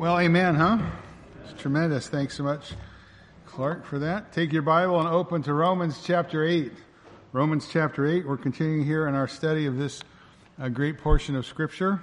Well, 0.00 0.18
amen, 0.18 0.54
huh? 0.54 0.78
It's 1.44 1.60
tremendous. 1.60 2.08
Thanks 2.08 2.34
so 2.34 2.42
much, 2.42 2.72
Clark, 3.44 3.84
for 3.84 3.98
that. 3.98 4.32
Take 4.32 4.50
your 4.50 4.62
Bible 4.62 4.98
and 4.98 5.06
open 5.06 5.42
to 5.42 5.52
Romans 5.52 6.00
chapter 6.02 6.42
8. 6.42 6.72
Romans 7.32 7.68
chapter 7.70 8.06
8. 8.06 8.26
We're 8.26 8.38
continuing 8.38 8.82
here 8.82 9.08
in 9.08 9.14
our 9.14 9.28
study 9.28 9.66
of 9.66 9.76
this 9.76 10.00
uh, 10.58 10.70
great 10.70 10.96
portion 10.96 11.36
of 11.36 11.44
Scripture. 11.44 12.00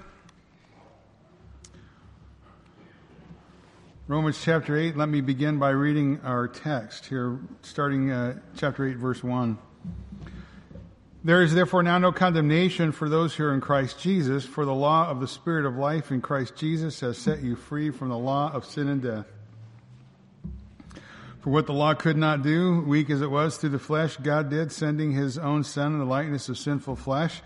Romans 4.08 4.40
chapter 4.44 4.78
8. 4.78 4.96
Let 4.96 5.10
me 5.10 5.22
begin 5.22 5.58
by 5.58 5.72
reading 5.72 6.22
our 6.24 6.48
text 6.48 7.08
here, 7.08 7.40
starting 7.64 8.12
uh, 8.12 8.38
chapter 8.56 8.88
8, 8.88 8.98
verse 8.98 9.24
1. 9.24 9.58
There 11.28 11.44
is 11.44 11.54
therefore 11.54 11.84
now 11.84 11.98
no 11.98 12.14
condemnation 12.14 12.94
for 12.94 13.10
those 13.10 13.36
who 13.36 13.44
are 13.44 13.54
in 13.54 13.60
Christ 13.60 14.00
Jesus, 14.00 14.46
for 14.46 14.64
the 14.64 14.74
law 14.74 15.10
of 15.10 15.20
the 15.20 15.28
Spirit 15.28 15.66
of 15.66 15.76
life 15.76 16.10
in 16.10 16.22
Christ 16.22 16.56
Jesus 16.56 17.02
has 17.02 17.18
set 17.18 17.44
you 17.44 17.58
free 17.58 17.90
from 17.90 18.08
the 18.08 18.18
law 18.18 18.50
of 18.54 18.64
sin 18.64 18.88
and 18.88 19.02
death. 19.02 19.26
For 21.42 21.50
what 21.50 21.66
the 21.66 21.74
law 21.74 21.96
could 21.96 22.16
not 22.16 22.44
do, 22.44 22.80
weak 22.80 23.10
as 23.10 23.22
it 23.22 23.30
was 23.30 23.58
through 23.58 23.72
the 23.72 23.78
flesh, 23.78 24.16
God 24.16 24.50
did, 24.50 24.72
sending 24.72 25.12
his 25.12 25.38
own 25.38 25.66
Son 25.66 25.92
in 25.92 26.00
the 26.00 26.06
likeness 26.06 26.48
of 26.48 26.58
sinful 26.58 26.96
flesh. 26.96 27.42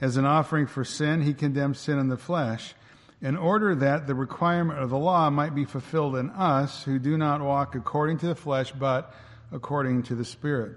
As 0.00 0.16
an 0.16 0.24
offering 0.24 0.66
for 0.66 0.84
sin, 0.84 1.22
he 1.22 1.32
condemned 1.32 1.76
sin 1.76 2.00
in 2.00 2.08
the 2.08 2.16
flesh, 2.16 2.74
in 3.22 3.36
order 3.36 3.76
that 3.76 4.08
the 4.08 4.14
requirement 4.16 4.80
of 4.80 4.90
the 4.90 4.98
law 4.98 5.30
might 5.30 5.54
be 5.54 5.64
fulfilled 5.64 6.16
in 6.16 6.30
us 6.30 6.82
who 6.82 6.98
do 6.98 7.16
not 7.16 7.40
walk 7.40 7.76
according 7.76 8.18
to 8.18 8.26
the 8.26 8.34
flesh, 8.34 8.72
but 8.72 9.14
according 9.52 10.02
to 10.02 10.16
the 10.16 10.24
Spirit. 10.24 10.76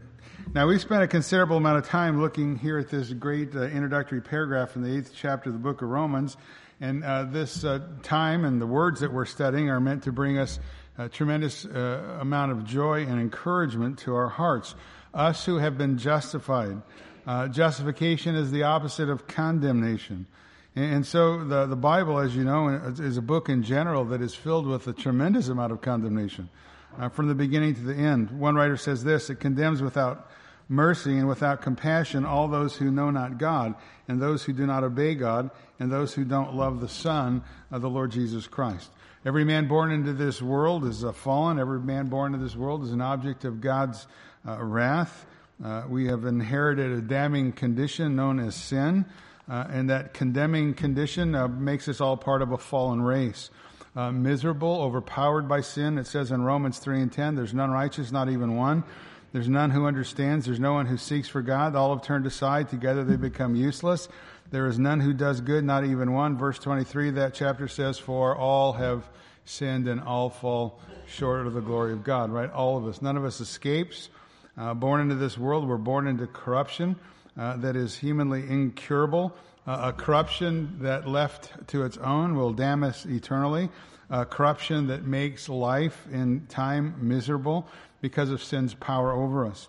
Now, 0.51 0.67
we've 0.67 0.81
spent 0.81 1.01
a 1.01 1.07
considerable 1.07 1.57
amount 1.57 1.79
of 1.79 1.87
time 1.87 2.21
looking 2.21 2.57
here 2.57 2.77
at 2.77 2.89
this 2.89 3.11
great 3.11 3.55
uh, 3.55 3.63
introductory 3.63 4.21
paragraph 4.21 4.75
in 4.75 4.83
the 4.83 4.97
eighth 4.97 5.11
chapter 5.15 5.49
of 5.49 5.53
the 5.53 5.59
book 5.59 5.81
of 5.81 5.89
Romans. 5.89 6.37
And 6.79 7.03
uh, 7.03 7.23
this 7.23 7.63
uh, 7.63 7.79
time 8.03 8.45
and 8.45 8.61
the 8.61 8.67
words 8.67 8.99
that 8.99 9.11
we're 9.11 9.25
studying 9.25 9.69
are 9.69 9.79
meant 9.79 10.03
to 10.03 10.11
bring 10.11 10.37
us 10.37 10.59
a 10.97 11.09
tremendous 11.09 11.65
uh, 11.65 12.17
amount 12.19 12.51
of 12.51 12.65
joy 12.65 13.03
and 13.03 13.19
encouragement 13.19 13.99
to 13.99 14.13
our 14.13 14.29
hearts. 14.29 14.75
Us 15.13 15.43
who 15.43 15.57
have 15.57 15.77
been 15.77 15.97
justified. 15.97 16.79
Uh, 17.25 17.47
justification 17.47 18.35
is 18.35 18.51
the 18.51 18.63
opposite 18.63 19.09
of 19.09 19.25
condemnation. 19.25 20.27
And, 20.75 20.95
and 20.95 21.05
so 21.05 21.43
the, 21.45 21.65
the 21.65 21.75
Bible, 21.75 22.19
as 22.19 22.35
you 22.35 22.43
know, 22.43 22.67
is 22.99 23.17
a 23.17 23.23
book 23.23 23.49
in 23.49 23.63
general 23.63 24.05
that 24.05 24.21
is 24.21 24.35
filled 24.35 24.67
with 24.67 24.87
a 24.87 24.93
tremendous 24.93 25.47
amount 25.47 25.71
of 25.71 25.81
condemnation 25.81 26.49
uh, 26.99 27.09
from 27.09 27.27
the 27.27 27.35
beginning 27.35 27.75
to 27.75 27.81
the 27.81 27.95
end. 27.95 28.31
One 28.31 28.55
writer 28.55 28.77
says 28.77 29.03
this 29.03 29.29
it 29.29 29.35
condemns 29.35 29.81
without 29.81 30.29
mercy 30.69 31.17
and 31.17 31.27
without 31.27 31.61
compassion 31.61 32.25
all 32.25 32.47
those 32.47 32.75
who 32.75 32.91
know 32.91 33.09
not 33.11 33.37
God, 33.37 33.75
and 34.07 34.21
those 34.21 34.43
who 34.43 34.53
do 34.53 34.65
not 34.65 34.83
obey 34.83 35.15
God, 35.15 35.49
and 35.79 35.91
those 35.91 36.13
who 36.13 36.23
don't 36.23 36.55
love 36.55 36.79
the 36.79 36.89
Son 36.89 37.43
of 37.71 37.81
the 37.81 37.89
Lord 37.89 38.11
Jesus 38.11 38.47
Christ. 38.47 38.89
Every 39.25 39.45
man 39.45 39.67
born 39.67 39.91
into 39.91 40.13
this 40.13 40.41
world 40.41 40.85
is 40.85 41.03
a 41.03 41.13
fallen. 41.13 41.57
Every 41.57 41.79
man 41.79 42.07
born 42.07 42.33
into 42.33 42.43
this 42.43 42.55
world 42.55 42.83
is 42.83 42.91
an 42.91 43.01
object 43.01 43.45
of 43.45 43.61
God's 43.61 44.05
uh, 44.45 44.61
wrath. 44.61 45.25
Uh, 45.63 45.83
we 45.87 46.07
have 46.07 46.25
inherited 46.25 46.91
a 46.91 47.01
damning 47.01 47.53
condition 47.53 48.15
known 48.15 48.39
as 48.39 48.53
sin, 48.53 49.05
uh, 49.49 49.65
and 49.69 49.89
that 49.89 50.13
condemning 50.13 50.73
condition 50.73 51.35
uh, 51.35 51.47
makes 51.47 51.87
us 51.87 52.01
all 52.01 52.17
part 52.17 52.41
of 52.41 52.51
a 52.51 52.57
fallen 52.57 53.01
race 53.01 53.49
uh, 53.95 54.11
miserable, 54.11 54.81
overpowered 54.81 55.47
by 55.47 55.61
sin. 55.61 55.97
It 55.97 56.07
says 56.07 56.31
in 56.31 56.43
Romans 56.43 56.79
3 56.79 57.01
and 57.01 57.11
10, 57.11 57.35
there's 57.35 57.53
none 57.53 57.71
righteous, 57.71 58.11
not 58.11 58.29
even 58.29 58.55
one. 58.55 58.83
There's 59.31 59.49
none 59.49 59.71
who 59.71 59.85
understands. 59.85 60.45
There's 60.45 60.59
no 60.59 60.73
one 60.73 60.85
who 60.85 60.97
seeks 60.97 61.27
for 61.27 61.41
God. 61.41 61.75
All 61.75 61.95
have 61.95 62.05
turned 62.05 62.25
aside. 62.25 62.69
Together 62.69 63.03
they 63.03 63.15
become 63.15 63.55
useless. 63.55 64.07
There 64.51 64.67
is 64.67 64.77
none 64.77 64.99
who 64.99 65.13
does 65.13 65.41
good, 65.41 65.63
not 65.63 65.85
even 65.85 66.13
one. 66.13 66.37
Verse 66.37 66.59
23, 66.59 67.11
that 67.11 67.33
chapter 67.33 67.67
says, 67.67 67.97
For 67.97 68.35
all 68.35 68.73
have 68.73 69.07
sinned 69.45 69.87
and 69.87 70.01
all 70.01 70.29
fall 70.29 70.79
short 71.07 71.47
of 71.47 71.53
the 71.53 71.61
glory 71.61 71.93
of 71.93 72.03
God, 72.03 72.31
right? 72.31 72.51
All 72.51 72.77
of 72.77 72.85
us. 72.85 73.01
None 73.01 73.17
of 73.17 73.25
us 73.25 73.41
escapes. 73.41 74.09
Uh, 74.55 74.75
born 74.75 75.01
into 75.01 75.15
this 75.15 75.35
world, 75.35 75.67
we're 75.67 75.77
born 75.77 76.07
into 76.07 76.27
corruption 76.27 76.95
uh, 77.35 77.57
that 77.57 77.75
is 77.75 77.97
humanly 77.97 78.47
incurable 78.47 79.35
uh, 79.65 79.79
a 79.81 79.93
corruption 79.93 80.77
that 80.81 81.07
left 81.07 81.51
to 81.67 81.83
its 81.83 81.97
own 81.97 82.35
will 82.35 82.53
damn 82.53 82.83
us 82.83 83.05
eternally, 83.05 83.69
a 84.09 84.25
corruption 84.25 84.87
that 84.87 85.05
makes 85.05 85.49
life 85.49 86.07
in 86.11 86.45
time 86.47 86.95
miserable 86.99 87.67
because 88.01 88.29
of 88.29 88.43
sin's 88.43 88.73
power 88.73 89.11
over 89.11 89.45
us. 89.45 89.67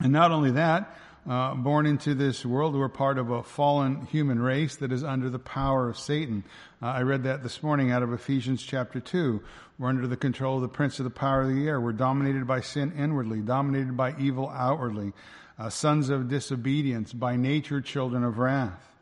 And 0.00 0.12
not 0.12 0.30
only 0.30 0.52
that, 0.52 0.96
uh, 1.28 1.54
born 1.54 1.86
into 1.86 2.14
this 2.14 2.46
world, 2.46 2.76
we're 2.76 2.88
part 2.88 3.18
of 3.18 3.30
a 3.30 3.42
fallen 3.42 4.06
human 4.06 4.40
race 4.40 4.76
that 4.76 4.92
is 4.92 5.02
under 5.02 5.28
the 5.28 5.38
power 5.38 5.88
of 5.88 5.98
Satan. 5.98 6.44
Uh, 6.80 6.86
I 6.86 7.02
read 7.02 7.24
that 7.24 7.42
this 7.42 7.62
morning 7.62 7.90
out 7.90 8.02
of 8.02 8.12
Ephesians 8.12 8.62
chapter 8.62 9.00
2. 9.00 9.42
We're 9.78 9.88
under 9.88 10.06
the 10.06 10.16
control 10.16 10.56
of 10.56 10.62
the 10.62 10.68
prince 10.68 11.00
of 11.00 11.04
the 11.04 11.10
power 11.10 11.42
of 11.42 11.48
the 11.48 11.66
air. 11.66 11.80
We're 11.80 11.92
dominated 11.92 12.46
by 12.46 12.60
sin 12.60 12.92
inwardly, 12.96 13.40
dominated 13.40 13.96
by 13.96 14.14
evil 14.18 14.48
outwardly 14.48 15.12
uh, 15.58 15.68
sons 15.68 16.10
of 16.10 16.28
disobedience, 16.28 17.12
by 17.12 17.36
nature 17.36 17.80
children 17.80 18.22
of 18.22 18.38
wrath. 18.38 18.94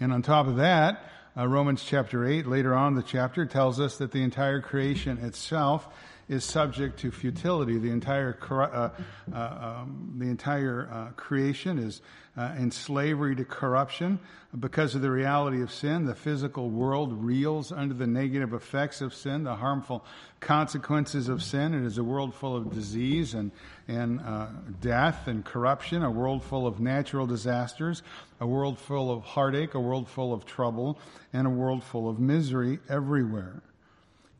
And 0.00 0.12
on 0.12 0.22
top 0.22 0.46
of 0.46 0.56
that, 0.56 1.04
uh, 1.36 1.46
Romans 1.46 1.82
chapter 1.82 2.26
8, 2.26 2.46
later 2.46 2.74
on 2.74 2.94
the 2.94 3.02
chapter, 3.02 3.46
tells 3.46 3.80
us 3.80 3.98
that 3.98 4.12
the 4.12 4.22
entire 4.22 4.60
creation 4.60 5.18
itself 5.18 5.88
is 6.32 6.44
subject 6.44 6.98
to 7.00 7.10
futility. 7.10 7.76
The 7.76 7.90
entire, 7.90 8.38
uh, 8.50 8.88
uh, 9.34 9.36
um, 9.36 10.14
the 10.16 10.26
entire 10.26 10.88
uh, 10.90 11.10
creation 11.10 11.78
is 11.78 12.00
uh, 12.38 12.54
in 12.58 12.70
slavery 12.70 13.36
to 13.36 13.44
corruption. 13.44 14.18
Because 14.58 14.94
of 14.94 15.02
the 15.02 15.10
reality 15.10 15.60
of 15.60 15.70
sin, 15.70 16.06
the 16.06 16.14
physical 16.14 16.70
world 16.70 17.12
reels 17.12 17.70
under 17.70 17.94
the 17.94 18.06
negative 18.06 18.54
effects 18.54 19.02
of 19.02 19.12
sin, 19.14 19.44
the 19.44 19.54
harmful 19.54 20.04
consequences 20.40 21.28
of 21.28 21.42
sin. 21.42 21.74
It 21.74 21.84
is 21.84 21.98
a 21.98 22.04
world 22.04 22.34
full 22.34 22.56
of 22.56 22.72
disease 22.72 23.34
and, 23.34 23.50
and 23.86 24.20
uh, 24.20 24.48
death 24.80 25.26
and 25.26 25.44
corruption, 25.44 26.02
a 26.02 26.10
world 26.10 26.42
full 26.42 26.66
of 26.66 26.80
natural 26.80 27.26
disasters, 27.26 28.02
a 28.40 28.46
world 28.46 28.78
full 28.78 29.10
of 29.10 29.22
heartache, 29.22 29.74
a 29.74 29.80
world 29.80 30.08
full 30.08 30.32
of 30.32 30.46
trouble, 30.46 30.98
and 31.34 31.46
a 31.46 31.50
world 31.50 31.84
full 31.84 32.08
of 32.08 32.18
misery 32.18 32.78
everywhere. 32.88 33.62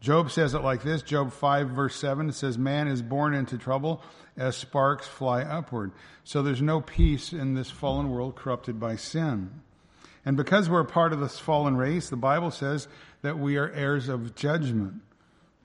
Job 0.02 0.32
says 0.32 0.52
it 0.52 0.64
like 0.64 0.82
this 0.82 1.00
Job 1.00 1.32
5, 1.32 1.70
verse 1.70 1.94
7, 1.94 2.28
it 2.28 2.34
says, 2.34 2.58
Man 2.58 2.88
is 2.88 3.00
born 3.00 3.34
into 3.34 3.56
trouble 3.56 4.02
as 4.36 4.56
sparks 4.56 5.06
fly 5.06 5.42
upward. 5.42 5.92
So 6.24 6.42
there's 6.42 6.60
no 6.60 6.80
peace 6.80 7.32
in 7.32 7.54
this 7.54 7.70
fallen 7.70 8.10
world 8.10 8.34
corrupted 8.34 8.80
by 8.80 8.96
sin. 8.96 9.62
And 10.24 10.36
because 10.36 10.68
we're 10.68 10.82
part 10.84 11.12
of 11.12 11.20
this 11.20 11.38
fallen 11.38 11.76
race, 11.76 12.10
the 12.10 12.16
Bible 12.16 12.50
says 12.50 12.88
that 13.22 13.38
we 13.38 13.56
are 13.56 13.70
heirs 13.70 14.08
of 14.08 14.34
judgment. 14.34 14.94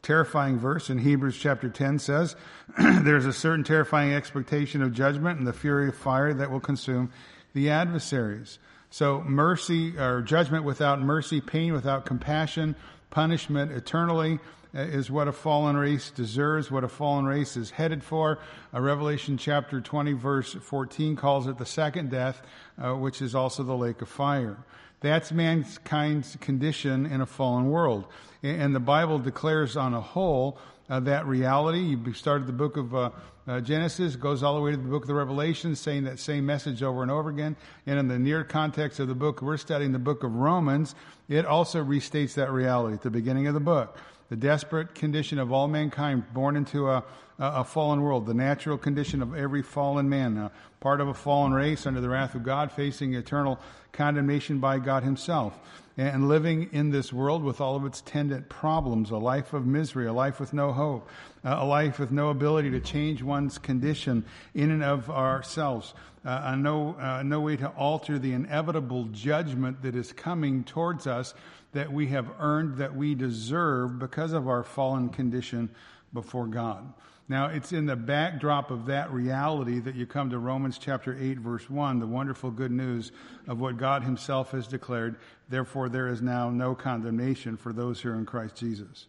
Terrifying 0.04 0.60
verse 0.60 0.92
in 0.92 1.00
Hebrews 1.00 1.38
chapter 1.38 1.68
10 1.68 1.98
says, 1.98 2.36
There's 2.78 3.26
a 3.26 3.34
certain 3.34 3.64
terrifying 3.64 4.14
expectation 4.14 4.84
of 4.84 4.94
judgment 4.94 5.40
and 5.40 5.48
the 5.48 5.54
fury 5.54 5.88
of 5.90 5.96
fire 5.96 6.36
that 6.36 6.52
will 6.52 6.60
consume 6.60 7.12
the 7.54 7.72
adversaries. 7.72 8.60
So 8.90 9.22
mercy 9.22 9.98
or 9.98 10.22
judgment 10.22 10.64
without 10.64 11.02
mercy, 11.02 11.42
pain 11.42 11.74
without 11.74 12.06
compassion, 12.06 12.76
punishment 13.10 13.72
eternally 13.72 14.40
uh, 14.76 14.82
is 14.82 15.10
what 15.10 15.28
a 15.28 15.32
fallen 15.32 15.78
race 15.78 16.10
deserves, 16.12 16.70
what 16.70 16.84
a 16.84 16.88
fallen 16.88 17.26
race 17.26 17.58
is 17.58 17.72
headed 17.72 18.04
for. 18.04 18.40
Uh, 18.74 18.82
Revelation 18.82 19.38
chapter 19.38 19.82
20, 19.82 20.14
verse 20.14 20.54
14 20.54 21.16
calls 21.16 21.48
it 21.48 21.58
the 21.58 21.66
second 21.66 22.12
death, 22.12 22.42
uh, 22.78 22.94
which 22.94 23.22
is 23.22 23.34
also 23.34 23.64
the 23.64 23.76
lake 23.76 24.02
of 24.02 24.10
fire. 24.10 24.58
That's 25.00 25.32
mankind's 25.32 26.36
condition 26.38 27.06
in 27.06 27.22
a 27.22 27.26
fallen 27.26 27.70
world. 27.70 28.06
And 28.44 28.74
the 28.74 28.80
Bible 28.80 29.20
declares 29.20 29.78
on 29.78 29.94
a 29.94 30.02
whole 30.02 30.58
uh, 30.90 31.00
that 31.02 31.26
reality. 31.26 31.80
You 31.80 32.14
started 32.14 32.48
the 32.48 32.54
book 32.54 32.78
of 32.78 32.96
uh, 32.96 33.10
uh, 33.48 33.62
Genesis, 33.62 34.16
goes 34.16 34.44
all 34.44 34.56
the 34.56 34.62
way 34.62 34.72
to 34.72 34.78
the 34.78 34.84
book 34.84 35.04
of 35.04 35.08
the 35.08 35.14
Revelation, 35.14 35.76
saying 35.76 36.04
that 36.06 36.20
same 36.20 36.46
message 36.46 36.84
over 36.84 37.02
and 37.02 37.12
over 37.12 37.30
again. 37.30 37.56
And 37.86 38.00
in 38.00 38.08
the 38.08 38.20
near 38.20 38.44
context 38.44 39.00
of 39.00 39.08
the 39.08 39.16
book, 39.16 39.42
we're 39.42 39.58
studying 39.58 39.92
the 39.92 40.00
book 40.00 40.24
of 40.24 40.34
Romans, 40.34 40.96
it 41.30 41.46
also 41.46 41.84
restates 41.84 42.34
that 42.36 42.52
reality 42.52 42.96
at 42.96 43.02
the 43.02 43.10
beginning 43.10 43.48
of 43.48 43.54
the 43.54 43.60
book. 43.60 43.98
The 44.30 44.36
desperate 44.36 44.94
condition 44.94 45.40
of 45.40 45.52
all 45.52 45.68
mankind 45.68 46.34
born 46.34 46.56
into 46.58 46.90
a, 46.90 47.04
a 47.40 47.64
fallen 47.64 48.02
world, 48.02 48.26
the 48.26 48.34
natural 48.34 48.78
condition 48.78 49.22
of 49.22 49.34
every 49.34 49.62
fallen 49.62 50.10
man, 50.10 50.50
part 50.80 51.00
of 51.00 51.08
a 51.08 51.14
fallen 51.14 51.54
race 51.54 51.86
under 51.86 52.02
the 52.02 52.10
wrath 52.10 52.36
of 52.36 52.44
God, 52.44 52.72
facing 52.72 53.14
eternal 53.14 53.60
condemnation 53.94 54.60
by 54.60 54.80
God 54.80 55.04
Himself 55.04 55.58
and 55.98 56.28
living 56.28 56.70
in 56.74 56.92
this 56.92 57.12
world 57.12 57.44
with 57.44 57.60
all 57.60 57.76
of 57.76 57.84
its 57.84 58.02
tendant 58.02 58.48
problems, 58.50 59.10
a 59.10 59.18
life 59.18 59.54
of 59.54 59.66
misery, 59.66 60.06
a 60.06 60.14
life 60.14 60.40
with 60.40 60.54
no 60.54 60.72
hope, 60.72 61.10
a 61.44 61.66
life 61.66 61.98
with 61.98 62.12
no 62.12 62.30
ability 62.30 62.70
to 62.70 62.80
change 62.80 63.24
one's 63.24 63.58
condition 63.58 64.24
in 64.54 64.70
and 64.70 64.84
of 64.84 65.10
ourselves, 65.10 65.96
uh, 66.24 66.56
no, 66.56 66.96
uh, 67.00 67.24
no 67.24 67.40
way 67.40 67.56
to 67.56 67.68
alter 67.70 68.20
the 68.20 68.32
inevitable 68.34 69.06
judgment 69.06 69.82
that 69.82 69.96
is 69.96 70.14
coming 70.14 70.64
towards 70.64 71.08
us 71.08 71.34
that 71.74 71.92
we 71.92 72.08
have 72.08 72.30
earned, 72.40 72.78
that 72.78 72.96
we 72.96 73.16
deserve 73.16 74.00
because 74.00 74.34
of 74.34 74.48
our 74.48 74.64
fallen 74.64 75.10
condition 75.10 75.70
before 76.14 76.48
God. 76.48 76.94
Now, 77.30 77.48
it's 77.48 77.74
in 77.74 77.86
the 77.86 77.96
backdrop 77.98 78.72
of 78.72 78.86
that 78.86 79.12
reality 79.12 79.80
that 79.82 79.96
you 79.96 80.06
come 80.06 80.30
to 80.30 80.40
Romans 80.40 80.78
chapter 80.78 81.18
8, 81.20 81.40
verse 81.40 81.70
1, 81.70 82.00
the 82.00 82.08
wonderful 82.08 82.52
good 82.52 82.72
news 82.72 83.12
of 83.48 83.60
what 83.60 83.78
God 83.78 84.04
Himself 84.04 84.52
has 84.52 84.66
declared. 84.66 85.18
Therefore, 85.50 85.90
there 85.90 86.08
is 86.08 86.22
now 86.22 86.50
no 86.50 86.74
condemnation 86.74 87.58
for 87.58 87.74
those 87.74 88.00
who 88.00 88.12
are 88.12 88.16
in 88.16 88.26
Christ 88.26 88.56
Jesus. 88.56 89.08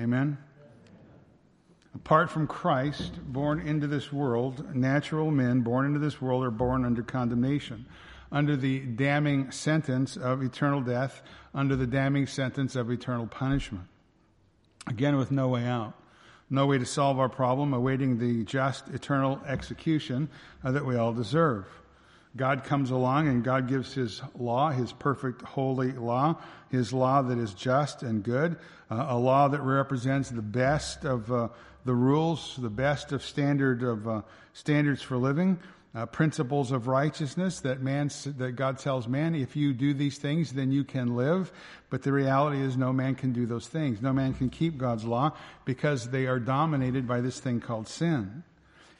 Amen? 0.00 0.36
Apart 1.94 2.30
from 2.30 2.48
Christ, 2.48 3.20
born 3.32 3.60
into 3.60 3.86
this 3.86 4.12
world, 4.12 4.74
natural 4.74 5.30
men 5.30 5.60
born 5.60 5.86
into 5.86 6.00
this 6.00 6.20
world 6.20 6.42
are 6.42 6.50
born 6.50 6.84
under 6.84 7.02
condemnation, 7.02 7.86
under 8.32 8.56
the 8.56 8.80
damning 8.80 9.50
sentence 9.50 10.16
of 10.16 10.42
eternal 10.42 10.80
death, 10.80 11.22
under 11.54 11.76
the 11.76 11.86
damning 11.86 12.26
sentence 12.26 12.76
of 12.76 12.90
eternal 12.90 13.26
punishment. 13.26 13.86
Again, 14.86 15.16
with 15.16 15.30
no 15.30 15.48
way 15.48 15.64
out 15.64 15.94
no 16.50 16.66
way 16.66 16.78
to 16.78 16.84
solve 16.84 17.18
our 17.20 17.28
problem, 17.28 17.72
awaiting 17.72 18.18
the 18.18 18.44
just 18.44 18.88
eternal 18.88 19.40
execution 19.46 20.28
uh, 20.64 20.72
that 20.72 20.84
we 20.84 20.96
all 20.96 21.12
deserve. 21.12 21.64
God 22.36 22.64
comes 22.64 22.90
along 22.90 23.28
and 23.28 23.42
God 23.42 23.68
gives 23.68 23.94
His 23.94 24.20
law, 24.36 24.70
His 24.70 24.92
perfect 24.92 25.42
holy 25.42 25.92
law, 25.92 26.36
His 26.70 26.92
law 26.92 27.22
that 27.22 27.38
is 27.38 27.54
just 27.54 28.02
and 28.02 28.22
good, 28.22 28.56
uh, 28.90 29.06
a 29.10 29.16
law 29.16 29.48
that 29.48 29.60
represents 29.62 30.30
the 30.30 30.42
best 30.42 31.04
of 31.04 31.30
uh, 31.32 31.48
the 31.84 31.94
rules, 31.94 32.56
the 32.56 32.68
best 32.68 33.12
of 33.12 33.24
standard 33.24 33.82
of 33.82 34.08
uh, 34.08 34.22
standards 34.52 35.02
for 35.02 35.16
living, 35.16 35.58
uh, 35.94 36.06
principles 36.06 36.70
of 36.70 36.86
righteousness 36.86 37.60
that 37.60 37.82
man 37.82 38.10
that 38.36 38.52
God 38.52 38.78
tells 38.78 39.08
man, 39.08 39.34
if 39.34 39.56
you 39.56 39.72
do 39.72 39.92
these 39.92 40.18
things, 40.18 40.52
then 40.52 40.70
you 40.70 40.84
can 40.84 41.16
live. 41.16 41.50
But 41.88 42.02
the 42.02 42.12
reality 42.12 42.60
is, 42.60 42.76
no 42.76 42.92
man 42.92 43.16
can 43.16 43.32
do 43.32 43.44
those 43.44 43.66
things. 43.66 44.00
No 44.00 44.12
man 44.12 44.34
can 44.34 44.50
keep 44.50 44.78
God's 44.78 45.04
law 45.04 45.32
because 45.64 46.10
they 46.10 46.26
are 46.26 46.38
dominated 46.38 47.08
by 47.08 47.20
this 47.20 47.40
thing 47.40 47.60
called 47.60 47.88
sin. 47.88 48.44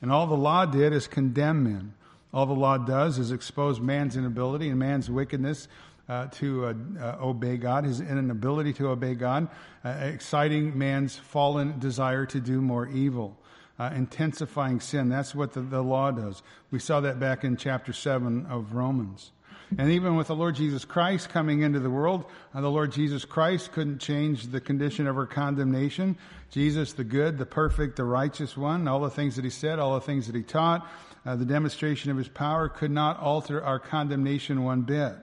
And 0.02 0.10
all 0.10 0.26
the 0.26 0.37
law 0.37 0.66
did 0.66 0.92
is 0.92 1.06
condemn 1.06 1.62
men. 1.62 1.94
All 2.32 2.46
the 2.46 2.54
law 2.54 2.78
does 2.78 3.19
is 3.19 3.32
expose 3.32 3.81
man's 3.81 4.16
inability 4.16 4.69
and 4.69 4.78
man's 4.78 5.10
wickedness 5.10 5.69
uh, 6.08 6.26
to 6.26 6.66
uh, 6.66 6.75
uh, 7.00 7.16
obey 7.20 7.56
God, 7.56 7.84
his 7.84 8.00
inability 8.00 8.72
to 8.75 8.88
obey 8.88 9.14
God, 9.14 9.48
uh, 9.84 9.90
exciting 9.90 10.76
man's 10.76 11.14
fallen 11.14 11.78
desire 11.78 12.26
to 12.26 12.40
do 12.40 12.60
more 12.60 12.88
evil 12.88 13.36
uh, 13.81 13.91
intensifying 13.94 14.79
sin. 14.79 15.09
That's 15.09 15.35
what 15.35 15.55
the, 15.55 15.62
the 15.62 15.81
law 15.81 16.11
does. 16.11 16.43
We 16.71 16.79
saw 16.79 17.00
that 17.00 17.19
back 17.19 17.44
in 17.44 17.56
chapter 17.56 17.94
7 17.94 18.44
of 18.50 18.75
Romans. 18.75 19.31
And 19.79 19.91
even 19.93 20.17
with 20.17 20.27
the 20.27 20.37
Lord 20.37 20.56
Jesus 20.56 20.85
Christ 20.85 21.31
coming 21.31 21.62
into 21.62 21.81
the 21.81 21.88
world, 21.88 22.27
uh, 22.53 22.61
the 22.61 22.71
Lord 22.71 22.93
Jesus 22.93 23.25
Christ 23.25 23.73
couldn't 23.73 23.99
change 23.99 24.49
the 24.49 24.61
condition 24.61 25.06
of 25.06 25.17
our 25.17 25.25
condemnation. 25.27 26.19
Jesus, 26.50 26.93
the 26.93 27.05
good, 27.05 27.38
the 27.38 27.47
perfect, 27.47 27.97
the 27.97 28.05
righteous 28.05 28.55
one, 28.55 28.87
all 28.87 29.00
the 29.00 29.09
things 29.09 29.37
that 29.37 29.44
he 29.44 29.50
said, 29.50 29.79
all 29.79 29.94
the 29.94 30.05
things 30.05 30.27
that 30.27 30.35
he 30.35 30.43
taught, 30.43 30.87
uh, 31.25 31.37
the 31.37 31.47
demonstration 31.47 32.11
of 32.11 32.19
his 32.19 32.29
power 32.29 32.69
could 32.69 32.91
not 32.91 33.19
alter 33.19 33.65
our 33.65 33.79
condemnation 33.79 34.62
one 34.62 34.82
bit. 34.82 35.15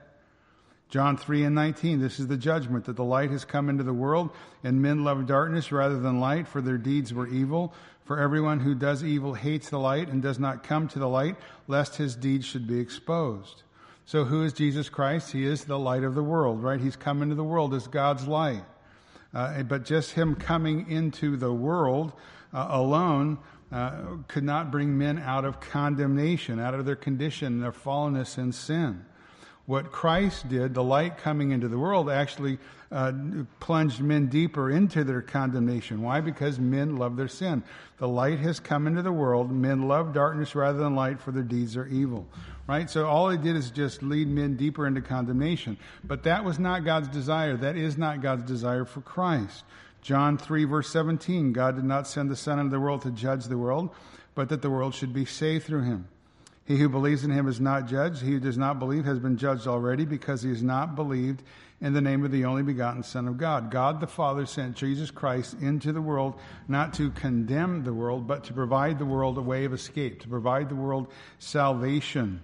John 0.90 1.18
3 1.18 1.44
and 1.44 1.54
19, 1.54 2.00
this 2.00 2.18
is 2.18 2.28
the 2.28 2.38
judgment 2.38 2.86
that 2.86 2.96
the 2.96 3.04
light 3.04 3.30
has 3.32 3.44
come 3.44 3.70
into 3.70 3.84
the 3.84 3.94
world, 3.94 4.30
and 4.64 4.82
men 4.82 5.04
love 5.04 5.28
darkness 5.28 5.72
rather 5.74 6.00
than 6.00 6.22
light, 6.22 6.48
for 6.48 6.62
their 6.62 6.78
deeds 6.78 7.14
were 7.14 7.28
evil. 7.28 7.74
For 8.08 8.18
everyone 8.18 8.62
who 8.62 8.74
does 8.74 9.04
evil 9.04 9.34
hates 9.34 9.70
the 9.70 9.78
light 9.78 10.08
and 10.08 10.22
does 10.22 10.40
not 10.40 10.64
come 10.64 10.88
to 10.88 11.00
the 11.00 11.10
light, 11.10 11.36
lest 11.68 11.98
his 11.98 12.16
deeds 12.16 12.46
should 12.46 12.66
be 12.66 12.80
exposed. 12.80 13.64
So 14.06 14.24
who 14.24 14.44
is 14.44 14.54
Jesus 14.54 14.88
Christ? 14.88 15.34
He 15.34 15.46
is 15.46 15.66
the 15.66 15.78
light 15.78 16.06
of 16.06 16.16
the 16.16 16.24
world, 16.24 16.64
right? 16.64 16.80
He's 16.80 16.96
come 16.96 17.22
into 17.22 17.36
the 17.36 17.44
world 17.44 17.74
as 17.74 17.86
God's 17.88 18.26
light. 18.26 18.64
Uh, 19.34 19.62
but 19.64 19.84
just 19.84 20.12
him 20.12 20.36
coming 20.36 20.90
into 20.90 21.36
the 21.36 21.52
world 21.52 22.14
uh, 22.54 22.68
alone 22.70 23.40
uh, 23.74 24.16
could 24.30 24.46
not 24.46 24.72
bring 24.72 24.98
men 24.98 25.20
out 25.20 25.44
of 25.44 25.60
condemnation, 25.60 26.62
out 26.62 26.74
of 26.74 26.86
their 26.86 26.96
condition, 26.96 27.60
their 27.60 27.74
fallenness 27.74 28.38
and 28.38 28.56
sin. 28.56 29.04
What 29.68 29.92
Christ 29.92 30.48
did, 30.48 30.74
the 30.74 30.84
light 30.84 31.18
coming 31.18 31.52
into 31.52 31.68
the 31.68 31.78
world, 31.78 32.10
actually 32.10 32.58
uh, 32.90 33.12
plunged 33.60 34.00
men 34.02 34.28
deeper 34.28 34.72
into 34.72 35.04
their 35.04 35.22
condemnation. 35.22 36.02
Why? 36.02 36.22
Because 36.22 36.58
men 36.58 36.96
love 36.96 37.18
their 37.18 37.28
sin. 37.28 37.62
The 37.98 38.08
light 38.08 38.40
has 38.40 38.62
come 38.62 38.88
into 38.88 39.02
the 39.02 39.12
world. 39.12 39.52
Men 39.52 39.90
love 39.90 40.14
darkness 40.14 40.56
rather 40.56 40.80
than 40.80 40.96
light, 40.96 41.20
for 41.20 41.32
their 41.34 41.44
deeds 41.44 41.76
are 41.76 41.86
evil. 41.88 42.26
Right? 42.66 42.90
So 42.90 43.08
all 43.08 43.30
it 43.30 43.42
did 43.42 43.58
is 43.58 43.70
just 43.70 44.02
lead 44.02 44.30
men 44.30 44.56
deeper 44.56 44.88
into 44.88 45.02
condemnation. 45.02 45.78
But 46.02 46.24
that 46.24 46.46
was 46.46 46.60
not 46.60 46.86
God's 46.86 47.10
desire. 47.10 47.58
That 47.58 47.76
is 47.76 47.98
not 47.98 48.22
God's 48.22 48.44
desire 48.44 48.86
for 48.86 49.02
Christ. 49.02 49.66
John 50.02 50.38
3 50.38 50.64
verse 50.64 50.90
17, 50.90 51.52
God 51.52 51.76
did 51.76 51.84
not 51.84 52.08
send 52.08 52.32
the 52.32 52.38
Son 52.38 52.58
into 52.58 52.72
the 52.72 52.80
world 52.80 53.02
to 53.02 53.12
judge 53.12 53.44
the 53.46 53.58
world, 53.58 53.90
but 54.34 54.48
that 54.48 54.62
the 54.62 54.70
world 54.70 54.96
should 54.96 55.12
be 55.12 55.26
saved 55.26 55.66
through 55.66 55.84
him. 55.84 56.08
He 56.68 56.76
who 56.76 56.90
believes 56.90 57.24
in 57.24 57.32
him 57.32 57.48
is 57.48 57.62
not 57.62 57.88
judged. 57.88 58.22
He 58.22 58.34
who 58.34 58.40
does 58.42 58.58
not 58.58 58.78
believe 58.78 59.06
has 59.06 59.20
been 59.20 59.38
judged 59.38 59.68
already 59.68 60.04
because 60.04 60.42
he 60.42 60.50
has 60.50 60.62
not 60.62 60.96
believed 60.96 61.42
in 61.80 61.94
the 61.94 62.02
name 62.02 62.26
of 62.26 62.32
the 62.32 62.44
only 62.44 62.62
begotten 62.62 63.04
Son 63.04 63.26
of 63.26 63.38
God. 63.38 63.72
God 63.72 64.02
the 64.02 64.08
Father 64.08 64.46
sent 64.46 64.76
Jesus 64.76 65.10
Christ 65.10 65.56
into 65.62 65.94
the 65.94 66.02
world 66.02 66.38
not 66.68 66.94
to 66.96 67.12
condemn 67.12 67.86
the 67.86 67.94
world, 67.94 68.28
but 68.28 68.44
to 68.46 68.54
provide 68.54 69.00
the 69.00 69.06
world 69.06 69.38
a 69.38 69.42
way 69.42 69.64
of 69.64 69.74
escape, 69.74 70.20
to 70.22 70.28
provide 70.28 70.68
the 70.68 70.76
world 70.76 71.08
salvation. 71.40 72.44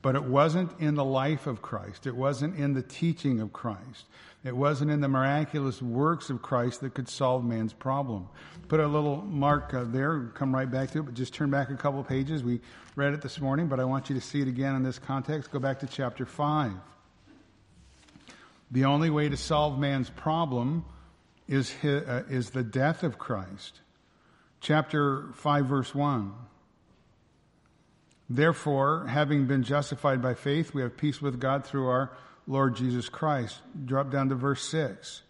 But 0.00 0.14
it 0.14 0.24
wasn't 0.24 0.80
in 0.80 0.94
the 0.94 1.04
life 1.04 1.46
of 1.46 1.60
Christ. 1.60 2.06
It 2.06 2.16
wasn't 2.16 2.56
in 2.56 2.72
the 2.72 2.82
teaching 2.82 3.40
of 3.40 3.52
Christ. 3.52 4.06
It 4.44 4.54
wasn't 4.54 4.90
in 4.90 5.00
the 5.00 5.08
miraculous 5.08 5.80
works 5.80 6.28
of 6.28 6.42
Christ 6.42 6.82
that 6.82 6.92
could 6.92 7.08
solve 7.08 7.42
man's 7.42 7.72
problem. 7.72 8.28
Put 8.68 8.78
a 8.78 8.86
little 8.86 9.22
mark 9.22 9.72
uh, 9.72 9.84
there, 9.84 10.30
come 10.34 10.54
right 10.54 10.70
back 10.70 10.90
to 10.90 10.98
it, 10.98 11.02
but 11.02 11.14
just 11.14 11.32
turn 11.32 11.50
back 11.50 11.70
a 11.70 11.76
couple 11.76 12.04
pages. 12.04 12.44
We 12.44 12.60
read 12.94 13.14
it 13.14 13.22
this 13.22 13.40
morning, 13.40 13.68
but 13.68 13.80
I 13.80 13.84
want 13.84 14.10
you 14.10 14.14
to 14.16 14.20
see 14.20 14.42
it 14.42 14.48
again 14.48 14.74
in 14.76 14.82
this 14.82 14.98
context. 14.98 15.50
Go 15.50 15.58
back 15.58 15.80
to 15.80 15.86
chapter 15.86 16.26
5. 16.26 16.72
The 18.70 18.84
only 18.84 19.08
way 19.08 19.30
to 19.30 19.36
solve 19.36 19.78
man's 19.78 20.10
problem 20.10 20.84
is, 21.48 21.70
his, 21.70 22.02
uh, 22.02 22.24
is 22.28 22.50
the 22.50 22.62
death 22.62 23.02
of 23.02 23.18
Christ. 23.18 23.80
Chapter 24.60 25.30
5, 25.34 25.66
verse 25.66 25.94
1. 25.94 26.32
Therefore, 28.28 29.06
having 29.06 29.46
been 29.46 29.62
justified 29.62 30.20
by 30.20 30.34
faith, 30.34 30.74
we 30.74 30.82
have 30.82 30.96
peace 30.96 31.22
with 31.22 31.40
God 31.40 31.64
through 31.64 31.86
our 31.86 32.16
Lord 32.46 32.76
Jesus 32.76 33.08
Christ. 33.08 33.58
Drop 33.84 34.10
down 34.10 34.28
to 34.28 34.34
verse 34.34 34.62
6. 34.68 35.22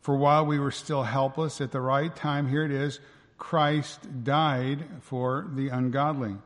For 0.00 0.16
while 0.16 0.44
we 0.44 0.58
were 0.58 0.70
still 0.70 1.02
helpless, 1.02 1.60
at 1.60 1.72
the 1.72 1.80
right 1.80 2.14
time, 2.14 2.48
here 2.48 2.64
it 2.64 2.70
is, 2.70 3.00
Christ 3.38 4.24
died 4.24 4.84
for 5.00 5.46
the 5.54 5.68
ungodly. 5.68 6.36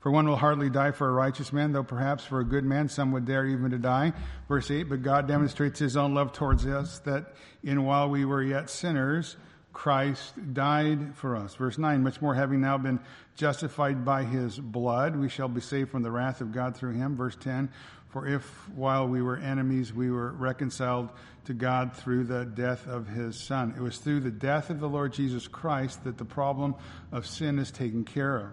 For 0.00 0.10
one 0.10 0.28
will 0.28 0.36
hardly 0.36 0.68
die 0.68 0.90
for 0.90 1.08
a 1.08 1.12
righteous 1.12 1.52
man, 1.52 1.72
though 1.72 1.84
perhaps 1.84 2.24
for 2.24 2.40
a 2.40 2.44
good 2.44 2.64
man 2.64 2.88
some 2.88 3.12
would 3.12 3.24
dare 3.24 3.46
even 3.46 3.70
to 3.70 3.78
die. 3.78 4.12
Verse 4.48 4.68
8, 4.68 4.84
but 4.84 5.02
God 5.02 5.28
demonstrates 5.28 5.78
his 5.78 5.96
own 5.96 6.12
love 6.12 6.32
towards 6.32 6.66
us, 6.66 6.98
that 7.00 7.34
in 7.62 7.84
while 7.84 8.10
we 8.10 8.24
were 8.24 8.42
yet 8.42 8.68
sinners, 8.68 9.36
Christ 9.72 10.34
died 10.52 11.14
for 11.14 11.36
us. 11.36 11.54
Verse 11.54 11.78
9, 11.78 12.02
much 12.02 12.20
more 12.20 12.34
having 12.34 12.60
now 12.60 12.78
been 12.78 12.98
justified 13.36 14.04
by 14.04 14.24
his 14.24 14.58
blood, 14.58 15.16
we 15.16 15.28
shall 15.28 15.48
be 15.48 15.60
saved 15.60 15.90
from 15.90 16.02
the 16.02 16.10
wrath 16.10 16.40
of 16.40 16.52
God 16.52 16.76
through 16.76 16.92
him. 16.94 17.16
Verse 17.16 17.36
10, 17.36 17.70
for 18.12 18.26
if 18.26 18.68
while 18.68 19.08
we 19.08 19.22
were 19.22 19.38
enemies, 19.38 19.92
we 19.92 20.10
were 20.10 20.32
reconciled 20.32 21.08
to 21.46 21.54
God 21.54 21.96
through 21.96 22.24
the 22.24 22.44
death 22.44 22.86
of 22.86 23.08
his 23.08 23.40
son. 23.40 23.74
It 23.74 23.80
was 23.80 23.96
through 23.96 24.20
the 24.20 24.30
death 24.30 24.68
of 24.68 24.80
the 24.80 24.88
Lord 24.88 25.14
Jesus 25.14 25.48
Christ 25.48 26.04
that 26.04 26.18
the 26.18 26.24
problem 26.26 26.74
of 27.10 27.26
sin 27.26 27.58
is 27.58 27.70
taken 27.70 28.04
care 28.04 28.36
of. 28.36 28.50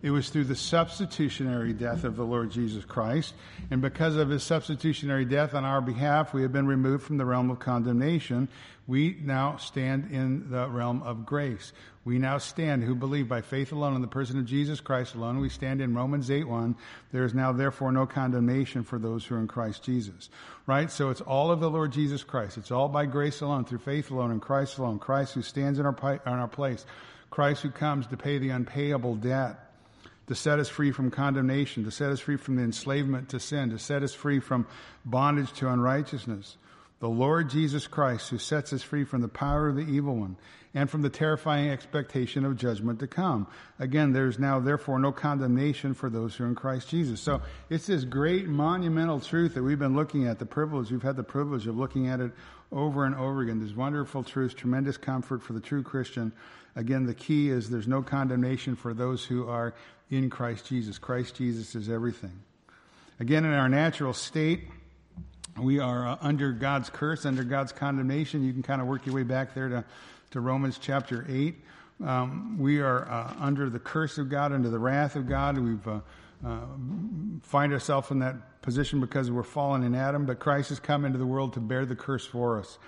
It 0.00 0.10
was 0.10 0.28
through 0.28 0.44
the 0.44 0.54
substitutionary 0.54 1.72
death 1.72 2.04
of 2.04 2.14
the 2.14 2.24
Lord 2.24 2.50
Jesus 2.50 2.84
Christ. 2.84 3.34
And 3.70 3.82
because 3.82 4.16
of 4.16 4.28
his 4.28 4.44
substitutionary 4.44 5.24
death 5.24 5.54
on 5.54 5.64
our 5.64 5.80
behalf, 5.80 6.32
we 6.32 6.42
have 6.42 6.52
been 6.52 6.68
removed 6.68 7.02
from 7.02 7.18
the 7.18 7.24
realm 7.24 7.50
of 7.50 7.58
condemnation. 7.58 8.48
We 8.86 9.18
now 9.20 9.56
stand 9.56 10.10
in 10.12 10.50
the 10.50 10.68
realm 10.68 11.02
of 11.02 11.26
grace. 11.26 11.72
We 12.04 12.18
now 12.18 12.38
stand 12.38 12.84
who 12.84 12.94
believe 12.94 13.28
by 13.28 13.42
faith 13.42 13.72
alone 13.72 13.96
in 13.96 14.00
the 14.00 14.08
person 14.08 14.38
of 14.38 14.46
Jesus 14.46 14.80
Christ 14.80 15.14
alone. 15.14 15.40
We 15.40 15.48
stand 15.48 15.82
in 15.82 15.94
Romans 15.94 16.30
8 16.30 16.44
1. 16.44 16.76
There 17.12 17.24
is 17.24 17.34
now 17.34 17.52
therefore 17.52 17.92
no 17.92 18.06
condemnation 18.06 18.84
for 18.84 18.98
those 18.98 19.26
who 19.26 19.34
are 19.34 19.40
in 19.40 19.48
Christ 19.48 19.82
Jesus. 19.82 20.30
Right? 20.66 20.90
So 20.90 21.10
it's 21.10 21.20
all 21.20 21.50
of 21.50 21.60
the 21.60 21.68
Lord 21.68 21.92
Jesus 21.92 22.22
Christ. 22.22 22.56
It's 22.56 22.70
all 22.70 22.88
by 22.88 23.04
grace 23.04 23.40
alone, 23.40 23.64
through 23.64 23.80
faith 23.80 24.10
alone, 24.10 24.30
in 24.30 24.40
Christ 24.40 24.78
alone. 24.78 25.00
Christ 25.00 25.34
who 25.34 25.42
stands 25.42 25.78
in 25.78 25.84
our, 25.86 26.20
in 26.24 26.32
our 26.32 26.48
place. 26.48 26.86
Christ 27.30 27.62
who 27.62 27.70
comes 27.70 28.06
to 28.06 28.16
pay 28.16 28.38
the 28.38 28.50
unpayable 28.50 29.16
debt 29.16 29.67
to 30.28 30.34
set 30.34 30.58
us 30.58 30.68
free 30.68 30.92
from 30.92 31.10
condemnation, 31.10 31.84
to 31.84 31.90
set 31.90 32.10
us 32.10 32.20
free 32.20 32.36
from 32.36 32.56
the 32.56 32.62
enslavement 32.62 33.30
to 33.30 33.40
sin, 33.40 33.70
to 33.70 33.78
set 33.78 34.02
us 34.02 34.14
free 34.14 34.40
from 34.40 34.66
bondage 35.04 35.52
to 35.54 35.68
unrighteousness. 35.68 36.56
The 37.00 37.08
Lord 37.08 37.50
Jesus 37.50 37.86
Christ, 37.86 38.28
who 38.28 38.38
sets 38.38 38.72
us 38.72 38.82
free 38.82 39.04
from 39.04 39.20
the 39.20 39.28
power 39.28 39.68
of 39.68 39.76
the 39.76 39.82
evil 39.82 40.16
one 40.16 40.36
and 40.74 40.90
from 40.90 41.02
the 41.02 41.10
terrifying 41.10 41.70
expectation 41.70 42.44
of 42.44 42.56
judgment 42.56 43.00
to 43.00 43.06
come. 43.06 43.46
Again, 43.78 44.12
there's 44.12 44.38
now 44.38 44.60
therefore 44.60 44.98
no 44.98 45.12
condemnation 45.12 45.94
for 45.94 46.10
those 46.10 46.34
who 46.34 46.44
are 46.44 46.48
in 46.48 46.54
Christ 46.54 46.88
Jesus. 46.88 47.20
So 47.20 47.40
it's 47.70 47.86
this 47.86 48.04
great 48.04 48.46
monumental 48.46 49.20
truth 49.20 49.54
that 49.54 49.62
we've 49.62 49.78
been 49.78 49.94
looking 49.94 50.26
at, 50.26 50.38
the 50.38 50.46
privilege, 50.46 50.90
we've 50.90 51.02
had 51.02 51.16
the 51.16 51.22
privilege 51.22 51.66
of 51.66 51.76
looking 51.76 52.08
at 52.08 52.20
it 52.20 52.32
over 52.70 53.04
and 53.04 53.14
over 53.14 53.42
again. 53.42 53.60
This 53.60 53.74
wonderful 53.74 54.22
truth, 54.24 54.56
tremendous 54.56 54.96
comfort 54.96 55.42
for 55.42 55.52
the 55.52 55.60
true 55.60 55.82
Christian. 55.82 56.32
Again, 56.76 57.06
the 57.06 57.14
key 57.14 57.48
is 57.48 57.70
there's 57.70 57.88
no 57.88 58.02
condemnation 58.02 58.76
for 58.76 58.92
those 58.92 59.24
who 59.24 59.48
are 59.48 59.74
in 60.10 60.30
Christ 60.30 60.66
Jesus. 60.66 60.98
Christ 60.98 61.36
Jesus 61.36 61.74
is 61.74 61.88
everything. 61.88 62.40
Again, 63.20 63.44
in 63.44 63.52
our 63.52 63.68
natural 63.68 64.12
state, 64.12 64.68
we 65.60 65.78
are 65.78 66.06
uh, 66.06 66.16
under 66.20 66.52
God's 66.52 66.90
curse, 66.90 67.26
under 67.26 67.44
God's 67.44 67.72
condemnation. 67.72 68.44
You 68.44 68.52
can 68.52 68.62
kind 68.62 68.80
of 68.80 68.86
work 68.86 69.06
your 69.06 69.14
way 69.14 69.22
back 69.22 69.54
there 69.54 69.68
to, 69.68 69.84
to 70.30 70.40
Romans 70.40 70.78
chapter 70.80 71.26
8. 71.28 71.54
Um, 72.04 72.58
we 72.58 72.80
are 72.80 73.10
uh, 73.10 73.34
under 73.38 73.68
the 73.68 73.78
curse 73.78 74.18
of 74.18 74.28
God, 74.28 74.52
under 74.52 74.70
the 74.70 74.78
wrath 74.78 75.16
of 75.16 75.28
God. 75.28 75.58
We've 75.58 75.88
uh, 75.88 76.00
uh, 76.46 76.60
find 77.42 77.72
ourselves 77.72 78.10
in 78.10 78.20
that 78.20 78.62
position 78.62 79.00
because 79.00 79.30
we're 79.30 79.42
fallen 79.42 79.82
in 79.82 79.94
Adam, 79.94 80.26
but 80.26 80.38
Christ 80.38 80.68
has 80.68 80.78
come 80.78 81.04
into 81.04 81.18
the 81.18 81.26
world 81.26 81.54
to 81.54 81.60
bear 81.60 81.84
the 81.84 81.96
curse 81.96 82.24
for 82.24 82.58
us. 82.58 82.78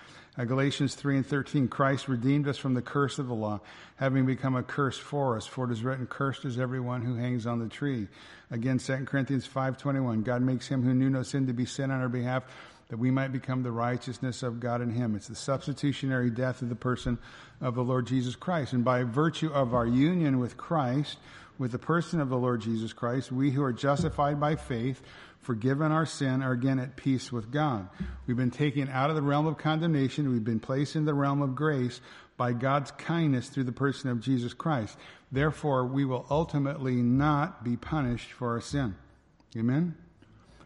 Galatians 0.45 0.95
3 0.95 1.17
and 1.17 1.27
13, 1.27 1.69
Christ 1.69 2.09
redeemed 2.09 2.47
us 2.49 2.57
from 2.57 2.75
the 2.75 2.83
curse 2.83 3.19
of 3.19 3.27
the 3.27 3.35
law, 3.35 3.61
having 3.97 4.27
become 4.27 4.55
a 4.55 4.63
curse 4.63 4.97
for 4.97 5.37
us. 5.37 5.47
For 5.47 5.65
it 5.65 5.73
is 5.73 5.83
written, 5.83 6.07
cursed 6.07 6.45
is 6.45 6.59
everyone 6.59 7.03
who 7.03 7.17
hangs 7.17 7.47
on 7.47 7.59
the 7.59 7.69
tree. 7.69 8.09
Again, 8.51 8.79
2 8.79 9.05
Corinthians 9.07 9.49
5.21, 9.49 10.25
God 10.25 10.43
makes 10.43 10.69
him 10.69 10.83
who 10.83 10.95
knew 10.95 11.11
no 11.11 11.23
sin 11.23 11.47
to 11.47 11.53
be 11.53 11.65
sin 11.65 11.91
on 11.91 12.01
our 12.01 12.09
behalf, 12.09 12.45
that 12.89 12.99
we 12.99 13.11
might 13.11 13.33
become 13.33 13.63
the 13.63 13.71
righteousness 13.71 14.43
of 14.43 14.61
God 14.61 14.81
in 14.81 14.91
him. 14.91 15.15
It's 15.15 15.29
the 15.29 15.37
substitutionary 15.37 16.31
death 16.31 16.61
of 16.61 16.69
the 16.69 16.75
person 16.75 17.19
of 17.61 17.75
the 17.75 17.85
Lord 17.85 18.07
Jesus 18.07 18.35
Christ. 18.35 18.73
And 18.73 18.85
by 18.85 19.05
virtue 19.05 19.53
of 19.53 19.75
our 19.75 19.87
union 19.87 20.39
with 20.39 20.57
Christ, 20.57 21.19
with 21.61 21.73
the 21.73 21.79
person 21.79 22.21
of 22.21 22.31
the 22.31 22.39
Lord 22.39 22.63
Jesus 22.63 22.95
Christ, 22.95 23.31
we 23.31 23.51
who 23.51 23.63
are 23.63 23.73
justified 23.73 24.41
by 24.41 24.57
faith 24.57 25.03
forgiven 25.41 25.93
our 25.93 26.07
sin, 26.07 26.43
are 26.43 26.53
again 26.53 26.79
at 26.79 26.97
peace 26.97 27.31
with 27.31 27.51
God. 27.51 27.89
We've 28.27 28.37
been 28.37 28.51
taken 28.51 28.89
out 28.89 29.11
of 29.11 29.17
the 29.17 29.23
realm 29.23 29.47
of 29.47 29.59
condemnation. 29.59 30.31
We've 30.31 30.45
been 30.45 30.61
placed 30.61 30.97
in 30.97 31.05
the 31.05 31.15
realm 31.15 31.43
of 31.43 31.55
grace 31.55 32.01
by 32.37 32.53
God's 32.53 32.91
kindness 32.93 33.49
through 33.49 33.65
the 33.65 33.73
person 33.73 34.11
of 34.11 34.21
Jesus 34.21 34.55
Christ. 34.55 34.97
Therefore, 35.31 35.87
we 35.87 36.05
will 36.05 36.27
ultimately 36.31 36.97
not 36.97 37.63
be 37.63 37.77
punished 37.77 38.33
for 38.33 38.53
our 38.53 38.61
sin. 38.61 38.97
Amen? 39.57 39.97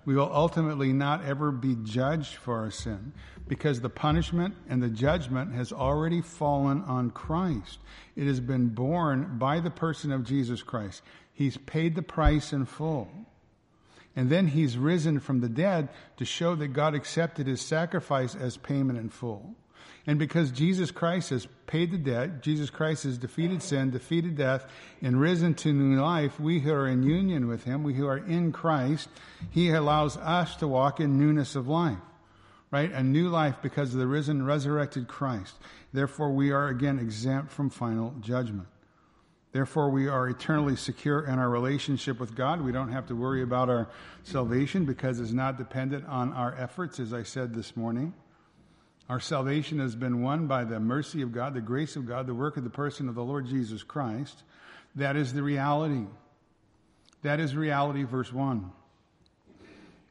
We 0.05 0.15
will 0.15 0.31
ultimately 0.33 0.93
not 0.93 1.25
ever 1.25 1.51
be 1.51 1.77
judged 1.83 2.35
for 2.35 2.59
our 2.59 2.71
sin 2.71 3.13
because 3.49 3.81
the 3.81 3.91
punishment 3.91 4.55
and 4.69 4.83
the 4.83 4.89
judgment 4.89 5.55
has 5.55 5.73
already 5.73 6.21
fallen 6.21 6.83
on 6.83 7.11
Christ. 7.11 7.79
It 8.17 8.27
has 8.27 8.41
been 8.41 8.69
borne 8.69 9.39
by 9.39 9.61
the 9.61 9.71
person 9.71 10.13
of 10.13 10.25
Jesus 10.25 10.63
Christ. 10.63 11.03
He's 11.33 11.57
paid 11.57 11.95
the 11.95 12.03
price 12.03 12.53
in 12.53 12.67
full. 12.67 13.09
And 14.17 14.31
then 14.31 14.47
he's 14.49 14.79
risen 14.79 15.19
from 15.19 15.41
the 15.41 15.49
dead 15.49 15.89
to 16.19 16.25
show 16.25 16.55
that 16.55 16.69
God 16.69 16.95
accepted 16.95 17.47
his 17.47 17.61
sacrifice 17.61 18.35
as 18.35 18.57
payment 18.57 18.99
in 18.99 19.09
full. 19.09 19.55
And 20.07 20.19
because 20.19 20.51
Jesus 20.51 20.91
Christ 20.91 21.31
has 21.31 21.49
paid 21.67 21.91
the 21.91 21.99
debt, 21.99 22.43
Jesus 22.43 22.69
Christ 22.69 23.05
has 23.05 23.17
defeated 23.17 23.63
sin, 23.63 23.91
defeated 23.91 24.37
death, 24.37 24.67
and 25.01 25.19
risen 25.19 25.55
to 25.55 25.73
new 25.73 26.01
life, 26.01 26.39
we 26.39 26.61
who 26.61 26.73
are 26.73 26.87
in 26.87 27.03
union 27.03 27.49
with 27.49 27.65
him, 27.65 27.83
we 27.83 27.95
who 27.95 28.07
are 28.07 28.19
in 28.19 28.53
Christ, 28.53 29.09
he 29.51 29.71
allows 29.71 30.19
us 30.19 30.57
to 30.57 30.69
walk 30.69 31.01
in 31.01 31.19
newness 31.19 31.57
of 31.57 31.69
life. 31.69 31.99
Right? 32.71 32.91
A 32.93 33.03
new 33.03 33.29
life 33.29 33.57
because 33.63 33.95
of 33.95 34.01
the 34.01 34.07
risen, 34.07 34.45
resurrected 34.45 35.07
Christ. 35.07 35.55
Therefore, 35.93 36.33
we 36.33 36.51
are 36.51 36.69
again 36.69 36.99
exempt 36.99 37.53
from 37.53 37.71
final 37.71 38.15
judgment. 38.21 38.67
Therefore, 39.53 39.89
we 39.89 40.09
are 40.09 40.29
eternally 40.29 40.75
secure 40.75 41.25
in 41.25 41.39
our 41.39 41.49
relationship 41.49 42.19
with 42.19 42.35
God. 42.35 42.61
We 42.61 42.73
don't 42.73 42.91
have 42.91 43.07
to 43.07 43.15
worry 43.15 43.43
about 43.43 43.71
our 43.71 43.89
salvation 44.25 44.85
because 44.85 45.21
it's 45.21 45.31
not 45.31 45.57
dependent 45.57 46.05
on 46.09 46.33
our 46.33 46.57
efforts, 46.59 46.99
as 46.99 47.15
I 47.15 47.23
said 47.23 47.55
this 47.55 47.77
morning. 47.77 48.13
Our 49.09 49.21
salvation 49.21 49.81
has 49.81 49.95
been 49.95 50.23
won 50.23 50.47
by 50.47 50.65
the 50.65 50.81
mercy 50.81 51.21
of 51.21 51.33
God, 51.33 51.55
the 51.55 51.61
grace 51.61 51.95
of 51.97 52.07
God, 52.07 52.27
the 52.27 52.35
work 52.35 52.57
of 52.57 52.65
the 52.65 52.71
person 52.71 53.09
of 53.09 53.15
the 53.15 53.25
Lord 53.25 53.47
Jesus 53.47 53.83
Christ. 53.83 54.43
That 54.95 55.17
is 55.17 55.33
the 55.33 55.43
reality. 55.43 56.07
That 57.23 57.41
is 57.41 57.55
reality, 57.55 58.05
verse 58.05 58.33
1. 58.33 58.71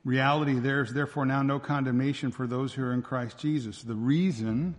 Reality, 0.05 0.59
there 0.59 0.81
is 0.81 0.93
therefore 0.93 1.25
now 1.25 1.41
no 1.41 1.59
condemnation 1.59 2.31
for 2.31 2.45
those 2.45 2.73
who 2.73 2.83
are 2.83 2.93
in 2.93 3.01
Christ 3.01 3.37
Jesus. 3.37 3.81
The 3.81 3.95
reason 3.95 4.75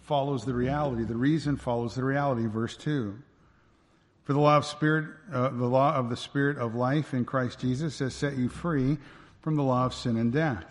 follows 0.00 0.44
the 0.44 0.54
reality. 0.54 1.04
The 1.04 1.16
reason 1.16 1.56
follows 1.56 1.94
the 1.94 2.04
reality, 2.04 2.46
verse 2.46 2.76
2. 2.76 3.16
For 4.24 4.32
the 4.32 4.40
law 4.40 4.56
of 4.56 4.64
spirit, 4.64 5.08
uh, 5.32 5.50
the 5.50 5.66
law 5.66 5.94
of 5.94 6.10
the 6.10 6.16
spirit 6.16 6.58
of 6.58 6.74
life 6.74 7.14
in 7.14 7.24
Christ 7.24 7.60
Jesus 7.60 7.98
has 8.00 8.14
set 8.14 8.36
you 8.36 8.48
free 8.48 8.98
from 9.40 9.54
the 9.54 9.62
law 9.62 9.86
of 9.86 9.94
sin 9.94 10.16
and 10.16 10.32
death. 10.32 10.64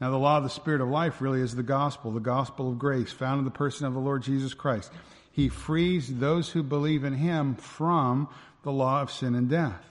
Now, 0.00 0.10
the 0.10 0.18
law 0.18 0.36
of 0.36 0.44
the 0.44 0.50
spirit 0.50 0.82
of 0.82 0.88
life 0.88 1.22
really 1.22 1.40
is 1.40 1.54
the 1.54 1.62
gospel, 1.62 2.10
the 2.10 2.20
gospel 2.20 2.68
of 2.70 2.78
grace 2.78 3.12
found 3.12 3.38
in 3.38 3.44
the 3.44 3.50
person 3.50 3.86
of 3.86 3.94
the 3.94 4.00
Lord 4.00 4.22
Jesus 4.22 4.52
Christ. 4.52 4.92
He 5.32 5.48
frees 5.48 6.18
those 6.18 6.50
who 6.50 6.62
believe 6.62 7.04
in 7.04 7.14
him 7.14 7.54
from 7.54 8.28
the 8.62 8.72
law 8.72 9.00
of 9.00 9.10
sin 9.10 9.34
and 9.34 9.48
death. 9.48 9.82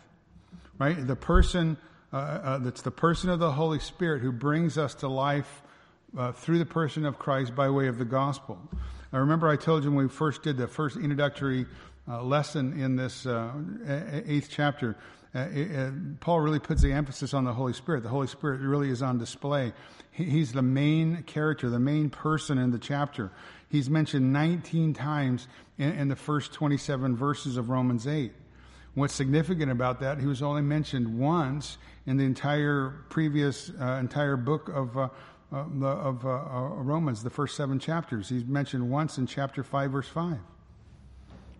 Right? 0.77 1.07
The 1.07 1.15
person, 1.15 1.77
uh, 2.13 2.17
uh, 2.17 2.57
that's 2.59 2.81
the 2.81 2.91
person 2.91 3.29
of 3.29 3.39
the 3.39 3.51
Holy 3.51 3.79
Spirit 3.79 4.21
who 4.21 4.31
brings 4.31 4.77
us 4.77 4.93
to 4.95 5.07
life 5.07 5.61
uh, 6.17 6.31
through 6.33 6.59
the 6.59 6.65
person 6.65 7.05
of 7.05 7.17
Christ 7.17 7.55
by 7.55 7.69
way 7.69 7.87
of 7.87 7.97
the 7.97 8.05
gospel. 8.05 8.59
I 9.11 9.17
remember 9.17 9.47
I 9.47 9.55
told 9.55 9.83
you 9.83 9.91
when 9.91 10.05
we 10.05 10.09
first 10.09 10.43
did 10.43 10.57
the 10.57 10.67
first 10.67 10.97
introductory 10.97 11.65
uh, 12.07 12.21
lesson 12.21 12.79
in 12.79 12.95
this 12.95 13.25
uh, 13.25 13.51
eighth 14.27 14.49
chapter, 14.51 14.95
uh, 15.35 15.91
Paul 16.21 16.39
really 16.39 16.59
puts 16.59 16.81
the 16.81 16.93
emphasis 16.93 17.33
on 17.33 17.43
the 17.43 17.51
Holy 17.51 17.73
Spirit. 17.73 18.03
The 18.03 18.09
Holy 18.09 18.27
Spirit 18.27 18.61
really 18.61 18.89
is 18.89 19.01
on 19.01 19.17
display. 19.17 19.73
He, 20.11 20.23
he's 20.23 20.53
the 20.53 20.61
main 20.61 21.23
character, 21.23 21.69
the 21.69 21.79
main 21.79 22.09
person 22.09 22.57
in 22.57 22.71
the 22.71 22.79
chapter. 22.79 23.31
He's 23.69 23.89
mentioned 23.89 24.31
19 24.31 24.93
times 24.93 25.47
in, 25.77 25.91
in 25.91 26.07
the 26.07 26.15
first 26.15 26.53
27 26.53 27.17
verses 27.17 27.57
of 27.57 27.69
Romans 27.69 28.07
8. 28.07 28.31
What's 28.93 29.13
significant 29.13 29.71
about 29.71 29.99
that, 29.99 30.19
he 30.19 30.25
was 30.25 30.41
only 30.41 30.61
mentioned 30.61 31.19
once 31.19 31.77
in 32.05 32.15
the 32.15 32.23
entire 32.23 33.03
previous, 33.09 33.69
uh, 33.81 33.97
entire 33.99 34.37
book 34.37 34.69
of, 34.69 34.97
uh, 34.97 35.09
uh, 35.51 35.57
of 35.57 36.23
Romans, 36.23 37.23
the 37.23 37.29
first 37.29 37.57
seven 37.57 37.77
chapters. 37.77 38.29
He's 38.29 38.45
mentioned 38.45 38.89
once 38.89 39.17
in 39.17 39.27
chapter 39.27 39.63
5, 39.63 39.91
verse 39.91 40.07
5. 40.07 40.37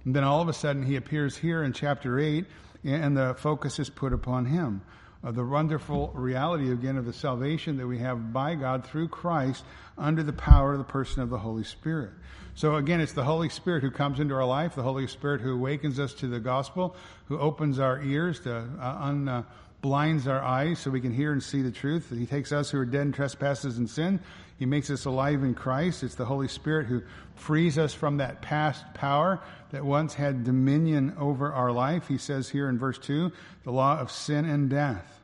And 0.05 0.15
then 0.15 0.23
all 0.23 0.39
of 0.39 0.47
a 0.47 0.53
sudden 0.53 0.83
he 0.83 0.95
appears 0.95 1.35
here 1.35 1.63
in 1.63 1.73
chapter 1.73 2.19
8 2.19 2.45
and 2.85 3.17
the 3.17 3.35
focus 3.37 3.79
is 3.79 3.89
put 3.89 4.13
upon 4.13 4.45
him. 4.45 4.81
Uh, 5.23 5.31
the 5.31 5.43
wonderful 5.43 6.11
reality 6.13 6.71
again 6.71 6.97
of 6.97 7.05
the 7.05 7.13
salvation 7.13 7.77
that 7.77 7.87
we 7.87 7.97
have 7.97 8.31
by 8.31 8.53
God 8.53 8.85
through 8.85 9.07
Christ 9.07 9.63
under 9.97 10.21
the 10.21 10.33
power 10.33 10.73
of 10.73 10.77
the 10.77 10.83
person 10.83 11.23
of 11.23 11.31
the 11.31 11.37
Holy 11.37 11.63
Spirit. 11.63 12.11
So 12.53 12.75
again, 12.75 13.01
it's 13.01 13.13
the 13.13 13.23
Holy 13.23 13.49
Spirit 13.49 13.81
who 13.81 13.89
comes 13.89 14.19
into 14.19 14.35
our 14.35 14.45
life, 14.45 14.75
the 14.75 14.83
Holy 14.83 15.07
Spirit 15.07 15.41
who 15.41 15.55
awakens 15.55 15.99
us 15.99 16.13
to 16.15 16.27
the 16.27 16.39
gospel, 16.39 16.95
who 17.25 17.39
opens 17.39 17.79
our 17.79 18.01
ears 18.03 18.39
to 18.41 18.55
uh, 18.55 18.97
un, 19.01 19.27
uh, 19.27 19.43
blinds 19.81 20.27
our 20.27 20.41
eyes 20.41 20.79
so 20.79 20.91
we 20.91 21.01
can 21.01 21.13
hear 21.13 21.31
and 21.31 21.41
see 21.41 21.61
the 21.61 21.71
truth. 21.71 22.13
He 22.15 22.25
takes 22.25 22.51
us 22.51 22.69
who 22.69 22.79
are 22.79 22.85
dead 22.85 23.01
in 23.01 23.11
trespasses 23.11 23.77
and 23.77 23.89
sin. 23.89 24.19
He 24.57 24.65
makes 24.65 24.89
us 24.89 25.05
alive 25.05 25.43
in 25.43 25.53
Christ. 25.53 26.03
It's 26.03 26.15
the 26.15 26.25
Holy 26.25 26.47
Spirit 26.47 26.87
who 26.87 27.01
frees 27.35 27.77
us 27.77 27.93
from 27.93 28.17
that 28.17 28.41
past 28.41 28.85
power 28.93 29.41
that 29.71 29.83
once 29.83 30.13
had 30.13 30.45
dominion 30.45 31.15
over 31.19 31.51
our 31.51 31.71
life. 31.71 32.07
He 32.07 32.17
says 32.17 32.49
here 32.49 32.69
in 32.69 32.79
verse 32.79 32.97
2, 32.97 33.31
the 33.63 33.71
law 33.71 33.99
of 33.99 34.11
sin 34.11 34.45
and 34.45 34.69
death. 34.69 35.19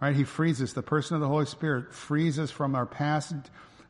Right? 0.00 0.14
He 0.14 0.24
frees 0.24 0.60
us. 0.60 0.74
The 0.74 0.82
person 0.82 1.14
of 1.14 1.22
the 1.22 1.28
Holy 1.28 1.46
Spirit 1.46 1.94
frees 1.94 2.38
us 2.38 2.50
from 2.50 2.74
our 2.74 2.84
past, 2.84 3.34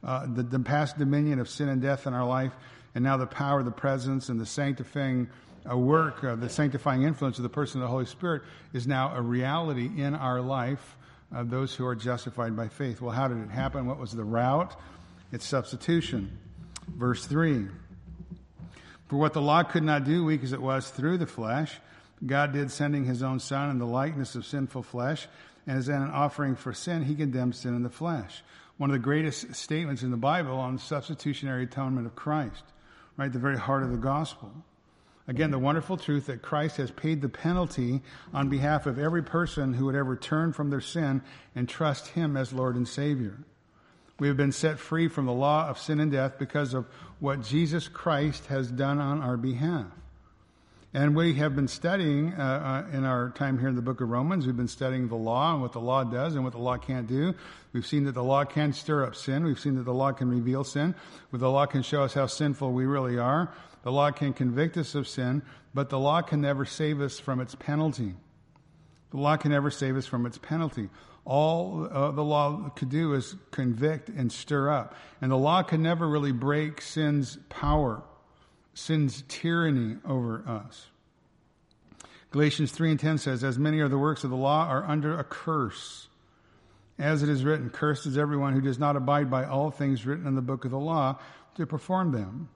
uh, 0.05 0.27
the, 0.33 0.45
the 0.45 0.61
past 0.61 0.97
dominion 0.99 1.41
of 1.41 1.49
sin 1.49 1.69
and 1.69 1.83
death 1.83 2.07
in 2.07 2.15
our 2.15 2.27
life, 2.27 2.53
and 2.95 3.03
now 3.03 3.17
the 3.17 3.27
power, 3.27 3.65
the 3.65 3.73
presence, 3.73 4.29
and 4.29 4.41
the 4.41 4.47
sanctifying 4.47 5.29
a 5.69 5.77
work, 5.77 6.23
uh, 6.23 6.37
the 6.37 6.49
sanctifying 6.49 7.03
influence 7.03 7.39
of 7.39 7.43
the 7.43 7.49
person 7.49 7.81
of 7.81 7.87
the 7.87 7.91
Holy 7.91 8.07
Spirit 8.07 8.43
is 8.73 8.87
now 8.87 9.15
a 9.17 9.21
reality 9.21 9.91
in 9.97 10.15
our 10.15 10.41
life, 10.41 10.96
uh, 11.35 11.43
those 11.45 11.75
who 11.75 11.87
are 11.87 11.95
justified 11.95 12.57
by 12.57 12.69
faith. 12.69 13.01
Well, 13.01 13.15
how 13.15 13.29
did 13.29 13.39
it 13.39 13.51
happen? 13.51 13.87
What 13.87 13.99
was 13.99 14.13
the 14.13 14.25
route? 14.25 14.75
It's 15.33 15.45
substitution. 15.47 16.39
Verse 16.89 17.27
3 17.27 17.67
For 19.09 19.17
what 19.17 19.33
the 19.33 19.43
law 19.43 19.63
could 19.63 19.83
not 19.83 20.05
do, 20.05 20.25
weak 20.25 20.45
as 20.45 20.53
it 20.53 20.63
was 20.63 20.91
through 20.91 21.19
the 21.19 21.27
flesh, 21.27 21.79
God 22.25 22.53
did 22.53 22.71
sending 22.71 23.05
his 23.05 23.23
own 23.23 23.41
Son 23.41 23.71
in 23.71 23.79
the 23.79 23.87
likeness 23.87 24.35
of 24.35 24.47
sinful 24.47 24.83
flesh, 24.83 25.27
and 25.67 25.77
as 25.77 25.89
an 25.89 26.11
offering 26.11 26.55
for 26.55 26.73
sin, 26.73 27.05
he 27.05 27.15
condemned 27.15 27.57
sin 27.57 27.75
in 27.75 27.83
the 27.83 27.91
flesh. 27.91 28.43
One 28.79 28.91
of 28.91 28.95
the 28.95 29.01
greatest 29.01 29.55
statements 29.55 30.03
in 30.03 30.11
the 30.11 30.17
Bible 30.17 30.57
on 30.57 30.79
substitutionary 30.79 31.65
atonement 31.65 32.07
of 32.07 32.15
Christ, 32.15 32.63
right? 33.17 33.33
The 33.33 33.39
very 33.39 33.59
heart 33.59 33.83
of 33.83 33.91
the 33.91 33.97
gospel. 33.97 34.53
Again, 35.29 35.51
the 35.51 35.59
wonderful 35.59 35.97
truth 35.97 36.27
that 36.27 36.43
Christ 36.43 36.77
has 36.77 36.91
paid 36.93 37.21
the 37.21 37.29
penalty 37.29 38.03
on 38.33 38.49
behalf 38.49 38.87
of 38.87 38.99
every 38.99 39.23
person 39.23 39.75
who 39.75 39.87
would 39.87 39.97
ever 39.97 40.15
turn 40.15 40.53
from 40.53 40.71
their 40.71 40.81
sin 40.81 41.23
and 41.55 41.69
trust 41.69 42.09
Him 42.09 42.37
as 42.37 42.53
Lord 42.53 42.77
and 42.77 42.87
Savior. 42.87 43.39
We 44.19 44.29
have 44.29 44.37
been 44.37 44.53
set 44.53 44.79
free 44.79 45.09
from 45.09 45.27
the 45.27 45.33
law 45.33 45.69
of 45.69 45.79
sin 45.79 46.01
and 46.01 46.13
death 46.13 46.39
because 46.39 46.75
of 46.75 46.87
what 47.19 47.43
Jesus 47.43 47.89
Christ 47.89 48.47
has 48.47 48.71
done 48.71 49.01
on 49.01 49.21
our 49.21 49.37
behalf. 49.37 49.87
And 50.97 51.15
we 51.15 51.35
have 51.35 51.55
been 51.55 51.69
studying 51.69 52.33
uh, 52.33 52.87
uh, 52.91 52.97
in 52.97 53.05
our 53.05 53.29
time 53.29 53.59
here 53.59 53.69
in 53.69 53.75
the 53.75 53.83
book 53.83 54.01
of 54.01 54.09
Romans, 54.09 54.47
we've 54.47 54.57
been 54.57 54.67
studying 54.67 55.09
the 55.09 55.15
law 55.15 55.53
and 55.53 55.61
what 55.61 55.73
the 55.73 55.79
law 55.79 56.05
does 56.05 56.35
and 56.35 56.43
what 56.43 56.55
the 56.55 56.59
law 56.59 56.79
can't 56.79 57.07
do. 57.07 57.35
We've 57.75 57.85
seen 57.85 58.05
that 58.05 58.13
the 58.13 58.25
law 58.25 58.47
can 58.47 58.73
stir 58.73 59.05
up 59.05 59.15
sin. 59.15 59.45
We've 59.45 59.61
seen 59.61 59.75
that 59.75 59.83
the 59.83 59.93
law 59.93 60.13
can 60.13 60.31
reveal 60.31 60.65
sin. 60.65 60.95
The 61.35 61.51
law 61.51 61.67
can 61.67 61.83
show 61.83 62.05
us 62.05 62.15
how 62.15 62.29
sinful 62.29 62.73
we 62.73 62.87
really 62.87 63.19
are. 63.19 63.53
The 63.83 63.93
law 63.93 64.11
can 64.11 64.33
convict 64.33 64.79
us 64.79 64.95
of 64.95 65.07
sin, 65.07 65.43
but 65.75 65.91
the 65.91 65.99
law 65.99 66.23
can 66.23 66.41
never 66.41 66.65
save 66.65 67.03
us 67.03 67.19
from 67.19 67.41
its 67.41 67.55
penalty. 67.55 68.15
The 69.11 69.19
law 69.19 69.37
can 69.37 69.51
never 69.51 69.71
save 69.71 69.99
us 69.99 70.07
from 70.07 70.25
its 70.25 70.39
penalty. 70.39 70.89
All 71.27 71.91
uh, 71.93 72.11
the 72.13 72.25
law 72.25 72.71
could 72.71 72.89
do 72.89 73.13
is 73.13 73.37
convict 73.51 74.09
and 74.09 74.33
stir 74.33 74.71
up. 74.71 74.95
And 75.21 75.31
the 75.31 75.37
law 75.37 75.63
can 75.63 75.83
never 75.83 76.09
really 76.09 76.33
break 76.33 76.81
sin's 76.81 77.37
power 77.51 78.03
sin's 78.77 79.25
tyranny 79.27 79.97
over 80.07 80.45
us. 80.47 80.87
Galatians 82.31 82.73
3 82.73 82.91
and 82.93 83.01
10 83.01 83.19
says, 83.19 83.43
As 83.43 83.59
many 83.59 83.81
of 83.81 83.91
the 83.91 83.99
works 83.99 84.23
of 84.23 84.31
the 84.31 84.37
law 84.37 84.67
are 84.69 84.85
under 84.85 85.19
a 85.19 85.25
curse. 85.25 86.09
As 86.99 87.23
it 87.23 87.31
is 87.31 87.43
written, 87.43 87.71
Cursed 87.71 88.05
is 88.07 88.19
everyone 88.19 88.53
who 88.53 88.61
does 88.61 88.79
not 88.79 88.95
abide 88.95 89.31
by 89.31 89.45
all 89.45 89.71
things 89.71 90.05
written 90.05 90.27
in 90.27 90.35
the 90.35 90.43
book 90.43 90.67
of 90.67 90.71
the 90.71 90.79
law 90.79 91.19
to 91.57 91.67
perform 91.67 92.13
them. 92.13 92.51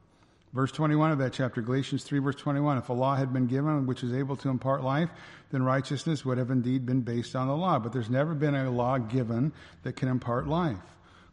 Verse 0.53 0.73
21 0.73 1.13
of 1.13 1.19
that 1.19 1.33
chapter, 1.33 1.63
Galatians 1.63 2.05
3, 2.05 2.19
verse 2.19 2.37
21. 2.37 2.77
If 2.77 2.89
a 2.91 2.93
law 2.93 3.15
had 3.15 3.33
been 3.33 3.47
given 3.47 3.87
which 3.87 4.03
is 4.03 4.13
able 4.13 4.37
to 4.37 4.51
impart 4.51 4.83
life, 4.83 5.09
then 5.51 5.63
righteousness 5.63 6.25
would 6.25 6.37
have 6.37 6.51
indeed 6.51 6.85
been 6.85 7.01
based 7.01 7.35
on 7.35 7.49
the 7.49 7.57
law. 7.57 7.79
But 7.79 7.93
there's 7.93 8.11
never 8.11 8.35
been 8.35 8.55
a 8.55 8.71
law 8.71 8.99
given 8.99 9.53
that 9.85 9.97
can 9.97 10.09
impart 10.09 10.49
life. 10.49 10.77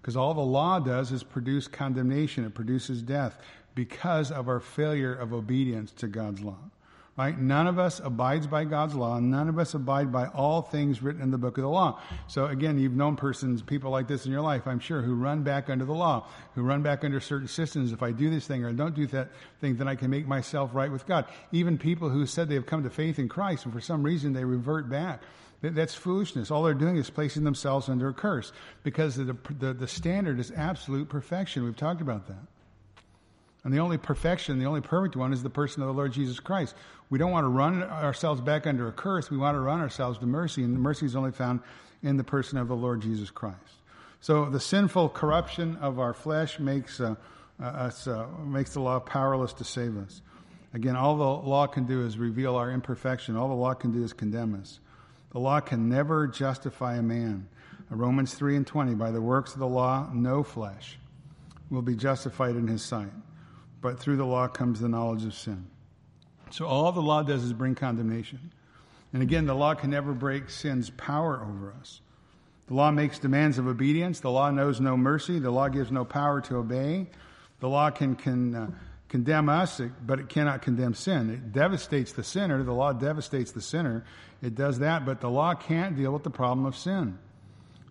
Because 0.01 0.15
all 0.15 0.33
the 0.33 0.39
law 0.39 0.79
does 0.79 1.11
is 1.11 1.23
produce 1.23 1.67
condemnation, 1.67 2.45
it 2.45 2.53
produces 2.53 3.01
death, 3.01 3.41
because 3.77 4.31
of 4.31 4.49
our 4.49 4.59
failure 4.59 5.13
of 5.13 5.33
obedience 5.33 5.91
to 5.91 6.07
God's 6.07 6.41
law. 6.41 6.57
Right? 7.15 7.37
None 7.37 7.67
of 7.67 7.77
us 7.77 7.99
abides 8.03 8.47
by 8.47 8.63
God's 8.63 8.95
law. 8.95 9.19
None 9.19 9.49
of 9.49 9.59
us 9.59 9.75
abide 9.75 10.11
by 10.11 10.27
all 10.27 10.63
things 10.63 11.01
written 11.01 11.21
in 11.21 11.29
the 11.29 11.37
book 11.37 11.57
of 11.57 11.63
the 11.63 11.69
law. 11.69 11.99
So 12.27 12.45
again, 12.45 12.79
you've 12.79 12.95
known 12.95 13.15
persons, 13.15 13.61
people 13.61 13.91
like 13.91 14.07
this 14.07 14.25
in 14.25 14.31
your 14.31 14.41
life, 14.41 14.67
I'm 14.67 14.79
sure, 14.79 15.01
who 15.01 15.13
run 15.13 15.43
back 15.43 15.69
under 15.69 15.85
the 15.85 15.93
law, 15.93 16.27
who 16.55 16.63
run 16.63 16.81
back 16.81 17.03
under 17.03 17.19
certain 17.19 17.47
systems. 17.47 17.91
If 17.91 18.01
I 18.01 18.11
do 18.11 18.31
this 18.31 18.47
thing 18.47 18.63
or 18.63 18.73
don't 18.73 18.95
do 18.95 19.05
that 19.07 19.29
thing, 19.61 19.77
then 19.77 19.87
I 19.87 19.95
can 19.95 20.09
make 20.09 20.27
myself 20.27 20.71
right 20.73 20.91
with 20.91 21.05
God. 21.05 21.25
Even 21.51 21.77
people 21.77 22.09
who 22.09 22.25
said 22.25 22.49
they 22.49 22.55
have 22.55 22.65
come 22.65 22.83
to 22.83 22.89
faith 22.89 23.19
in 23.19 23.29
Christ 23.29 23.65
and 23.65 23.73
for 23.73 23.81
some 23.81 24.01
reason 24.01 24.33
they 24.33 24.43
revert 24.43 24.89
back. 24.89 25.21
That's 25.61 25.93
foolishness. 25.93 26.49
All 26.49 26.63
they're 26.63 26.73
doing 26.73 26.97
is 26.97 27.09
placing 27.11 27.43
themselves 27.43 27.89
under 27.89 28.09
a 28.09 28.13
curse 28.13 28.53
because 28.83 29.15
the, 29.15 29.35
the, 29.59 29.73
the 29.73 29.87
standard 29.87 30.39
is 30.39 30.51
absolute 30.51 31.09
perfection. 31.09 31.63
We've 31.63 31.75
talked 31.75 32.01
about 32.01 32.27
that. 32.27 32.43
And 33.63 33.73
the 33.73 33.79
only 33.79 33.97
perfection, 33.97 34.59
the 34.59 34.65
only 34.65 34.81
perfect 34.81 35.15
one 35.15 35.33
is 35.33 35.43
the 35.43 35.49
person 35.49 35.81
of 35.81 35.87
the 35.87 35.93
Lord 35.93 36.13
Jesus 36.13 36.39
Christ. 36.39 36.75
We 37.09 37.17
don't 37.19 37.31
want 37.31 37.45
to 37.45 37.49
run 37.49 37.83
ourselves 37.83 38.41
back 38.41 38.67
under 38.67 38.87
a 38.87 38.91
curse. 38.91 39.29
We 39.29 39.37
want 39.37 39.55
to 39.55 39.59
run 39.59 39.79
ourselves 39.79 40.19
to 40.19 40.25
mercy, 40.25 40.63
and 40.63 40.79
mercy 40.79 41.05
is 41.05 41.15
only 41.15 41.31
found 41.31 41.61
in 42.03 42.17
the 42.17 42.23
person 42.23 42.57
of 42.57 42.67
the 42.67 42.75
Lord 42.75 43.01
Jesus 43.01 43.31
Christ. 43.31 43.57
So 44.21 44.45
the 44.49 44.59
sinful 44.59 45.09
corruption 45.09 45.77
of 45.77 45.99
our 45.99 46.13
flesh 46.13 46.59
makes, 46.59 46.99
uh, 46.99 47.15
uh, 47.59 47.63
us, 47.63 48.07
uh, 48.07 48.27
makes 48.45 48.73
the 48.73 48.79
law 48.79 48.99
powerless 48.99 49.53
to 49.53 49.63
save 49.63 49.97
us. 49.97 50.21
Again, 50.73 50.95
all 50.95 51.17
the 51.17 51.49
law 51.49 51.65
can 51.65 51.85
do 51.85 52.05
is 52.05 52.17
reveal 52.17 52.55
our 52.55 52.71
imperfection. 52.71 53.35
All 53.35 53.47
the 53.47 53.53
law 53.53 53.73
can 53.73 53.91
do 53.91 54.03
is 54.03 54.13
condemn 54.13 54.59
us. 54.59 54.79
The 55.31 55.39
law 55.39 55.59
can 55.59 55.89
never 55.89 56.27
justify 56.27 56.97
a 56.97 57.01
man. 57.01 57.47
Romans 57.89 58.33
3 58.33 58.57
and 58.57 58.67
20, 58.67 58.95
by 58.95 59.11
the 59.11 59.21
works 59.21 59.53
of 59.53 59.59
the 59.59 59.67
law, 59.67 60.09
no 60.13 60.43
flesh 60.43 60.97
will 61.69 61.81
be 61.81 61.95
justified 61.95 62.55
in 62.55 62.67
his 62.67 62.81
sight 62.81 63.11
but 63.87 64.01
through 64.01 64.17
the 64.17 64.25
law 64.25 64.49
comes 64.49 64.81
the 64.81 64.89
knowledge 64.89 65.23
of 65.23 65.33
sin. 65.33 65.65
So 66.49 66.65
all 66.65 66.91
the 66.91 67.01
law 67.01 67.23
does 67.23 67.41
is 67.41 67.53
bring 67.53 67.73
condemnation. 67.73 68.51
And 69.13 69.23
again, 69.23 69.45
the 69.45 69.53
law 69.53 69.75
can 69.75 69.91
never 69.91 70.11
break 70.11 70.49
sin's 70.49 70.89
power 70.89 71.41
over 71.41 71.73
us. 71.79 72.01
The 72.67 72.73
law 72.73 72.91
makes 72.91 73.17
demands 73.17 73.57
of 73.57 73.65
obedience. 73.65 74.19
The 74.19 74.29
law 74.29 74.51
knows 74.51 74.81
no 74.81 74.97
mercy. 74.97 75.39
The 75.39 75.51
law 75.51 75.69
gives 75.69 75.89
no 75.89 76.03
power 76.03 76.41
to 76.41 76.57
obey. 76.57 77.07
The 77.61 77.69
law 77.69 77.89
can, 77.89 78.17
can 78.17 78.55
uh, 78.55 78.71
condemn 79.07 79.47
us, 79.47 79.79
but 80.05 80.19
it 80.19 80.27
cannot 80.27 80.63
condemn 80.63 80.93
sin. 80.93 81.29
It 81.29 81.53
devastates 81.53 82.11
the 82.11 82.25
sinner. 82.25 82.63
The 82.63 82.73
law 82.73 82.91
devastates 82.91 83.53
the 83.53 83.61
sinner. 83.61 84.03
It 84.41 84.53
does 84.53 84.79
that, 84.79 85.05
but 85.05 85.21
the 85.21 85.29
law 85.29 85.55
can't 85.55 85.95
deal 85.95 86.11
with 86.11 86.23
the 86.23 86.29
problem 86.29 86.65
of 86.65 86.75
sin. 86.75 87.19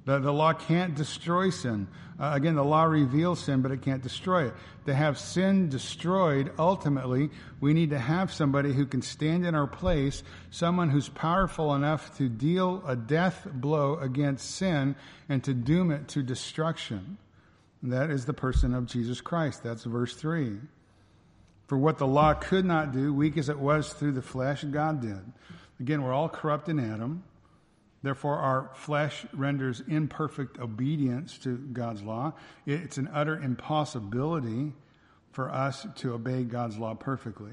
The, 0.06 0.20
the 0.20 0.32
law 0.32 0.54
can't 0.54 0.94
destroy 0.94 1.50
sin. 1.50 1.88
Uh, 2.18 2.30
again, 2.34 2.54
the 2.54 2.64
law 2.64 2.84
reveals 2.84 3.40
sin, 3.40 3.60
but 3.60 3.72
it 3.72 3.82
can't 3.82 4.02
destroy 4.02 4.46
it. 4.46 4.54
To 4.86 4.94
have 4.94 5.18
sin 5.18 5.68
destroyed, 5.68 6.52
ultimately, 6.58 7.28
we 7.60 7.75
need 7.75 7.90
to 7.90 7.98
have 7.98 8.32
somebody 8.32 8.72
who 8.72 8.86
can 8.86 9.02
stand 9.02 9.44
in 9.44 9.54
our 9.54 9.66
place, 9.66 10.22
someone 10.50 10.88
who's 10.88 11.11
powerful 11.11 11.74
enough 11.74 12.16
to 12.16 12.28
deal 12.28 12.83
a 12.87 12.96
death 12.96 13.46
blow 13.52 13.96
against 13.96 14.52
sin 14.52 14.96
and 15.28 15.44
to 15.44 15.52
doom 15.52 15.90
it 15.90 16.09
to 16.09 16.22
destruction. 16.22 17.18
And 17.83 17.92
that 17.92 18.11
is 18.11 18.24
the 18.24 18.33
person 18.33 18.72
of 18.74 18.87
Jesus 18.87 19.20
Christ. 19.20 19.62
That's 19.62 19.85
verse 19.85 20.14
3. 20.14 20.57
For 21.66 21.76
what 21.76 21.98
the 21.98 22.07
law 22.07 22.33
could 22.33 22.64
not 22.64 22.92
do, 22.92 23.12
weak 23.12 23.37
as 23.37 23.48
it 23.48 23.59
was 23.59 23.92
through 23.92 24.12
the 24.12 24.22
flesh, 24.22 24.62
God 24.64 25.02
did. 25.02 25.20
Again, 25.81 26.02
we're 26.02 26.14
all 26.14 26.28
corrupt 26.28 26.68
in 26.68 26.78
Adam. 26.78 27.24
Therefore, 28.02 28.38
our 28.38 28.70
flesh 28.74 29.26
renders 29.32 29.82
imperfect 29.88 30.59
obedience 30.59 31.38
to 31.38 31.56
God's 31.56 32.02
law. 32.02 32.35
It's 32.66 32.98
an 32.98 33.09
utter 33.12 33.37
impossibility 33.40 34.74
for 35.32 35.50
us 35.50 35.87
to 35.96 36.14
obey 36.14 36.44
God's 36.44 36.78
law 36.78 36.94
perfectly. 36.94 37.52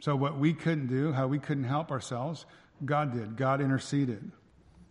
So, 0.00 0.16
what 0.16 0.38
we 0.38 0.54
couldn't 0.54 0.88
do, 0.88 1.12
how 1.12 1.26
we 1.26 1.38
couldn't 1.38 1.64
help 1.64 1.90
ourselves, 1.90 2.46
God 2.84 3.12
did. 3.12 3.36
God 3.36 3.60
interceded. 3.60 4.30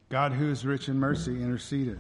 God, 0.10 0.34
who 0.34 0.50
is 0.50 0.66
rich 0.66 0.88
in 0.90 0.98
mercy, 1.00 1.42
interceded. 1.42 2.00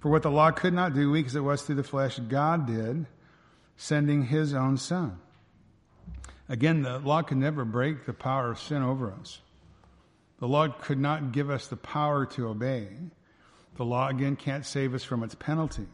For 0.00 0.10
what 0.10 0.22
the 0.22 0.30
law 0.30 0.50
could 0.50 0.72
not 0.72 0.94
do, 0.94 1.10
weak 1.10 1.26
as 1.26 1.36
it 1.36 1.40
was 1.40 1.62
through 1.62 1.76
the 1.76 1.82
flesh, 1.82 2.18
God 2.18 2.66
did, 2.66 3.06
sending 3.76 4.24
his 4.24 4.54
own 4.54 4.76
Son. 4.76 5.18
Again, 6.48 6.82
the 6.82 6.98
law 6.98 7.22
could 7.22 7.36
never 7.38 7.64
break 7.64 8.06
the 8.06 8.12
power 8.12 8.50
of 8.50 8.58
sin 8.58 8.82
over 8.82 9.12
us. 9.12 9.40
The 10.40 10.48
law 10.48 10.68
could 10.68 10.98
not 10.98 11.32
give 11.32 11.50
us 11.50 11.68
the 11.68 11.76
power 11.76 12.26
to 12.26 12.48
obey. 12.48 12.88
The 13.76 13.84
law, 13.84 14.08
again, 14.08 14.36
can't 14.36 14.66
save 14.66 14.94
us 14.94 15.04
from 15.04 15.22
its 15.22 15.34
penalty. 15.34 15.86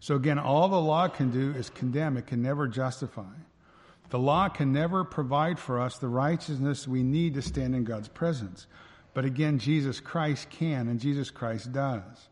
So, 0.00 0.14
again, 0.14 0.38
all 0.38 0.68
the 0.68 0.80
law 0.80 1.08
can 1.08 1.30
do 1.30 1.50
is 1.50 1.70
condemn, 1.70 2.16
it 2.16 2.26
can 2.26 2.42
never 2.42 2.68
justify. 2.68 3.34
The 4.10 4.18
law 4.18 4.48
can 4.48 4.72
never 4.72 5.02
provide 5.04 5.58
for 5.58 5.80
us 5.80 5.98
the 5.98 6.08
righteousness 6.08 6.86
we 6.86 7.02
need 7.02 7.34
to 7.34 7.42
stand 7.42 7.74
in 7.74 7.84
God's 7.84 8.08
presence. 8.08 8.66
But 9.14 9.24
again, 9.24 9.58
Jesus 9.58 9.98
Christ 9.98 10.48
can, 10.50 10.88
and 10.88 11.00
Jesus 11.00 11.30
Christ 11.30 11.72
does. 11.72 12.28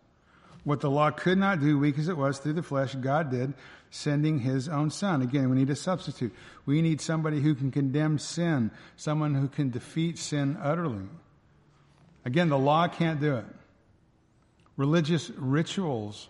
What 0.63 0.81
the 0.81 0.91
law 0.91 1.11
could 1.11 1.39
not 1.39 1.61
do, 1.61 1.79
weak 1.79 1.99
as 1.99 2.09
it 2.09 2.17
was 2.17 2.39
through 2.39 2.53
the 2.55 2.63
flesh, 2.63 2.95
God 2.95 3.31
did, 3.31 3.55
sending 3.91 4.39
his 4.39 4.69
own 4.69 4.91
son. 4.91 5.21
Again, 5.21 5.51
we 5.51 5.57
need 5.57 5.71
a 5.71 5.77
substitute. 5.77 6.33
We 6.65 6.81
need 6.81 7.01
somebody 7.01 7.41
who 7.41 7.55
can 7.55 7.71
condemn 7.71 8.19
sin, 8.19 8.71
someone 8.97 9.35
who 9.35 9.49
can 9.49 9.71
defeat 9.71 10.19
sin 10.19 10.57
utterly. 10.63 11.07
Again, 12.25 12.49
the 12.49 12.59
law 12.59 12.89
can't 12.89 13.21
do 13.21 13.37
it. 13.37 13.45
Religious 14.77 15.31
rituals, 15.31 16.29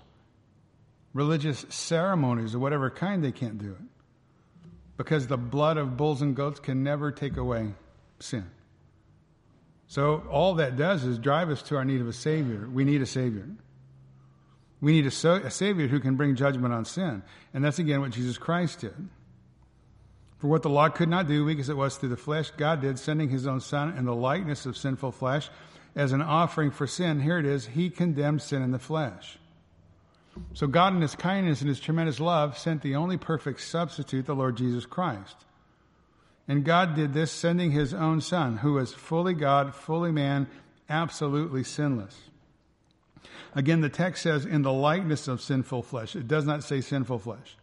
religious 1.12 1.64
ceremonies 1.68 2.54
of 2.54 2.60
whatever 2.60 2.90
kind, 2.90 3.22
they 3.22 3.32
can't 3.32 3.58
do 3.58 3.70
it. 3.70 4.68
Because 4.96 5.26
the 5.26 5.36
blood 5.36 5.76
of 5.76 5.96
bulls 5.96 6.22
and 6.22 6.36
goats 6.36 6.60
can 6.60 6.82
never 6.82 7.10
take 7.10 7.36
away 7.36 7.74
sin. 8.18 8.50
So 9.86 10.24
all 10.30 10.54
that 10.54 10.76
does 10.76 11.04
is 11.04 11.18
drive 11.18 11.50
us 11.50 11.62
to 11.62 11.76
our 11.76 11.84
need 11.84 12.00
of 12.00 12.08
a 12.08 12.12
Savior. 12.12 12.68
We 12.68 12.84
need 12.84 13.02
a 13.02 13.06
Savior. 13.06 13.48
We 14.80 14.92
need 14.92 15.06
a, 15.06 15.10
so, 15.10 15.34
a, 15.34 15.50
Savior 15.50 15.88
who 15.88 16.00
can 16.00 16.16
bring 16.16 16.36
judgment 16.36 16.74
on 16.74 16.84
sin. 16.84 17.22
And 17.52 17.64
that's 17.64 17.78
again 17.78 18.00
what 18.00 18.10
Jesus 18.10 18.36
Christ 18.36 18.80
did. 18.80 18.94
For 20.38 20.48
what 20.48 20.62
the 20.62 20.68
law 20.68 20.88
could 20.88 21.08
not 21.08 21.26
do, 21.26 21.44
weak 21.44 21.58
as 21.58 21.68
it 21.68 21.76
was 21.76 21.96
through 21.96 22.10
the 22.10 22.16
flesh, 22.16 22.50
God 22.56 22.82
did, 22.82 22.98
sending 22.98 23.30
his 23.30 23.46
own 23.46 23.60
Son 23.60 23.96
in 23.96 24.04
the 24.04 24.14
likeness 24.14 24.66
of 24.66 24.76
sinful 24.76 25.12
flesh 25.12 25.48
as 25.96 26.12
an 26.12 26.22
offering 26.22 26.70
for 26.70 26.86
sin, 26.86 27.20
here 27.20 27.38
it 27.38 27.46
is, 27.46 27.66
he 27.66 27.90
condemned 27.90 28.42
sin 28.42 28.62
in 28.62 28.72
the 28.72 28.78
flesh. 28.78 29.38
So 30.52 30.66
God 30.66 30.94
in 30.94 31.00
his 31.00 31.14
kindness 31.14 31.60
and 31.60 31.68
his 31.68 31.78
tremendous 31.78 32.18
love 32.18 32.58
sent 32.58 32.82
the 32.82 32.96
only 32.96 33.16
perfect 33.16 33.60
substitute, 33.60 34.26
the 34.26 34.34
Lord 34.34 34.56
Jesus 34.56 34.84
Christ. 34.86 35.36
And 36.48 36.64
God 36.64 36.94
did 36.94 37.14
this 37.14 37.30
sending 37.30 37.70
his 37.70 37.94
own 37.94 38.20
son, 38.20 38.58
who 38.58 38.74
was 38.74 38.92
fully 38.92 39.34
God, 39.34 39.74
fully 39.74 40.10
man, 40.10 40.48
absolutely 40.88 41.62
sinless. 41.62 42.16
Again, 43.54 43.80
the 43.80 43.88
text 43.88 44.24
says 44.24 44.44
in 44.44 44.62
the 44.62 44.72
likeness 44.72 45.28
of 45.28 45.40
sinful 45.40 45.84
flesh. 45.84 46.16
It 46.16 46.26
does 46.26 46.44
not 46.44 46.64
say 46.64 46.80
sinful 46.80 47.20
flesh. 47.20 47.56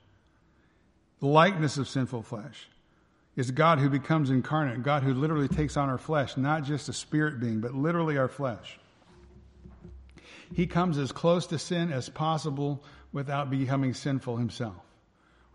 Likeness 1.20 1.78
of 1.78 1.88
sinful 1.88 2.24
flesh 2.24 2.68
is 3.36 3.52
God 3.52 3.80
who 3.80 3.90
becomes 3.90 4.30
incarnate, 4.30 4.84
God 4.84 5.04
who 5.04 5.14
literally 5.14 5.48
takes 5.48 5.78
on 5.78 5.90
our 5.90 5.98
flesh, 5.98 6.36
not 6.38 6.64
just 6.64 6.90
a 6.90 6.94
spirit 6.94 7.40
being, 7.40 7.62
but 7.62 7.74
literally 7.74 8.18
our 8.18 8.28
flesh. 8.28 8.78
He 10.54 10.68
comes 10.68 10.98
as 10.98 11.12
close 11.12 11.48
to 11.48 11.60
sin 11.60 11.94
as 11.94 12.10
possible 12.10 12.84
without 13.14 13.50
becoming 13.50 13.94
sinful 13.94 14.38
himself. 14.38 14.76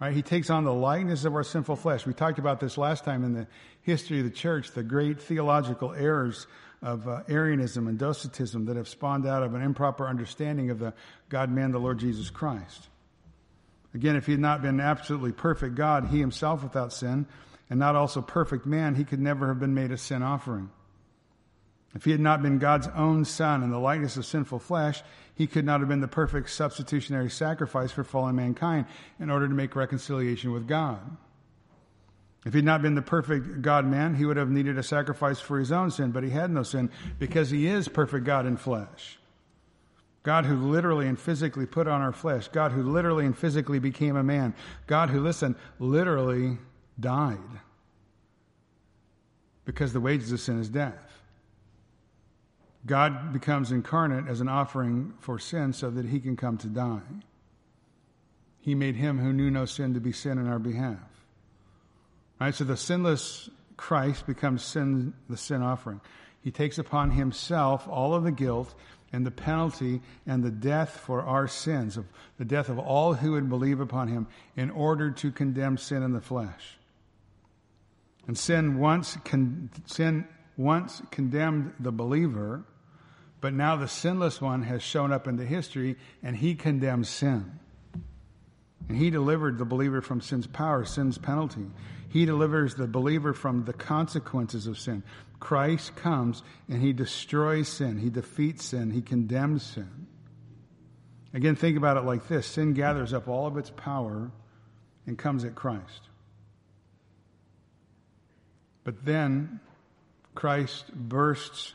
Right? 0.01 0.15
He 0.15 0.23
takes 0.23 0.51
on 0.51 0.65
the 0.65 0.73
likeness 0.73 1.25
of 1.25 1.35
our 1.35 1.43
sinful 1.43 1.77
flesh. 1.77 2.07
We 2.07 2.13
talked 2.13 2.39
about 2.39 2.61
this 2.61 2.77
last 2.77 3.05
time 3.05 3.25
in 3.25 3.33
the 3.33 3.47
history 3.83 4.19
of 4.19 4.25
the 4.25 4.31
church, 4.31 4.73
the 4.73 4.83
great 4.83 5.21
theological 5.21 5.93
errors 5.95 6.47
of 6.83 7.09
uh, 7.09 7.23
Arianism 7.29 7.89
and 7.89 7.99
Docetism 7.99 8.67
that 8.67 8.77
have 8.77 8.89
spawned 8.89 9.27
out 9.27 9.43
of 9.43 9.55
an 9.55 9.63
improper 9.63 10.07
understanding 10.07 10.71
of 10.71 10.79
the 10.79 10.93
God 11.29 11.51
man, 11.51 11.73
the 11.73 11.79
Lord 11.79 11.99
Jesus 11.99 12.29
Christ. 12.29 12.89
Again, 13.95 14.17
if 14.17 14.27
he 14.27 14.33
had 14.33 14.41
not 14.41 14.61
been 14.61 14.81
absolutely 14.81 15.33
perfect 15.33 15.75
God, 15.75 16.09
he 16.09 16.21
himself 16.21 16.63
without 16.63 16.93
sin, 16.93 17.27
and 17.69 17.79
not 17.79 17.97
also 17.97 18.23
perfect 18.23 18.67
man, 18.67 18.95
he 18.95 19.05
could 19.05 19.21
never 19.21 19.49
have 19.49 19.59
been 19.59 19.75
made 19.75 19.91
a 19.91 19.99
sin 19.99 20.23
offering. 20.23 20.71
If 21.95 22.05
he 22.05 22.11
had 22.11 22.21
not 22.21 22.43
been 22.43 22.59
God's 22.59 22.89
own 22.89 23.25
son 23.25 23.63
in 23.63 23.71
the 23.71 23.79
likeness 23.79 24.17
of 24.17 24.27
sinful 24.27 24.59
flesh, 24.59 25.03
he 25.35 25.47
could 25.47 25.65
not 25.65 25.81
have 25.81 25.89
been 25.89 26.01
the 26.01 26.09
perfect 26.09 26.51
substitutionary 26.51 27.31
sacrifice 27.31 27.91
for 27.91 28.05
fallen 28.05 28.37
mankind 28.37 28.87
in 29.19 29.31
order 29.31 29.49
to 29.49 29.55
make 29.55 29.75
reconciliation 29.75 30.53
with 30.53 30.69
God. 30.69 31.01
If 32.45 32.53
he 32.53 32.59
had 32.59 32.65
not 32.65 32.83
been 32.83 32.95
the 32.95 33.03
perfect 33.03 33.63
God 33.63 33.87
man, 33.87 34.15
he 34.15 34.25
would 34.25 34.37
have 34.37 34.51
needed 34.51 34.79
a 34.79 34.83
sacrifice 34.83 35.41
for 35.41 35.59
his 35.59 35.73
own 35.73 35.91
sin, 35.91 36.13
but 36.13 36.23
he 36.23 36.31
had 36.31 36.51
no 36.51 36.63
sin 36.63 36.91
because 37.19 37.51
he 37.51 37.67
is 37.67 37.89
perfect 37.89 38.25
God 38.25 38.47
in 38.47 38.57
flesh. 38.57 39.19
God 40.23 40.45
who 40.45 40.57
literally 40.57 41.07
and 41.07 41.19
physically 41.19 41.67
put 41.67 41.89
on 41.89 42.03
our 42.03 42.13
flesh. 42.13 42.49
God 42.49 42.73
who 42.73 42.83
literally 42.83 43.25
and 43.25 43.37
physically 43.37 43.79
became 43.79 44.17
a 44.17 44.23
man. 44.23 44.55
God 44.87 45.09
who, 45.09 45.21
listen, 45.21 45.57
literally 45.79 46.59
died. 46.99 47.39
Because 49.65 49.93
the 49.93 50.01
wages 50.01 50.33
of 50.33 50.41
sin 50.41 50.61
is 50.61 50.69
death. 50.69 51.23
God 52.87 53.33
becomes 53.33 53.73
incarnate 53.73 54.29
as 54.29 54.41
an 54.41 54.49
offering 54.49 55.15
for 55.19 55.39
sin 55.39 55.73
so 55.73 55.91
that 55.91 56.07
he 56.07 56.21
can 56.21 56.37
come 56.37 56.57
to 56.59 56.69
die. 56.69 57.01
He 58.61 58.75
made 58.75 58.97
him 58.97 59.19
who 59.19 59.33
knew 59.33 59.51
no 59.51 59.65
sin 59.65 59.95
to 59.95 60.01
be 60.01 60.13
sin 60.13 60.39
in 60.39 60.47
our 60.47 60.59
behalf. 60.59 60.99
Right? 62.41 62.55
So 62.55 62.65
the 62.65 62.77
sinless 62.77 63.51
Christ 63.77 64.27
becomes 64.27 64.65
sin, 64.65 65.15
the 65.29 65.37
sin 65.37 65.63
offering. 65.63 66.01
He 66.43 66.51
takes 66.51 66.79
upon 66.79 67.11
himself 67.11 67.89
all 67.89 68.15
of 68.15 68.23
the 68.23 68.33
guilt 68.33 68.75
and 69.13 69.27
the 69.27 69.31
penalty 69.31 70.01
and 70.27 70.43
the 70.43 70.51
death 70.51 71.01
for 71.05 71.23
our 71.23 71.49
sins, 71.49 71.97
of 71.97 72.07
the 72.39 72.45
death 72.45 72.69
of 72.69 72.79
all 72.79 73.15
who 73.15 73.33
would 73.33 73.49
believe 73.49 73.81
upon 73.81 74.09
him, 74.09 74.27
in 74.57 74.71
order 74.71 75.11
to 75.11 75.31
condemn 75.31 75.79
sin 75.79 76.03
in 76.03 76.13
the 76.13 76.21
flesh. 76.21 76.79
And 78.27 78.37
sin 78.37 78.79
once, 78.79 79.17
con- 79.25 79.71
sin 79.87 80.27
once 80.57 81.03
condemned 81.11 81.73
the 81.79 81.93
believer 81.93 82.65
but 83.41 83.55
now 83.55 83.77
the 83.77 83.89
sinless 83.89 84.41
one 84.41 84.63
has 84.63 84.83
shown 84.83 85.13
up 85.13 85.29
into 85.29 85.45
history 85.45 85.97
and 86.23 86.37
he 86.37 86.55
condemns 86.55 87.09
sin. 87.09 87.61
And 88.89 88.97
he 88.99 89.11
delivered 89.11 89.59
the 89.59 89.65
believer 89.65 90.01
from 90.01 90.21
sin's 90.21 90.47
power, 90.47 90.85
sin's 90.85 91.19
penalty. 91.19 91.67
He 92.09 92.25
delivers 92.25 92.75
the 92.75 92.87
believer 92.87 93.33
from 93.33 93.65
the 93.65 93.73
consequences 93.73 94.67
of 94.67 94.79
sin. 94.79 95.03
Christ 95.39 95.97
comes 95.97 96.43
and 96.69 96.81
he 96.81 96.93
destroys 96.93 97.69
sin. 97.69 97.99
He 97.99 98.11
defeats 98.11 98.65
sin. 98.65 98.91
He 98.91 99.03
condemns 99.03 99.63
sin. 99.63 100.07
Again, 101.35 101.57
think 101.57 101.77
about 101.77 101.97
it 101.97 102.05
like 102.05 102.29
this 102.29 102.47
sin 102.47 102.73
gathers 102.73 103.13
up 103.13 103.29
all 103.29 103.47
of 103.47 103.57
its 103.59 103.71
power 103.71 104.31
and 105.07 105.19
comes 105.19 105.45
at 105.45 105.55
Christ. 105.55 106.09
But 108.87 109.05
then 109.05 109.59
Christ 110.37 110.95
bursts 110.95 111.75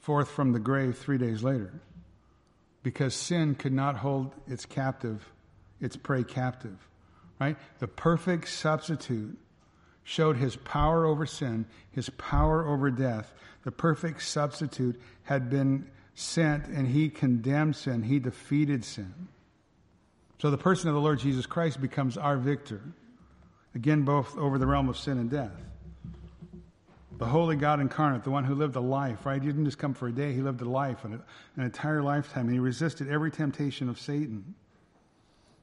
forth 0.00 0.30
from 0.30 0.52
the 0.52 0.58
grave 0.58 0.96
three 0.96 1.18
days 1.18 1.42
later 1.42 1.74
because 2.82 3.14
sin 3.14 3.54
could 3.54 3.74
not 3.74 3.96
hold 3.96 4.32
its 4.46 4.64
captive, 4.64 5.30
its 5.78 5.94
prey 5.94 6.24
captive. 6.24 6.78
Right? 7.38 7.58
The 7.80 7.86
perfect 7.86 8.48
substitute 8.48 9.38
showed 10.04 10.38
his 10.38 10.56
power 10.56 11.04
over 11.04 11.26
sin, 11.26 11.66
his 11.90 12.08
power 12.08 12.66
over 12.66 12.90
death. 12.90 13.34
The 13.64 13.70
perfect 13.70 14.22
substitute 14.22 14.98
had 15.24 15.50
been 15.50 15.90
sent 16.14 16.66
and 16.66 16.88
he 16.88 17.10
condemned 17.10 17.76
sin, 17.76 18.04
he 18.04 18.18
defeated 18.18 18.86
sin. 18.86 19.28
So 20.40 20.50
the 20.50 20.56
person 20.56 20.88
of 20.88 20.94
the 20.94 21.00
Lord 21.02 21.18
Jesus 21.18 21.44
Christ 21.44 21.78
becomes 21.78 22.16
our 22.16 22.38
victor. 22.38 22.80
Again, 23.78 24.02
both 24.02 24.36
over 24.36 24.58
the 24.58 24.66
realm 24.66 24.88
of 24.88 24.98
sin 24.98 25.18
and 25.18 25.30
death 25.30 25.52
the 27.18 27.26
holy 27.26 27.56
God 27.56 27.80
incarnate, 27.80 28.22
the 28.22 28.30
one 28.30 28.44
who 28.44 28.54
lived 28.54 28.76
a 28.76 28.80
life, 28.80 29.26
right? 29.26 29.42
He 29.42 29.48
didn't 29.48 29.64
just 29.64 29.78
come 29.78 29.92
for 29.92 30.06
a 30.06 30.12
day, 30.12 30.32
he 30.32 30.40
lived 30.40 30.60
a 30.62 30.68
life, 30.68 31.04
an, 31.04 31.20
an 31.56 31.64
entire 31.64 32.00
lifetime, 32.00 32.46
and 32.46 32.52
he 32.52 32.60
resisted 32.60 33.08
every 33.08 33.32
temptation 33.32 33.88
of 33.88 33.98
Satan. 33.98 34.54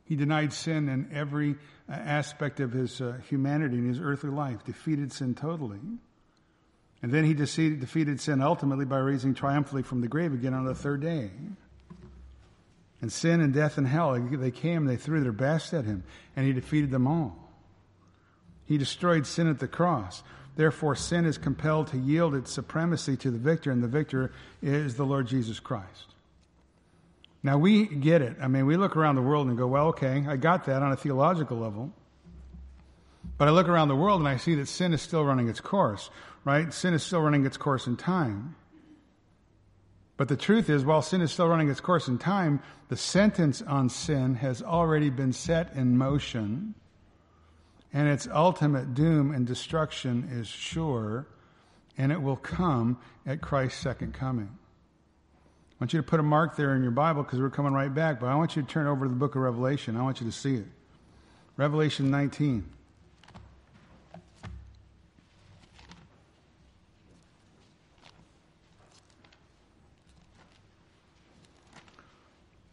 He 0.03 0.15
denied 0.15 0.51
sin 0.51 0.89
in 0.89 1.09
every 1.13 1.55
uh, 1.89 1.93
aspect 1.93 2.59
of 2.59 2.73
his 2.73 2.99
uh, 3.01 3.19
humanity 3.29 3.77
in 3.77 3.87
his 3.87 3.99
earthly 3.99 4.29
life, 4.29 4.65
defeated 4.65 5.13
sin 5.13 5.33
totally. 5.33 5.79
And 7.01 7.11
then 7.11 7.23
he 7.23 7.33
defeated, 7.33 7.79
defeated 7.79 8.19
sin 8.19 8.41
ultimately 8.41 8.85
by 8.85 8.97
raising 8.97 9.33
triumphantly 9.33 9.83
from 9.83 10.01
the 10.01 10.07
grave 10.07 10.33
again 10.33 10.53
on 10.53 10.65
the 10.65 10.75
third 10.75 11.01
day. 11.01 11.31
And 13.01 13.11
sin 13.11 13.39
and 13.39 13.53
death 13.53 13.77
and 13.77 13.87
hell, 13.87 14.19
they 14.19 14.51
came, 14.51 14.85
they 14.85 14.97
threw 14.97 15.21
their 15.21 15.31
best 15.31 15.73
at 15.73 15.85
him, 15.85 16.03
and 16.35 16.45
he 16.45 16.53
defeated 16.53 16.91
them 16.91 17.07
all. 17.07 17.44
He 18.65 18.77
destroyed 18.77 19.27
sin 19.27 19.47
at 19.47 19.59
the 19.59 19.67
cross. 19.67 20.23
Therefore, 20.55 20.95
sin 20.95 21.25
is 21.25 21.37
compelled 21.37 21.87
to 21.87 21.97
yield 21.97 22.33
its 22.33 22.51
supremacy 22.51 23.17
to 23.17 23.31
the 23.31 23.37
victor, 23.37 23.71
and 23.71 23.83
the 23.83 23.87
victor 23.87 24.31
is 24.61 24.95
the 24.95 25.05
Lord 25.05 25.27
Jesus 25.27 25.59
Christ. 25.59 26.15
Now, 27.43 27.57
we 27.57 27.85
get 27.85 28.21
it. 28.21 28.37
I 28.41 28.47
mean, 28.47 28.65
we 28.65 28.77
look 28.77 28.95
around 28.95 29.15
the 29.15 29.21
world 29.21 29.47
and 29.47 29.57
go, 29.57 29.67
well, 29.67 29.87
okay, 29.89 30.25
I 30.27 30.35
got 30.35 30.65
that 30.65 30.81
on 30.81 30.91
a 30.91 30.95
theological 30.95 31.57
level. 31.57 31.93
But 33.37 33.47
I 33.47 33.51
look 33.51 33.67
around 33.67 33.89
the 33.89 33.95
world 33.95 34.19
and 34.21 34.27
I 34.27 34.37
see 34.37 34.55
that 34.55 34.67
sin 34.67 34.93
is 34.93 35.01
still 35.01 35.23
running 35.23 35.49
its 35.49 35.59
course, 35.59 36.09
right? 36.43 36.73
Sin 36.73 36.93
is 36.93 37.03
still 37.03 37.21
running 37.21 37.45
its 37.45 37.57
course 37.57 37.85
in 37.85 37.97
time. 37.97 38.55
But 40.17 40.29
the 40.29 40.37
truth 40.37 40.69
is, 40.69 40.85
while 40.85 41.01
sin 41.01 41.21
is 41.21 41.31
still 41.31 41.47
running 41.47 41.69
its 41.69 41.81
course 41.81 42.07
in 42.07 42.17
time, 42.17 42.61
the 42.87 42.95
sentence 42.95 43.61
on 43.61 43.89
sin 43.89 44.35
has 44.35 44.63
already 44.63 45.09
been 45.09 45.33
set 45.33 45.75
in 45.75 45.97
motion 45.97 46.73
and 47.95 48.09
its 48.09 48.27
ultimate 48.27 48.93
doom 48.93 49.31
and 49.31 49.47
destruction 49.47 50.27
is 50.29 50.49
sure, 50.49 51.25
and 51.97 52.11
it 52.11 52.21
will 52.21 52.35
come 52.35 52.99
at 53.25 53.39
Christ's 53.39 53.79
second 53.79 54.13
coming. 54.13 54.49
I 54.51 55.75
want 55.79 55.93
you 55.93 55.99
to 55.99 56.03
put 56.03 56.19
a 56.19 56.23
mark 56.23 56.57
there 56.57 56.75
in 56.75 56.81
your 56.81 56.91
Bible 56.91 57.23
because 57.23 57.39
we're 57.39 57.49
coming 57.49 57.71
right 57.71 57.93
back, 57.93 58.19
but 58.19 58.27
I 58.27 58.35
want 58.35 58.57
you 58.57 58.63
to 58.63 58.67
turn 58.67 58.85
over 58.85 59.05
to 59.05 59.09
the 59.09 59.15
book 59.15 59.35
of 59.35 59.41
Revelation. 59.41 59.95
I 59.95 60.03
want 60.03 60.19
you 60.19 60.27
to 60.27 60.31
see 60.33 60.55
it. 60.55 60.65
Revelation 61.55 62.11
19. 62.11 62.69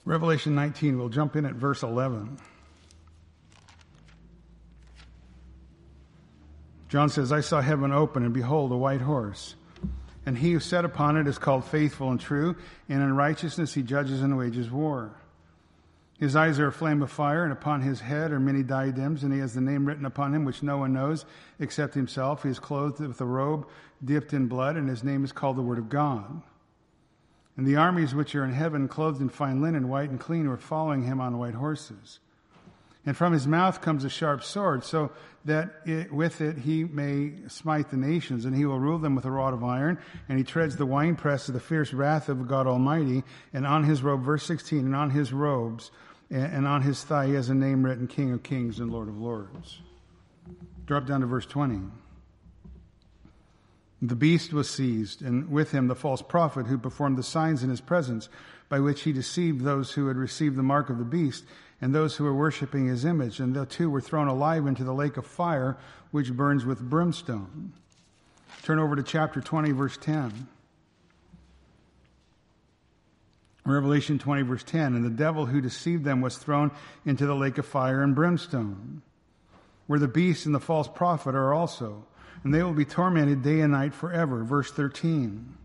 Revelation 0.04 0.56
19, 0.56 0.98
we'll 0.98 1.08
jump 1.08 1.36
in 1.36 1.46
at 1.46 1.54
verse 1.54 1.84
11. 1.84 2.38
John 6.92 7.08
says, 7.08 7.32
I 7.32 7.40
saw 7.40 7.62
heaven 7.62 7.90
open, 7.90 8.22
and 8.22 8.34
behold, 8.34 8.70
a 8.70 8.76
white 8.76 9.00
horse. 9.00 9.54
And 10.26 10.36
he 10.36 10.52
who 10.52 10.60
sat 10.60 10.84
upon 10.84 11.16
it 11.16 11.26
is 11.26 11.38
called 11.38 11.64
faithful 11.64 12.10
and 12.10 12.20
true, 12.20 12.54
and 12.86 13.02
in 13.02 13.16
righteousness 13.16 13.72
he 13.72 13.80
judges 13.80 14.20
and 14.20 14.36
wages 14.36 14.70
war. 14.70 15.16
His 16.18 16.36
eyes 16.36 16.58
are 16.58 16.66
a 16.66 16.72
flame 16.72 17.00
of 17.00 17.10
fire, 17.10 17.44
and 17.44 17.52
upon 17.52 17.80
his 17.80 18.00
head 18.00 18.30
are 18.30 18.38
many 18.38 18.62
diadems, 18.62 19.24
and 19.24 19.32
he 19.32 19.38
has 19.38 19.54
the 19.54 19.62
name 19.62 19.86
written 19.86 20.04
upon 20.04 20.34
him 20.34 20.44
which 20.44 20.62
no 20.62 20.76
one 20.76 20.92
knows 20.92 21.24
except 21.58 21.94
himself. 21.94 22.42
He 22.42 22.50
is 22.50 22.58
clothed 22.58 23.00
with 23.00 23.22
a 23.22 23.24
robe 23.24 23.66
dipped 24.04 24.34
in 24.34 24.46
blood, 24.46 24.76
and 24.76 24.86
his 24.86 25.02
name 25.02 25.24
is 25.24 25.32
called 25.32 25.56
the 25.56 25.62
Word 25.62 25.78
of 25.78 25.88
God. 25.88 26.42
And 27.56 27.66
the 27.66 27.76
armies 27.76 28.14
which 28.14 28.34
are 28.34 28.44
in 28.44 28.52
heaven, 28.52 28.86
clothed 28.86 29.22
in 29.22 29.30
fine 29.30 29.62
linen, 29.62 29.88
white 29.88 30.10
and 30.10 30.20
clean, 30.20 30.46
were 30.46 30.58
following 30.58 31.04
him 31.04 31.22
on 31.22 31.38
white 31.38 31.54
horses. 31.54 32.20
And 33.04 33.16
from 33.16 33.32
his 33.32 33.48
mouth 33.48 33.80
comes 33.80 34.04
a 34.04 34.08
sharp 34.08 34.44
sword, 34.44 34.84
so 34.84 35.10
that 35.44 35.70
it, 35.84 36.12
with 36.12 36.40
it 36.40 36.58
he 36.58 36.84
may 36.84 37.32
smite 37.48 37.90
the 37.90 37.96
nations, 37.96 38.44
and 38.44 38.54
he 38.54 38.64
will 38.64 38.78
rule 38.78 38.98
them 38.98 39.16
with 39.16 39.24
a 39.24 39.30
rod 39.30 39.54
of 39.54 39.64
iron, 39.64 39.98
and 40.28 40.38
he 40.38 40.44
treads 40.44 40.76
the 40.76 40.86
winepress 40.86 41.48
of 41.48 41.54
the 41.54 41.60
fierce 41.60 41.92
wrath 41.92 42.28
of 42.28 42.46
God 42.46 42.66
Almighty. 42.68 43.24
And 43.52 43.66
on 43.66 43.84
his 43.84 44.02
robe, 44.02 44.22
verse 44.22 44.44
16, 44.44 44.80
and 44.80 44.94
on 44.94 45.10
his 45.10 45.32
robes, 45.32 45.90
and 46.30 46.66
on 46.66 46.82
his 46.82 47.02
thigh 47.02 47.26
he 47.26 47.34
has 47.34 47.48
a 47.48 47.54
name 47.54 47.84
written, 47.84 48.06
King 48.06 48.32
of 48.32 48.42
Kings 48.42 48.78
and 48.78 48.92
Lord 48.92 49.08
of 49.08 49.18
Lords. 49.18 49.80
Drop 50.86 51.06
down 51.06 51.20
to 51.22 51.26
verse 51.26 51.46
20. 51.46 51.80
The 54.00 54.16
beast 54.16 54.52
was 54.52 54.70
seized, 54.70 55.22
and 55.22 55.50
with 55.50 55.72
him 55.72 55.88
the 55.88 55.94
false 55.94 56.22
prophet 56.22 56.66
who 56.66 56.78
performed 56.78 57.18
the 57.18 57.22
signs 57.22 57.62
in 57.62 57.70
his 57.70 57.80
presence, 57.80 58.28
by 58.68 58.80
which 58.80 59.02
he 59.02 59.12
deceived 59.12 59.62
those 59.62 59.92
who 59.92 60.08
had 60.08 60.16
received 60.16 60.56
the 60.56 60.62
mark 60.62 60.88
of 60.88 60.98
the 60.98 61.04
beast 61.04 61.44
and 61.82 61.92
those 61.92 62.16
who 62.16 62.24
were 62.24 62.34
worshiping 62.34 62.86
his 62.86 63.04
image, 63.04 63.40
and 63.40 63.54
the 63.54 63.66
two 63.66 63.90
were 63.90 64.00
thrown 64.00 64.28
alive 64.28 64.66
into 64.66 64.84
the 64.84 64.94
lake 64.94 65.16
of 65.16 65.26
fire, 65.26 65.76
which 66.12 66.32
burns 66.32 66.64
with 66.64 66.80
brimstone. 66.80 67.72
Turn 68.62 68.78
over 68.78 68.94
to 68.94 69.02
chapter 69.02 69.40
20, 69.40 69.72
verse 69.72 69.98
10. 69.98 70.46
Revelation 73.64 74.18
20 74.18 74.42
verse 74.42 74.64
10, 74.64 74.94
and 74.94 75.04
the 75.04 75.10
devil 75.10 75.46
who 75.46 75.60
deceived 75.60 76.04
them 76.04 76.20
was 76.20 76.36
thrown 76.36 76.72
into 77.04 77.26
the 77.26 77.34
lake 77.34 77.58
of 77.58 77.66
fire 77.66 78.02
and 78.02 78.14
brimstone, 78.14 79.02
where 79.86 80.00
the 80.00 80.08
beast 80.08 80.46
and 80.46 80.54
the 80.54 80.60
false 80.60 80.88
prophet 80.88 81.34
are 81.34 81.54
also, 81.54 82.04
and 82.42 82.52
they 82.52 82.62
will 82.62 82.72
be 82.72 82.84
tormented 82.84 83.42
day 83.42 83.60
and 83.60 83.72
night 83.72 83.94
forever. 83.94 84.42
Verse 84.42 84.70
13. 84.72 85.56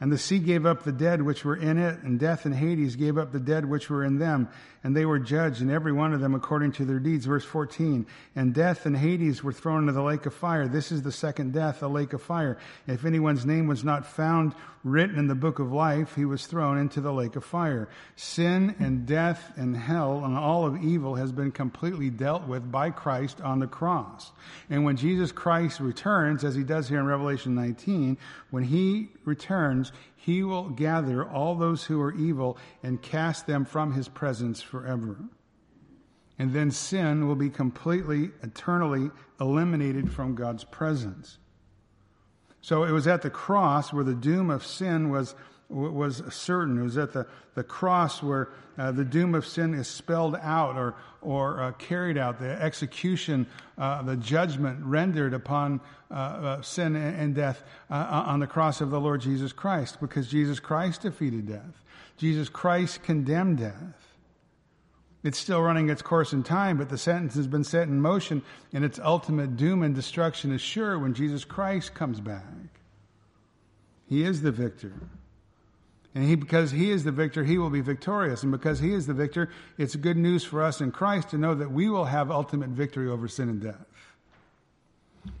And 0.00 0.10
the 0.10 0.18
sea 0.18 0.38
gave 0.38 0.64
up 0.64 0.82
the 0.82 0.92
dead 0.92 1.20
which 1.20 1.44
were 1.44 1.56
in 1.56 1.76
it, 1.76 2.00
and 2.02 2.18
death 2.18 2.46
and 2.46 2.54
Hades 2.54 2.96
gave 2.96 3.18
up 3.18 3.32
the 3.32 3.40
dead 3.40 3.66
which 3.66 3.90
were 3.90 4.02
in 4.02 4.18
them, 4.18 4.48
and 4.82 4.96
they 4.96 5.04
were 5.04 5.18
judged, 5.18 5.60
and 5.60 5.70
every 5.70 5.92
one 5.92 6.14
of 6.14 6.20
them 6.20 6.34
according 6.34 6.72
to 6.72 6.84
their 6.84 6.98
deeds. 6.98 7.26
Verse 7.26 7.44
14. 7.44 8.06
And 8.34 8.54
death 8.54 8.86
and 8.86 8.96
Hades 8.96 9.44
were 9.44 9.52
thrown 9.52 9.82
into 9.82 9.92
the 9.92 10.02
lake 10.02 10.24
of 10.24 10.34
fire. 10.34 10.68
This 10.68 10.90
is 10.90 11.02
the 11.02 11.12
second 11.12 11.52
death, 11.52 11.80
the 11.80 11.88
lake 11.88 12.12
of 12.14 12.22
fire. 12.22 12.56
If 12.86 13.04
anyone's 13.04 13.44
name 13.44 13.66
was 13.66 13.84
not 13.84 14.06
found 14.06 14.54
written 14.82 15.18
in 15.18 15.26
the 15.26 15.34
book 15.34 15.58
of 15.58 15.70
life, 15.70 16.14
he 16.14 16.24
was 16.24 16.46
thrown 16.46 16.78
into 16.78 17.02
the 17.02 17.12
lake 17.12 17.36
of 17.36 17.44
fire. 17.44 17.88
Sin 18.16 18.74
and 18.78 19.04
death 19.04 19.52
and 19.56 19.76
hell 19.76 20.24
and 20.24 20.36
all 20.36 20.64
of 20.64 20.82
evil 20.82 21.16
has 21.16 21.32
been 21.32 21.52
completely 21.52 22.08
dealt 22.08 22.46
with 22.46 22.72
by 22.72 22.88
Christ 22.90 23.42
on 23.42 23.58
the 23.58 23.66
cross. 23.66 24.32
And 24.70 24.84
when 24.84 24.96
Jesus 24.96 25.32
Christ 25.32 25.80
returns, 25.80 26.42
as 26.44 26.54
he 26.54 26.62
does 26.62 26.88
here 26.88 27.00
in 27.00 27.06
Revelation 27.06 27.54
19, 27.54 28.16
when 28.50 28.64
he 28.64 29.10
returns, 29.24 29.92
he 30.22 30.42
will 30.42 30.68
gather 30.68 31.26
all 31.26 31.54
those 31.54 31.84
who 31.84 31.98
are 32.02 32.12
evil 32.12 32.58
and 32.82 33.00
cast 33.00 33.46
them 33.46 33.64
from 33.64 33.94
his 33.94 34.06
presence 34.06 34.60
forever. 34.60 35.16
And 36.38 36.52
then 36.52 36.70
sin 36.70 37.26
will 37.26 37.36
be 37.36 37.48
completely, 37.48 38.30
eternally 38.42 39.10
eliminated 39.40 40.12
from 40.12 40.34
God's 40.34 40.64
presence. 40.64 41.38
So 42.60 42.84
it 42.84 42.92
was 42.92 43.06
at 43.06 43.22
the 43.22 43.30
cross 43.30 43.94
where 43.94 44.04
the 44.04 44.14
doom 44.14 44.50
of 44.50 44.64
sin 44.64 45.08
was, 45.08 45.34
was 45.70 46.22
certain. 46.34 46.78
It 46.78 46.82
was 46.82 46.98
at 46.98 47.14
the, 47.14 47.26
the 47.54 47.64
cross 47.64 48.22
where 48.22 48.50
uh, 48.76 48.92
the 48.92 49.06
doom 49.06 49.34
of 49.34 49.46
sin 49.46 49.72
is 49.72 49.88
spelled 49.88 50.36
out 50.36 50.76
or, 50.76 50.96
or 51.22 51.60
uh, 51.60 51.72
carried 51.72 52.16
out, 52.16 52.38
the 52.38 52.50
execution, 52.62 53.46
uh, 53.78 54.02
the 54.02 54.16
judgment 54.16 54.84
rendered 54.84 55.34
upon 55.34 55.80
uh, 56.10 56.14
uh, 56.14 56.62
sin 56.62 56.96
and 56.96 57.34
death 57.34 57.62
uh, 57.90 58.24
on 58.26 58.40
the 58.40 58.46
cross 58.46 58.80
of 58.80 58.90
the 58.90 59.00
Lord 59.00 59.20
Jesus 59.20 59.52
Christ, 59.52 60.00
because 60.00 60.28
Jesus 60.28 60.60
Christ 60.60 61.02
defeated 61.02 61.46
death. 61.46 61.84
Jesus 62.16 62.48
Christ 62.48 63.02
condemned 63.02 63.58
death. 63.58 64.10
It's 65.22 65.38
still 65.38 65.60
running 65.60 65.90
its 65.90 66.00
course 66.00 66.32
in 66.32 66.42
time, 66.42 66.78
but 66.78 66.88
the 66.88 66.96
sentence 66.96 67.34
has 67.34 67.46
been 67.46 67.64
set 67.64 67.88
in 67.88 68.00
motion, 68.00 68.42
and 68.72 68.84
its 68.84 68.98
ultimate 68.98 69.56
doom 69.56 69.82
and 69.82 69.94
destruction 69.94 70.50
is 70.52 70.62
sure 70.62 70.98
when 70.98 71.12
Jesus 71.12 71.44
Christ 71.44 71.94
comes 71.94 72.20
back. 72.20 72.44
He 74.08 74.24
is 74.24 74.40
the 74.40 74.50
victor. 74.50 74.94
And 76.14 76.24
he, 76.24 76.34
because 76.34 76.72
he 76.72 76.90
is 76.90 77.04
the 77.04 77.12
victor, 77.12 77.44
he 77.44 77.56
will 77.56 77.70
be 77.70 77.80
victorious. 77.80 78.42
And 78.42 78.50
because 78.50 78.80
he 78.80 78.92
is 78.92 79.06
the 79.06 79.14
victor, 79.14 79.48
it's 79.78 79.94
good 79.94 80.16
news 80.16 80.42
for 80.42 80.62
us 80.62 80.80
in 80.80 80.90
Christ 80.90 81.30
to 81.30 81.38
know 81.38 81.54
that 81.54 81.70
we 81.70 81.88
will 81.88 82.06
have 82.06 82.30
ultimate 82.30 82.70
victory 82.70 83.08
over 83.08 83.28
sin 83.28 83.48
and 83.48 83.62
death. 83.62 83.86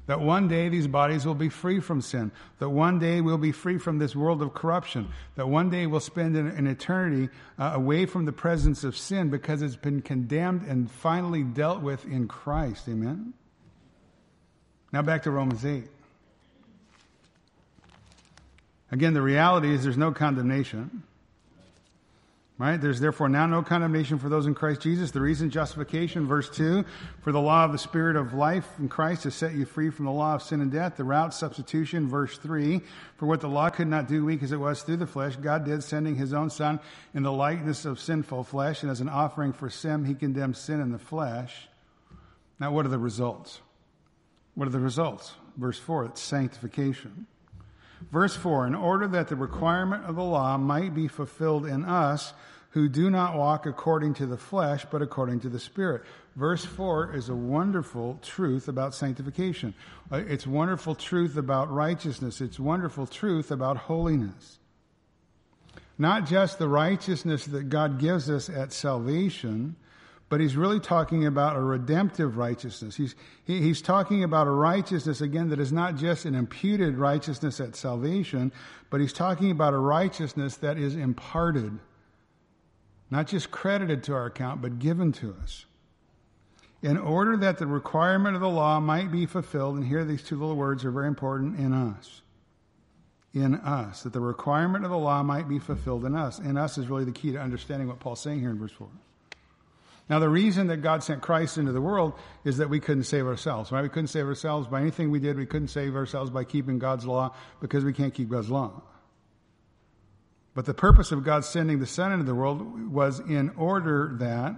That 0.06 0.20
one 0.20 0.46
day 0.46 0.68
these 0.68 0.86
bodies 0.86 1.24
will 1.24 1.34
be 1.34 1.48
free 1.48 1.80
from 1.80 2.00
sin. 2.00 2.30
That 2.58 2.68
one 2.68 2.98
day 2.98 3.20
we'll 3.20 3.38
be 3.38 3.52
free 3.52 3.78
from 3.78 3.98
this 3.98 4.14
world 4.14 4.42
of 4.42 4.54
corruption. 4.54 5.08
That 5.36 5.48
one 5.48 5.70
day 5.70 5.86
we'll 5.86 6.00
spend 6.00 6.36
an, 6.36 6.48
an 6.48 6.66
eternity 6.66 7.30
uh, 7.58 7.72
away 7.74 8.06
from 8.06 8.24
the 8.24 8.32
presence 8.32 8.84
of 8.84 8.96
sin 8.96 9.30
because 9.30 9.62
it's 9.62 9.76
been 9.76 10.02
condemned 10.02 10.62
and 10.62 10.90
finally 10.90 11.42
dealt 11.42 11.80
with 11.80 12.04
in 12.04 12.28
Christ. 12.28 12.88
Amen? 12.88 13.32
Now 14.92 15.02
back 15.02 15.22
to 15.24 15.30
Romans 15.30 15.64
8. 15.64 15.84
Again, 18.92 19.14
the 19.14 19.22
reality 19.22 19.72
is 19.72 19.84
there's 19.84 19.96
no 19.96 20.12
condemnation. 20.12 21.04
Right? 22.58 22.78
There's 22.78 23.00
therefore 23.00 23.30
now 23.30 23.46
no 23.46 23.62
condemnation 23.62 24.18
for 24.18 24.28
those 24.28 24.46
in 24.46 24.54
Christ 24.54 24.82
Jesus. 24.82 25.12
The 25.12 25.20
reason 25.22 25.48
justification, 25.48 26.26
verse 26.26 26.50
2, 26.50 26.84
for 27.22 27.32
the 27.32 27.40
law 27.40 27.64
of 27.64 27.72
the 27.72 27.78
Spirit 27.78 28.16
of 28.16 28.34
life 28.34 28.68
in 28.78 28.90
Christ 28.90 29.24
has 29.24 29.34
set 29.34 29.54
you 29.54 29.64
free 29.64 29.88
from 29.88 30.04
the 30.04 30.12
law 30.12 30.34
of 30.34 30.42
sin 30.42 30.60
and 30.60 30.70
death. 30.70 30.98
The 30.98 31.04
route 31.04 31.32
substitution, 31.32 32.06
verse 32.06 32.36
3, 32.36 32.82
for 33.16 33.24
what 33.24 33.40
the 33.40 33.48
law 33.48 33.70
could 33.70 33.88
not 33.88 34.08
do, 34.08 34.26
weak 34.26 34.42
as 34.42 34.52
it 34.52 34.58
was 34.58 34.82
through 34.82 34.98
the 34.98 35.06
flesh, 35.06 35.36
God 35.36 35.64
did, 35.64 35.82
sending 35.82 36.16
his 36.16 36.34
own 36.34 36.50
Son 36.50 36.80
in 37.14 37.22
the 37.22 37.32
likeness 37.32 37.86
of 37.86 37.98
sinful 37.98 38.44
flesh, 38.44 38.82
and 38.82 38.90
as 38.90 39.00
an 39.00 39.08
offering 39.08 39.54
for 39.54 39.70
sin, 39.70 40.04
he 40.04 40.14
condemned 40.14 40.58
sin 40.58 40.82
in 40.82 40.92
the 40.92 40.98
flesh. 40.98 41.66
Now, 42.58 42.72
what 42.72 42.84
are 42.84 42.90
the 42.90 42.98
results? 42.98 43.62
What 44.54 44.68
are 44.68 44.72
the 44.72 44.80
results? 44.80 45.32
Verse 45.56 45.78
4, 45.78 46.04
it's 46.04 46.20
sanctification. 46.20 47.26
Verse 48.12 48.34
4 48.34 48.66
In 48.66 48.74
order 48.74 49.06
that 49.08 49.28
the 49.28 49.36
requirement 49.36 50.04
of 50.04 50.16
the 50.16 50.22
law 50.22 50.56
might 50.56 50.94
be 50.94 51.08
fulfilled 51.08 51.66
in 51.66 51.84
us 51.84 52.32
who 52.70 52.88
do 52.88 53.10
not 53.10 53.36
walk 53.36 53.66
according 53.66 54.14
to 54.14 54.26
the 54.26 54.36
flesh, 54.36 54.86
but 54.90 55.02
according 55.02 55.40
to 55.40 55.48
the 55.48 55.58
Spirit. 55.58 56.02
Verse 56.36 56.64
4 56.64 57.14
is 57.14 57.28
a 57.28 57.34
wonderful 57.34 58.18
truth 58.22 58.68
about 58.68 58.94
sanctification. 58.94 59.74
Uh, 60.10 60.18
it's 60.18 60.46
wonderful 60.46 60.94
truth 60.94 61.36
about 61.36 61.70
righteousness. 61.72 62.40
It's 62.40 62.60
wonderful 62.60 63.06
truth 63.06 63.50
about 63.50 63.76
holiness. 63.76 64.58
Not 65.98 66.26
just 66.26 66.58
the 66.58 66.68
righteousness 66.68 67.44
that 67.46 67.68
God 67.68 67.98
gives 67.98 68.30
us 68.30 68.48
at 68.48 68.72
salvation, 68.72 69.74
but 70.30 70.40
he's 70.40 70.56
really 70.56 70.78
talking 70.78 71.26
about 71.26 71.56
a 71.56 71.60
redemptive 71.60 72.36
righteousness. 72.36 72.94
He's, 72.94 73.16
he, 73.44 73.60
he's 73.60 73.82
talking 73.82 74.22
about 74.22 74.46
a 74.46 74.52
righteousness, 74.52 75.20
again, 75.20 75.50
that 75.50 75.58
is 75.58 75.72
not 75.72 75.96
just 75.96 76.24
an 76.24 76.36
imputed 76.36 76.96
righteousness 76.96 77.60
at 77.60 77.74
salvation, 77.74 78.52
but 78.90 79.00
he's 79.00 79.12
talking 79.12 79.50
about 79.50 79.74
a 79.74 79.78
righteousness 79.78 80.56
that 80.58 80.78
is 80.78 80.94
imparted. 80.94 81.76
Not 83.10 83.26
just 83.26 83.50
credited 83.50 84.04
to 84.04 84.14
our 84.14 84.26
account, 84.26 84.62
but 84.62 84.78
given 84.78 85.10
to 85.14 85.34
us. 85.42 85.66
In 86.80 86.96
order 86.96 87.36
that 87.38 87.58
the 87.58 87.66
requirement 87.66 88.36
of 88.36 88.40
the 88.40 88.48
law 88.48 88.78
might 88.78 89.10
be 89.10 89.26
fulfilled, 89.26 89.78
and 89.78 89.84
here 89.84 90.04
these 90.04 90.22
two 90.22 90.38
little 90.38 90.56
words 90.56 90.84
are 90.84 90.92
very 90.92 91.08
important 91.08 91.58
in 91.58 91.72
us. 91.72 92.22
In 93.34 93.56
us. 93.56 94.04
That 94.04 94.12
the 94.12 94.20
requirement 94.20 94.84
of 94.84 94.92
the 94.92 94.96
law 94.96 95.24
might 95.24 95.48
be 95.48 95.58
fulfilled 95.58 96.04
in 96.04 96.14
us. 96.14 96.38
In 96.38 96.56
us 96.56 96.78
is 96.78 96.86
really 96.86 97.04
the 97.04 97.10
key 97.10 97.32
to 97.32 97.40
understanding 97.40 97.88
what 97.88 97.98
Paul's 97.98 98.22
saying 98.22 98.38
here 98.38 98.50
in 98.50 98.58
verse 98.58 98.72
4. 98.72 98.86
Now, 100.10 100.18
the 100.18 100.28
reason 100.28 100.66
that 100.66 100.78
God 100.78 101.02
sent 101.02 101.22
Christ 101.22 101.56
into 101.56 101.72
the 101.72 101.80
world 101.80 102.14
is 102.44 102.58
that 102.58 102.68
we 102.68 102.80
couldn't 102.80 103.04
save 103.04 103.26
ourselves, 103.26 103.70
right? 103.70 103.82
We 103.82 103.88
couldn't 103.88 104.08
save 104.08 104.26
ourselves 104.26 104.66
by 104.66 104.80
anything 104.80 105.10
we 105.10 105.20
did. 105.20 105.36
We 105.36 105.46
couldn't 105.46 105.68
save 105.68 105.94
ourselves 105.94 106.30
by 106.30 106.44
keeping 106.44 106.78
God's 106.78 107.06
law 107.06 107.34
because 107.60 107.84
we 107.84 107.92
can't 107.92 108.12
keep 108.12 108.28
God's 108.28 108.50
law. 108.50 108.82
But 110.52 110.66
the 110.66 110.74
purpose 110.74 111.12
of 111.12 111.24
God 111.24 111.44
sending 111.44 111.78
the 111.78 111.86
Son 111.86 112.12
into 112.12 112.24
the 112.24 112.34
world 112.34 112.92
was 112.92 113.20
in 113.20 113.50
order 113.50 114.16
that 114.18 114.56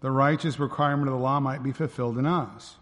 the 0.00 0.10
righteous 0.10 0.58
requirement 0.58 1.08
of 1.08 1.14
the 1.14 1.22
law 1.22 1.38
might 1.38 1.62
be 1.62 1.70
fulfilled 1.72 2.18
in 2.18 2.26
us. 2.26 2.76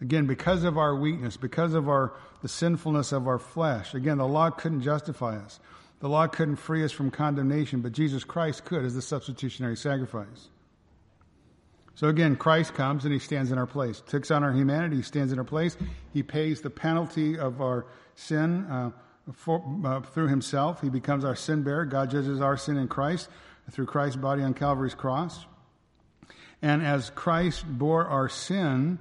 Again, 0.00 0.26
because 0.26 0.64
of 0.64 0.76
our 0.76 0.96
weakness, 0.96 1.36
because 1.36 1.72
of 1.72 1.88
our 1.88 2.14
the 2.42 2.48
sinfulness 2.48 3.12
of 3.12 3.26
our 3.26 3.38
flesh. 3.38 3.94
Again, 3.94 4.18
the 4.18 4.26
law 4.26 4.50
couldn't 4.50 4.82
justify 4.82 5.36
us. 5.36 5.60
The 6.02 6.08
law 6.08 6.26
couldn't 6.26 6.56
free 6.56 6.84
us 6.84 6.90
from 6.90 7.12
condemnation, 7.12 7.80
but 7.80 7.92
Jesus 7.92 8.24
Christ 8.24 8.64
could 8.64 8.84
as 8.84 8.96
the 8.96 9.00
substitutionary 9.00 9.76
sacrifice. 9.76 10.48
So 11.94 12.08
again, 12.08 12.34
Christ 12.34 12.74
comes 12.74 13.04
and 13.04 13.12
he 13.12 13.20
stands 13.20 13.52
in 13.52 13.58
our 13.58 13.68
place, 13.68 14.02
takes 14.08 14.32
on 14.32 14.42
our 14.42 14.52
humanity, 14.52 14.96
he 14.96 15.02
stands 15.02 15.32
in 15.32 15.38
our 15.38 15.44
place. 15.44 15.76
He 16.12 16.24
pays 16.24 16.60
the 16.60 16.70
penalty 16.70 17.38
of 17.38 17.60
our 17.60 17.86
sin 18.16 18.64
uh, 18.64 18.90
for, 19.32 19.62
uh, 19.84 20.00
through 20.00 20.26
himself. 20.26 20.80
He 20.80 20.88
becomes 20.88 21.24
our 21.24 21.36
sin 21.36 21.62
bearer. 21.62 21.84
God 21.84 22.10
judges 22.10 22.40
our 22.40 22.56
sin 22.56 22.78
in 22.78 22.88
Christ 22.88 23.28
through 23.70 23.86
Christ's 23.86 24.16
body 24.16 24.42
on 24.42 24.54
Calvary's 24.54 24.96
cross. 24.96 25.46
And 26.60 26.84
as 26.84 27.10
Christ 27.10 27.64
bore 27.64 28.06
our 28.06 28.28
sin, 28.28 28.98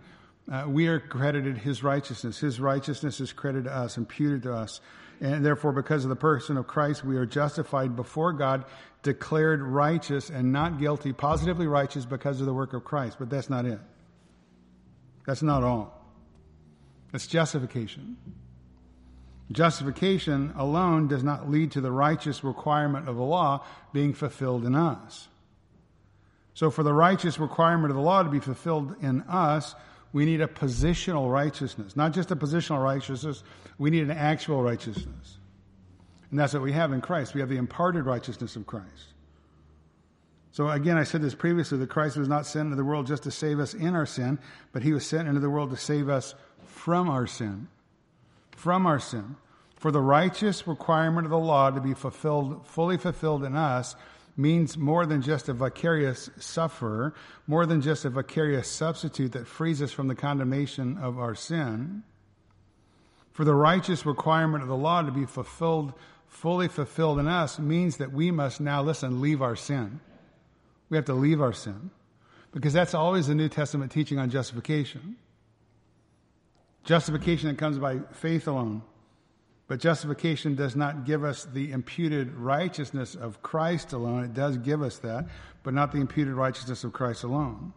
uh, 0.52 0.66
we 0.68 0.88
are 0.88 1.00
credited 1.00 1.58
his 1.58 1.82
righteousness. 1.82 2.40
His 2.40 2.60
righteousness 2.60 3.22
is 3.22 3.32
credited 3.32 3.66
to 3.66 3.76
us, 3.76 3.98
imputed 3.98 4.44
to 4.44 4.54
us. 4.54 4.82
And 5.22 5.46
therefore, 5.46 5.72
because 5.72 6.04
of 6.04 6.10
the 6.10 6.16
person 6.16 6.58
of 6.58 6.68
Christ, 6.68 7.06
we 7.06 7.16
are 7.16 7.26
justified 7.26 7.96
before 7.96 8.34
God, 8.34 8.66
declared 9.02 9.62
righteous 9.62 10.30
and 10.30 10.52
not 10.52 10.80
guilty, 10.80 11.14
positively 11.14 11.68
righteous 11.68 12.06
because 12.06 12.42
of 12.42 12.48
the 12.48 12.54
work 12.54 12.74
of 12.74 12.84
Christ. 12.84 13.18
But 13.18 13.30
that's 13.30 13.50
not 13.50 13.66
it. 13.66 13.80
That's 15.26 15.42
not 15.42 15.64
all. 15.64 15.98
It's 17.14 17.28
justification. 17.28 18.18
Justification 19.52 20.54
alone 20.58 21.08
does 21.08 21.24
not 21.24 21.50
lead 21.50 21.72
to 21.72 21.82
the 21.82 21.92
righteous 21.92 22.44
requirement 22.44 23.08
of 23.08 23.16
the 23.16 23.24
law 23.24 23.64
being 23.94 24.14
fulfilled 24.14 24.66
in 24.66 24.76
us. 24.76 25.28
So, 26.54 26.70
for 26.70 26.84
the 26.84 26.94
righteous 26.94 27.40
requirement 27.40 27.92
of 27.92 27.96
the 27.96 28.02
law 28.02 28.24
to 28.24 28.30
be 28.30 28.40
fulfilled 28.40 28.96
in 29.02 29.22
us, 29.24 29.76
we 30.14 30.26
need 30.26 30.42
a 30.42 30.48
positional 30.48 31.32
righteousness, 31.32 31.96
not 31.96 32.14
just 32.14 32.32
a 32.32 32.36
positional 32.36 32.84
righteousness. 32.84 33.44
We 33.78 33.90
need 33.90 34.04
an 34.04 34.12
actual 34.12 34.62
righteousness. 34.62 35.38
And 36.30 36.40
that's 36.40 36.54
what 36.54 36.64
we 36.64 36.74
have 36.74 36.92
in 36.92 37.02
Christ. 37.02 37.34
We 37.34 37.42
have 37.42 37.50
the 37.50 37.58
imparted 37.58 38.06
righteousness 38.06 38.56
of 38.56 38.66
Christ. 38.66 39.14
So 40.52 40.70
again, 40.70 40.98
I 40.98 41.04
said 41.04 41.22
this 41.22 41.36
previously 41.36 41.78
that 41.78 41.90
Christ 41.90 42.18
was 42.18 42.28
not 42.28 42.46
sent 42.46 42.66
into 42.66 42.76
the 42.76 42.84
world 42.84 43.08
just 43.08 43.24
to 43.24 43.32
save 43.32 43.60
us 43.60 43.74
in 43.74 43.96
our 43.96 44.06
sin, 44.06 44.38
but 44.74 44.84
he 44.84 44.92
was 44.92 45.06
sent 45.06 45.28
into 45.28 45.40
the 45.40 45.50
world 45.50 45.70
to 45.72 45.78
save 45.78 46.10
us 46.10 46.36
from 46.66 47.10
our 47.10 47.26
sin. 47.26 47.68
From 48.52 48.86
our 48.86 49.00
sin. 49.00 49.38
For 49.78 49.92
the 49.92 50.02
righteous 50.02 50.68
requirement 50.68 51.26
of 51.26 51.32
the 51.32 51.40
law 51.40 51.72
to 51.72 51.80
be 51.80 51.94
fulfilled, 51.94 52.68
fully 52.68 52.98
fulfilled 52.98 53.44
in 53.46 53.56
us 53.56 53.96
means 54.38 54.78
more 54.78 55.06
than 55.06 55.22
just 55.22 55.50
a 55.50 55.54
vicarious 55.54 56.30
sufferer, 56.40 57.14
more 57.48 57.66
than 57.66 57.82
just 57.82 58.06
a 58.06 58.10
vicarious 58.10 58.68
substitute 58.68 59.34
that 59.34 59.48
frees 59.48 59.82
us 59.82 59.92
from 59.92 60.08
the 60.08 60.16
condemnation 60.16 60.98
of 60.98 61.20
our 61.20 61.36
sin. 61.36 62.04
For 63.32 63.46
the 63.46 63.54
righteous 63.54 64.06
requirement 64.06 64.64
of 64.64 64.70
the 64.70 64.76
law 64.76 65.02
to 65.02 65.12
be 65.12 65.26
fulfilled, 65.26 65.94
fully 66.28 66.68
fulfilled 66.68 67.20
in 67.20 67.28
us 67.28 67.60
means 67.60 67.98
that 67.98 68.12
we 68.12 68.32
must 68.32 68.62
now, 68.62 68.82
listen, 68.82 69.22
leave 69.22 69.42
our 69.42 69.56
sin. 69.56 70.00
We 70.90 70.98
have 70.98 71.06
to 71.06 71.14
leave 71.14 71.42
our 71.42 71.54
sin. 71.54 71.92
Because 72.52 72.74
that's 72.74 72.94
always 72.94 73.28
the 73.28 73.36
New 73.36 73.48
Testament 73.48 73.92
teaching 73.92 74.20
on 74.20 74.30
justification. 74.30 75.16
Justification 76.84 77.50
that 77.50 77.58
comes 77.58 77.78
by 77.78 78.00
faith 78.12 78.48
alone. 78.48 78.82
But 79.72 79.80
justification 79.80 80.56
does 80.56 80.76
not 80.76 81.06
give 81.06 81.24
us 81.24 81.46
the 81.46 81.72
imputed 81.72 82.36
righteousness 82.36 83.16
of 83.16 83.42
Christ 83.42 83.94
alone. 83.94 84.26
It 84.26 84.34
does 84.34 84.58
give 84.58 84.82
us 84.82 84.98
that, 84.98 85.30
but 85.64 85.74
not 85.74 85.94
the 85.94 86.02
imputed 86.02 86.34
righteousness 86.34 86.84
of 86.84 86.92
Christ 86.92 87.24
alone. 87.24 87.72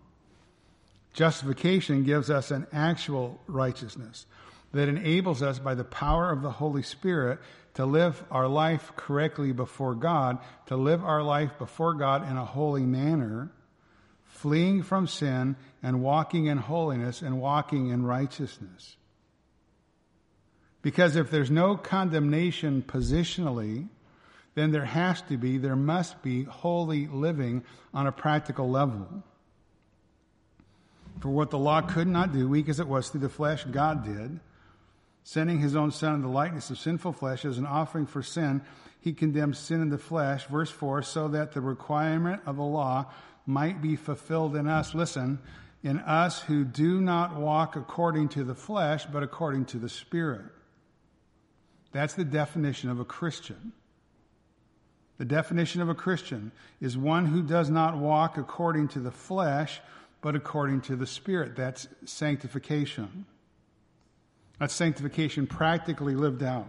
Justification 1.12 2.02
gives 2.02 2.30
us 2.30 2.50
an 2.50 2.66
actual 2.72 3.38
righteousness 3.46 4.26
that 4.72 4.88
enables 4.88 5.40
us 5.40 5.60
by 5.60 5.76
the 5.76 5.84
power 5.84 6.32
of 6.32 6.42
the 6.42 6.50
Holy 6.50 6.82
Spirit 6.82 7.38
to 7.74 7.86
live 7.86 8.24
our 8.28 8.48
life 8.48 8.90
correctly 8.96 9.52
before 9.52 9.94
God, 9.94 10.38
to 10.66 10.76
live 10.76 11.04
our 11.04 11.22
life 11.22 11.52
before 11.58 11.94
God 11.94 12.28
in 12.28 12.36
a 12.36 12.44
holy 12.44 12.82
manner, 12.82 13.52
fleeing 14.24 14.82
from 14.82 15.06
sin 15.06 15.54
and 15.80 16.02
walking 16.02 16.46
in 16.46 16.58
holiness 16.58 17.22
and 17.22 17.40
walking 17.40 17.90
in 17.90 18.04
righteousness. 18.04 18.96
Because 20.84 21.16
if 21.16 21.30
there's 21.30 21.50
no 21.50 21.78
condemnation 21.78 22.84
positionally, 22.86 23.88
then 24.54 24.70
there 24.70 24.84
has 24.84 25.22
to 25.22 25.38
be, 25.38 25.56
there 25.56 25.74
must 25.74 26.22
be 26.22 26.44
holy 26.44 27.06
living 27.06 27.64
on 27.94 28.06
a 28.06 28.12
practical 28.12 28.68
level. 28.68 29.24
For 31.20 31.30
what 31.30 31.48
the 31.48 31.58
law 31.58 31.80
could 31.80 32.06
not 32.06 32.34
do, 32.34 32.50
weak 32.50 32.68
as 32.68 32.80
it 32.80 32.86
was 32.86 33.08
through 33.08 33.22
the 33.22 33.30
flesh, 33.30 33.64
God 33.64 34.04
did. 34.04 34.40
Sending 35.22 35.58
his 35.58 35.74
own 35.74 35.90
son 35.90 36.16
in 36.16 36.20
the 36.20 36.28
likeness 36.28 36.68
of 36.68 36.78
sinful 36.78 37.14
flesh 37.14 37.46
as 37.46 37.56
an 37.56 37.64
offering 37.64 38.04
for 38.04 38.22
sin, 38.22 38.60
he 39.00 39.14
condemned 39.14 39.56
sin 39.56 39.80
in 39.80 39.88
the 39.88 39.96
flesh, 39.96 40.44
verse 40.48 40.70
4, 40.70 41.00
so 41.00 41.28
that 41.28 41.52
the 41.52 41.62
requirement 41.62 42.42
of 42.44 42.56
the 42.56 42.62
law 42.62 43.06
might 43.46 43.80
be 43.80 43.96
fulfilled 43.96 44.54
in 44.54 44.68
us. 44.68 44.94
Listen, 44.94 45.38
in 45.82 45.98
us 46.00 46.42
who 46.42 46.62
do 46.62 47.00
not 47.00 47.36
walk 47.36 47.74
according 47.74 48.28
to 48.28 48.44
the 48.44 48.54
flesh, 48.54 49.06
but 49.06 49.22
according 49.22 49.64
to 49.64 49.78
the 49.78 49.88
Spirit. 49.88 50.44
That's 51.94 52.14
the 52.14 52.24
definition 52.24 52.90
of 52.90 52.98
a 52.98 53.04
Christian. 53.04 53.72
The 55.18 55.24
definition 55.24 55.80
of 55.80 55.88
a 55.88 55.94
Christian 55.94 56.50
is 56.80 56.98
one 56.98 57.26
who 57.26 57.40
does 57.40 57.70
not 57.70 57.96
walk 57.96 58.36
according 58.36 58.88
to 58.88 58.98
the 58.98 59.12
flesh, 59.12 59.80
but 60.20 60.34
according 60.34 60.80
to 60.82 60.96
the 60.96 61.06
Spirit. 61.06 61.54
That's 61.54 61.86
sanctification. 62.04 63.26
That's 64.58 64.74
sanctification 64.74 65.46
practically 65.46 66.16
lived 66.16 66.42
out 66.42 66.66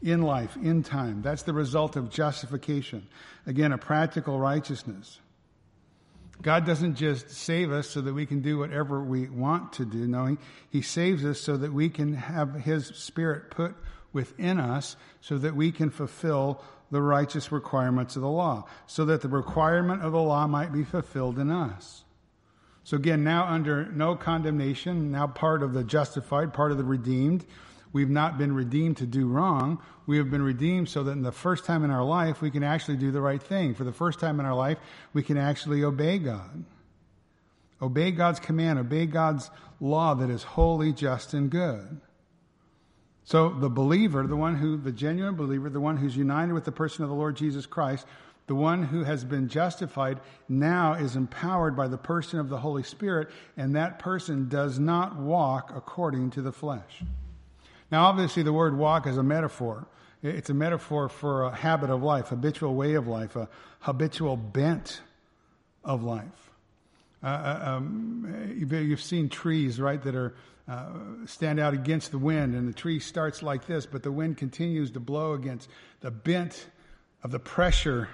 in 0.00 0.22
life, 0.22 0.56
in 0.56 0.82
time. 0.82 1.20
That's 1.20 1.42
the 1.42 1.52
result 1.52 1.96
of 1.96 2.08
justification. 2.08 3.06
Again, 3.46 3.72
a 3.72 3.78
practical 3.78 4.38
righteousness. 4.38 5.20
God 6.40 6.64
doesn't 6.64 6.94
just 6.94 7.28
save 7.30 7.70
us 7.70 7.86
so 7.86 8.00
that 8.00 8.14
we 8.14 8.24
can 8.24 8.40
do 8.40 8.56
whatever 8.56 9.02
we 9.02 9.28
want 9.28 9.74
to 9.74 9.84
do. 9.84 10.06
No, 10.06 10.24
He, 10.24 10.38
he 10.70 10.80
saves 10.80 11.22
us 11.22 11.38
so 11.38 11.58
that 11.58 11.74
we 11.74 11.90
can 11.90 12.14
have 12.14 12.54
His 12.54 12.86
Spirit 12.86 13.50
put 13.50 13.74
within 14.12 14.60
us 14.60 14.96
so 15.20 15.38
that 15.38 15.56
we 15.56 15.72
can 15.72 15.90
fulfill 15.90 16.62
the 16.90 17.00
righteous 17.00 17.50
requirements 17.50 18.16
of 18.16 18.22
the 18.22 18.28
law, 18.28 18.66
so 18.86 19.06
that 19.06 19.22
the 19.22 19.28
requirement 19.28 20.02
of 20.02 20.12
the 20.12 20.20
law 20.20 20.46
might 20.46 20.72
be 20.72 20.84
fulfilled 20.84 21.38
in 21.38 21.50
us. 21.50 22.04
So 22.84 22.96
again, 22.96 23.24
now 23.24 23.46
under 23.46 23.86
no 23.86 24.14
condemnation, 24.16 25.10
now 25.12 25.26
part 25.26 25.62
of 25.62 25.72
the 25.72 25.84
justified, 25.84 26.52
part 26.52 26.72
of 26.72 26.78
the 26.78 26.84
redeemed. 26.84 27.46
We've 27.92 28.10
not 28.10 28.38
been 28.38 28.54
redeemed 28.54 28.98
to 28.98 29.06
do 29.06 29.26
wrong. 29.26 29.78
We 30.06 30.16
have 30.18 30.30
been 30.30 30.42
redeemed 30.42 30.88
so 30.88 31.02
that 31.04 31.12
in 31.12 31.22
the 31.22 31.32
first 31.32 31.64
time 31.64 31.84
in 31.84 31.90
our 31.90 32.04
life, 32.04 32.42
we 32.42 32.50
can 32.50 32.62
actually 32.62 32.96
do 32.96 33.10
the 33.10 33.20
right 33.20 33.42
thing. 33.42 33.74
For 33.74 33.84
the 33.84 33.92
first 33.92 34.18
time 34.18 34.40
in 34.40 34.46
our 34.46 34.54
life, 34.54 34.78
we 35.12 35.22
can 35.22 35.36
actually 35.36 35.84
obey 35.84 36.18
God. 36.18 36.64
Obey 37.80 38.10
God's 38.10 38.40
command, 38.40 38.78
obey 38.78 39.06
God's 39.06 39.50
law 39.80 40.14
that 40.14 40.30
is 40.30 40.42
holy, 40.42 40.92
just, 40.92 41.34
and 41.34 41.50
good. 41.50 42.00
So 43.24 43.50
the 43.50 43.70
believer, 43.70 44.26
the 44.26 44.36
one 44.36 44.56
who, 44.56 44.76
the 44.76 44.92
genuine 44.92 45.36
believer, 45.36 45.70
the 45.70 45.80
one 45.80 45.96
who's 45.96 46.16
united 46.16 46.52
with 46.52 46.64
the 46.64 46.72
person 46.72 47.04
of 47.04 47.10
the 47.10 47.16
Lord 47.16 47.36
Jesus 47.36 47.66
Christ, 47.66 48.06
the 48.48 48.54
one 48.54 48.82
who 48.82 49.04
has 49.04 49.24
been 49.24 49.48
justified 49.48 50.20
now 50.48 50.94
is 50.94 51.14
empowered 51.14 51.76
by 51.76 51.86
the 51.86 51.96
person 51.96 52.40
of 52.40 52.48
the 52.48 52.58
Holy 52.58 52.82
Spirit, 52.82 53.30
and 53.56 53.76
that 53.76 53.98
person 53.98 54.48
does 54.48 54.78
not 54.78 55.16
walk 55.16 55.72
according 55.74 56.30
to 56.30 56.42
the 56.42 56.52
flesh. 56.52 57.02
Now, 57.90 58.06
obviously, 58.06 58.42
the 58.42 58.52
word 58.52 58.76
walk 58.76 59.06
is 59.06 59.16
a 59.16 59.22
metaphor. 59.22 59.86
It's 60.22 60.50
a 60.50 60.54
metaphor 60.54 61.08
for 61.08 61.44
a 61.44 61.54
habit 61.54 61.90
of 61.90 62.02
life, 62.02 62.28
habitual 62.28 62.74
way 62.74 62.94
of 62.94 63.06
life, 63.06 63.36
a 63.36 63.48
habitual 63.80 64.36
bent 64.36 65.00
of 65.84 66.02
life. 66.02 66.51
Uh, 67.22 67.26
uh 67.26 67.62
um, 67.76 68.54
you've 68.56 69.02
seen 69.02 69.28
trees, 69.28 69.80
right, 69.80 70.02
that 70.02 70.14
are 70.14 70.34
uh, 70.68 70.86
stand 71.26 71.58
out 71.58 71.74
against 71.74 72.10
the 72.10 72.18
wind, 72.18 72.54
and 72.54 72.68
the 72.68 72.72
tree 72.72 73.00
starts 73.00 73.42
like 73.42 73.66
this, 73.66 73.84
but 73.84 74.02
the 74.02 74.12
wind 74.12 74.36
continues 74.36 74.90
to 74.92 75.00
blow 75.00 75.32
against 75.32 75.68
the 76.00 76.10
bent 76.10 76.66
of 77.22 77.30
the 77.30 77.38
pressure 77.38 78.08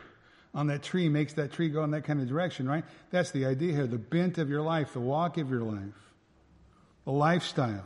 on 0.55 0.67
that 0.69 0.83
tree 0.83 1.09
makes 1.09 1.35
that 1.35 1.53
tree 1.53 1.69
go 1.69 1.85
in 1.85 1.91
that 1.91 2.05
kind 2.05 2.21
of 2.21 2.29
direction, 2.29 2.69
right? 2.69 2.85
That's 3.11 3.31
the 3.31 3.47
idea 3.47 3.75
here. 3.75 3.87
The 3.87 3.99
bent 3.99 4.39
of 4.39 4.49
your 4.49 4.63
life, 4.63 4.93
the 4.93 5.01
walk 5.01 5.37
of 5.37 5.51
your 5.51 5.61
life, 5.61 5.95
the 7.05 7.13
lifestyle. 7.13 7.85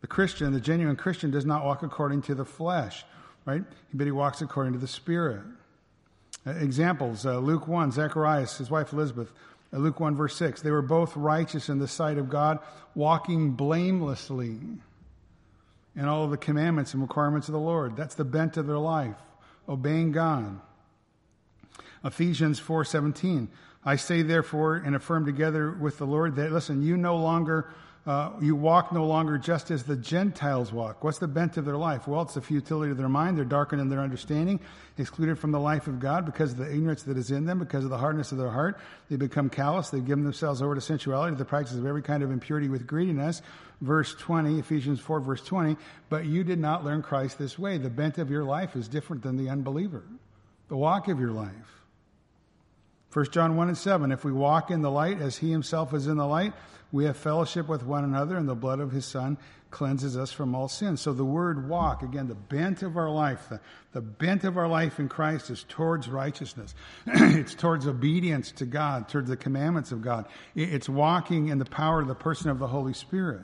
The 0.00 0.06
Christian, 0.06 0.52
the 0.52 0.60
genuine 0.60 0.96
Christian, 0.96 1.30
does 1.30 1.44
not 1.44 1.64
walk 1.64 1.82
according 1.82 2.22
to 2.22 2.34
the 2.34 2.44
flesh, 2.44 3.04
right? 3.44 3.64
But 3.92 4.06
he 4.06 4.12
walks 4.12 4.40
according 4.40 4.74
to 4.74 4.78
the 4.78 4.86
Spirit. 4.86 5.42
Uh, 6.46 6.50
examples 6.50 7.26
uh, 7.26 7.38
Luke 7.38 7.66
1, 7.66 7.92
Zacharias, 7.92 8.58
his 8.58 8.70
wife 8.70 8.92
Elizabeth, 8.92 9.32
Luke 9.72 9.98
1, 9.98 10.14
verse 10.14 10.36
6. 10.36 10.62
They 10.62 10.70
were 10.70 10.82
both 10.82 11.16
righteous 11.16 11.68
in 11.68 11.78
the 11.78 11.88
sight 11.88 12.18
of 12.18 12.28
God, 12.28 12.60
walking 12.94 13.52
blamelessly 13.52 14.58
in 15.96 16.04
all 16.04 16.24
of 16.24 16.30
the 16.30 16.36
commandments 16.36 16.92
and 16.92 17.02
requirements 17.02 17.48
of 17.48 17.52
the 17.52 17.60
Lord. 17.60 17.96
That's 17.96 18.14
the 18.14 18.24
bent 18.24 18.56
of 18.56 18.66
their 18.66 18.78
life, 18.78 19.16
obeying 19.68 20.12
God. 20.12 20.60
Ephesians 22.04 22.60
4:17. 22.60 23.48
I 23.84 23.96
say 23.96 24.22
therefore 24.22 24.76
and 24.76 24.94
affirm 24.96 25.26
together 25.26 25.70
with 25.70 25.98
the 25.98 26.06
Lord 26.06 26.36
that 26.36 26.52
listen, 26.52 26.82
you 26.82 26.96
no 26.96 27.16
longer 27.16 27.68
uh, 28.06 28.30
you 28.40 28.54
walk 28.54 28.92
no 28.92 29.04
longer 29.04 29.36
just 29.36 29.72
as 29.72 29.82
the 29.82 29.96
Gentiles 29.96 30.72
walk. 30.72 31.02
What's 31.02 31.18
the 31.18 31.26
bent 31.26 31.56
of 31.56 31.64
their 31.64 31.76
life? 31.76 32.06
Well, 32.06 32.22
it's 32.22 32.34
the 32.34 32.40
futility 32.40 32.92
of 32.92 32.98
their 32.98 33.08
mind. 33.08 33.36
They're 33.36 33.44
darkened 33.44 33.80
in 33.80 33.88
their 33.88 34.00
understanding, 34.00 34.60
excluded 34.96 35.40
from 35.40 35.50
the 35.50 35.58
life 35.58 35.88
of 35.88 35.98
God 35.98 36.24
because 36.24 36.52
of 36.52 36.58
the 36.58 36.72
ignorance 36.72 37.02
that 37.02 37.16
is 37.16 37.32
in 37.32 37.46
them, 37.46 37.58
because 37.58 37.82
of 37.82 37.90
the 37.90 37.98
hardness 37.98 38.30
of 38.30 38.38
their 38.38 38.50
heart. 38.50 38.78
They 39.10 39.16
become 39.16 39.50
callous. 39.50 39.90
They've 39.90 40.04
given 40.04 40.22
themselves 40.22 40.62
over 40.62 40.76
to 40.76 40.80
sensuality, 40.80 41.32
to 41.32 41.38
the 41.38 41.44
practice 41.44 41.74
of 41.74 41.84
every 41.84 42.02
kind 42.02 42.22
of 42.22 42.30
impurity 42.30 42.68
with 42.68 42.86
greediness. 42.86 43.42
Verse 43.80 44.14
20, 44.14 44.60
Ephesians 44.60 45.00
4, 45.00 45.18
verse 45.18 45.42
20. 45.42 45.76
But 46.08 46.26
you 46.26 46.44
did 46.44 46.60
not 46.60 46.84
learn 46.84 47.02
Christ 47.02 47.38
this 47.38 47.58
way. 47.58 47.76
The 47.76 47.90
bent 47.90 48.18
of 48.18 48.30
your 48.30 48.44
life 48.44 48.76
is 48.76 48.86
different 48.86 49.24
than 49.24 49.36
the 49.36 49.50
unbeliever. 49.50 50.04
The 50.68 50.76
walk 50.76 51.08
of 51.08 51.18
your 51.18 51.32
life. 51.32 51.50
1 53.12 53.30
John 53.32 53.56
1 53.56 53.68
and 53.68 53.78
7. 53.78 54.12
If 54.12 54.24
we 54.24 54.32
walk 54.32 54.70
in 54.70 54.82
the 54.82 54.90
light 54.90 55.20
as 55.20 55.38
he 55.38 55.50
himself 55.50 55.92
is 55.92 56.06
in 56.06 56.18
the 56.18 56.26
light, 56.26 56.52
we 56.92 57.04
have 57.04 57.16
fellowship 57.16 57.68
with 57.68 57.84
one 57.84 58.04
another, 58.04 58.36
and 58.36 58.48
the 58.48 58.54
blood 58.54 58.80
of 58.80 58.92
his 58.92 59.04
Son 59.04 59.38
cleanses 59.70 60.16
us 60.16 60.32
from 60.32 60.54
all 60.54 60.68
sin. 60.68 60.96
So 60.96 61.12
the 61.12 61.24
word 61.24 61.68
walk, 61.68 62.02
again, 62.02 62.28
the 62.28 62.34
bent 62.34 62.82
of 62.82 62.96
our 62.96 63.10
life, 63.10 63.48
the, 63.48 63.60
the 63.92 64.00
bent 64.00 64.44
of 64.44 64.56
our 64.56 64.68
life 64.68 64.98
in 64.98 65.08
Christ 65.08 65.50
is 65.50 65.64
towards 65.68 66.08
righteousness. 66.08 66.74
it's 67.06 67.54
towards 67.54 67.86
obedience 67.86 68.52
to 68.52 68.64
God, 68.64 69.08
towards 69.08 69.28
the 69.28 69.36
commandments 69.36 69.92
of 69.92 70.02
God. 70.02 70.26
It's 70.54 70.88
walking 70.88 71.48
in 71.48 71.58
the 71.58 71.64
power 71.64 72.00
of 72.00 72.08
the 72.08 72.14
person 72.14 72.50
of 72.50 72.58
the 72.58 72.68
Holy 72.68 72.94
Spirit. 72.94 73.42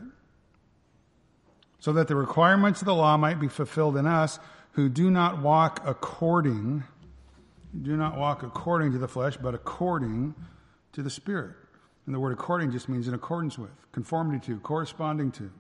So 1.80 1.92
that 1.94 2.06
the 2.06 2.16
requirements 2.16 2.80
of 2.80 2.86
the 2.86 2.94
law 2.94 3.16
might 3.16 3.40
be 3.40 3.48
fulfilled 3.48 3.96
in 3.96 4.06
us 4.06 4.38
who 4.72 4.88
do 4.88 5.10
not 5.10 5.42
walk 5.42 5.82
according, 5.84 6.84
do 7.82 7.96
not 7.96 8.16
walk 8.16 8.42
according 8.42 8.92
to 8.92 8.98
the 8.98 9.08
flesh, 9.08 9.36
but 9.36 9.54
according 9.54 10.34
to 10.92 11.02
the 11.02 11.10
Spirit. 11.10 11.56
And 12.06 12.14
the 12.14 12.20
word 12.20 12.32
according 12.32 12.72
just 12.72 12.88
means 12.88 13.06
in 13.06 13.14
accordance 13.14 13.58
with, 13.58 13.70
conformity 13.92 14.44
to, 14.46 14.58
corresponding 14.60 15.30
to. 15.32 15.50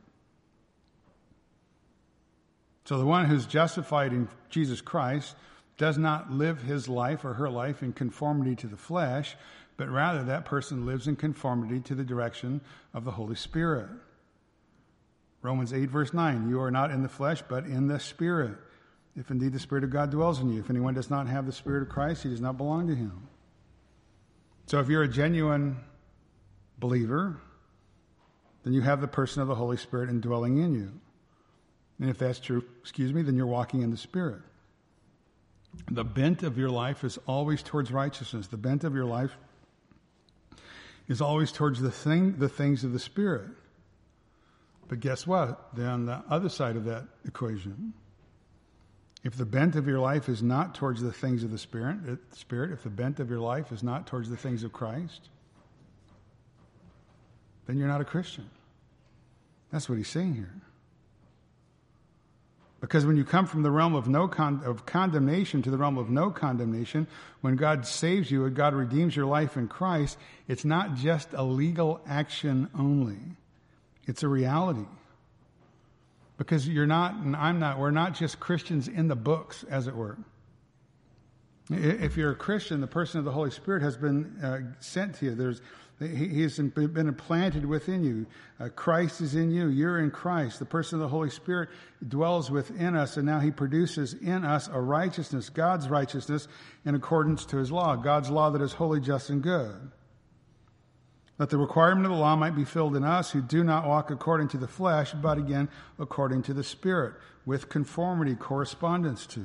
So 2.84 2.98
the 2.98 3.06
one 3.06 3.26
who's 3.26 3.46
justified 3.46 4.12
in 4.12 4.28
Jesus 4.50 4.80
Christ 4.80 5.36
does 5.78 5.98
not 5.98 6.32
live 6.32 6.62
his 6.62 6.88
life 6.88 7.24
or 7.24 7.34
her 7.34 7.48
life 7.48 7.82
in 7.82 7.92
conformity 7.92 8.56
to 8.56 8.66
the 8.66 8.76
flesh, 8.76 9.36
but 9.76 9.88
rather 9.88 10.24
that 10.24 10.44
person 10.44 10.84
lives 10.84 11.06
in 11.06 11.16
conformity 11.16 11.80
to 11.80 11.94
the 11.94 12.04
direction 12.04 12.60
of 12.92 13.04
the 13.04 13.12
Holy 13.12 13.36
Spirit. 13.36 13.88
Romans 15.42 15.72
8, 15.72 15.90
verse 15.90 16.12
9 16.12 16.48
You 16.48 16.60
are 16.60 16.70
not 16.70 16.90
in 16.90 17.02
the 17.02 17.08
flesh, 17.08 17.42
but 17.48 17.64
in 17.64 17.86
the 17.86 18.00
Spirit. 18.00 18.56
If 19.16 19.30
indeed 19.30 19.52
the 19.52 19.58
Spirit 19.58 19.84
of 19.84 19.90
God 19.90 20.10
dwells 20.10 20.40
in 20.40 20.50
you. 20.50 20.60
If 20.60 20.70
anyone 20.70 20.94
does 20.94 21.10
not 21.10 21.26
have 21.26 21.46
the 21.46 21.52
Spirit 21.52 21.82
of 21.82 21.88
Christ, 21.88 22.22
he 22.22 22.30
does 22.30 22.40
not 22.40 22.56
belong 22.56 22.88
to 22.88 22.94
him. 22.94 23.28
So 24.66 24.80
if 24.80 24.88
you're 24.88 25.02
a 25.02 25.08
genuine 25.08 25.76
believer, 26.78 27.38
then 28.64 28.72
you 28.72 28.80
have 28.80 29.00
the 29.00 29.08
person 29.08 29.42
of 29.42 29.48
the 29.48 29.54
Holy 29.54 29.76
Spirit 29.76 30.08
indwelling 30.08 30.58
in 30.58 30.74
you. 30.74 30.92
And 32.00 32.10
if 32.10 32.18
that's 32.18 32.40
true, 32.40 32.64
excuse 32.80 33.12
me, 33.12 33.22
then 33.22 33.36
you're 33.36 33.46
walking 33.46 33.82
in 33.82 33.90
the 33.90 33.96
Spirit. 33.96 34.40
The 35.90 36.04
bent 36.04 36.42
of 36.42 36.58
your 36.58 36.70
life 36.70 37.04
is 37.04 37.18
always 37.26 37.62
towards 37.62 37.90
righteousness. 37.90 38.46
The 38.46 38.56
bent 38.56 38.84
of 38.84 38.94
your 38.94 39.04
life 39.04 39.36
is 41.08 41.20
always 41.20 41.50
towards 41.50 41.80
the 41.80 41.90
thing, 41.90 42.38
the 42.38 42.48
things 42.48 42.84
of 42.84 42.92
the 42.92 42.98
Spirit. 42.98 43.48
But 44.88 45.00
guess 45.00 45.26
what? 45.26 45.74
Then 45.74 45.86
on 45.86 46.06
the 46.06 46.22
other 46.28 46.48
side 46.48 46.76
of 46.76 46.84
that 46.84 47.04
equation, 47.26 47.94
if 49.24 49.36
the 49.36 49.46
bent 49.46 49.76
of 49.76 49.86
your 49.86 50.00
life 50.00 50.28
is 50.28 50.42
not 50.42 50.74
towards 50.74 51.00
the 51.00 51.12
things 51.12 51.44
of 51.44 51.50
the 51.50 51.58
Spirit, 51.58 51.96
Spirit, 52.32 52.72
if 52.72 52.82
the 52.82 52.90
bent 52.90 53.20
of 53.20 53.30
your 53.30 53.40
life 53.40 53.72
is 53.72 53.82
not 53.82 54.06
towards 54.06 54.28
the 54.28 54.36
things 54.36 54.64
of 54.64 54.72
Christ, 54.72 55.28
then 57.66 57.78
you're 57.78 57.88
not 57.88 58.00
a 58.00 58.04
Christian. 58.04 58.48
That's 59.70 59.88
what 59.88 59.96
he's 59.96 60.08
saying 60.08 60.34
here. 60.34 60.52
Because 62.80 63.06
when 63.06 63.16
you 63.16 63.24
come 63.24 63.46
from 63.46 63.62
the 63.62 63.70
realm 63.70 63.94
of 63.94 64.08
no 64.08 64.26
con- 64.26 64.62
of 64.64 64.84
condemnation 64.84 65.62
to 65.62 65.70
the 65.70 65.76
realm 65.76 65.96
of 65.96 66.10
no 66.10 66.30
condemnation, 66.30 67.06
when 67.40 67.54
God 67.54 67.86
saves 67.86 68.28
you 68.28 68.44
and 68.44 68.56
God 68.56 68.74
redeems 68.74 69.14
your 69.14 69.26
life 69.26 69.56
in 69.56 69.68
Christ, 69.68 70.18
it's 70.48 70.64
not 70.64 70.96
just 70.96 71.28
a 71.32 71.44
legal 71.44 72.00
action 72.08 72.68
only. 72.76 73.20
It's 74.06 74.24
a 74.24 74.28
reality. 74.28 74.84
Because 76.38 76.68
you're 76.68 76.86
not, 76.86 77.14
and 77.14 77.36
I'm 77.36 77.60
not, 77.60 77.78
we're 77.78 77.92
not 77.92 78.14
just 78.14 78.40
Christians 78.40 78.88
in 78.88 79.06
the 79.06 79.14
books, 79.14 79.64
as 79.70 79.86
it 79.86 79.94
were. 79.94 80.18
If 81.70 82.16
you're 82.16 82.32
a 82.32 82.36
Christian, 82.36 82.80
the 82.80 82.86
person 82.86 83.18
of 83.18 83.24
the 83.24 83.32
Holy 83.32 83.50
Spirit 83.50 83.82
has 83.82 83.96
been 83.96 84.36
uh, 84.42 84.80
sent 84.80 85.14
to 85.16 85.26
you. 85.26 85.34
There's, 85.34 85.62
he 86.00 86.42
has 86.42 86.58
been 86.58 87.06
implanted 87.06 87.64
within 87.64 88.02
you. 88.02 88.26
Uh, 88.58 88.68
Christ 88.68 89.20
is 89.20 89.36
in 89.36 89.52
you. 89.52 89.68
You're 89.68 90.00
in 90.00 90.10
Christ. 90.10 90.58
The 90.58 90.64
person 90.64 90.96
of 90.96 91.02
the 91.02 91.08
Holy 91.08 91.30
Spirit 91.30 91.68
dwells 92.06 92.50
within 92.50 92.96
us, 92.96 93.16
and 93.16 93.26
now 93.26 93.38
He 93.38 93.52
produces 93.52 94.14
in 94.14 94.44
us 94.44 94.68
a 94.68 94.80
righteousness, 94.80 95.48
God's 95.48 95.88
righteousness, 95.88 96.48
in 96.84 96.96
accordance 96.96 97.44
to 97.46 97.58
His 97.58 97.70
law, 97.70 97.94
God's 97.94 98.30
law 98.30 98.50
that 98.50 98.62
is 98.62 98.72
holy, 98.72 99.00
just, 99.00 99.30
and 99.30 99.42
good. 99.42 99.92
That 101.38 101.50
the 101.50 101.58
requirement 101.58 102.06
of 102.06 102.12
the 102.12 102.18
law 102.18 102.34
might 102.36 102.56
be 102.56 102.64
filled 102.64 102.96
in 102.96 103.04
us 103.04 103.30
who 103.30 103.40
do 103.40 103.62
not 103.62 103.86
walk 103.86 104.10
according 104.10 104.48
to 104.48 104.58
the 104.58 104.68
flesh, 104.68 105.12
but 105.12 105.38
again 105.38 105.68
according 105.98 106.42
to 106.42 106.54
the 106.54 106.64
Spirit, 106.64 107.14
with 107.46 107.68
conformity, 107.68 108.34
correspondence 108.34 109.26
to. 109.28 109.44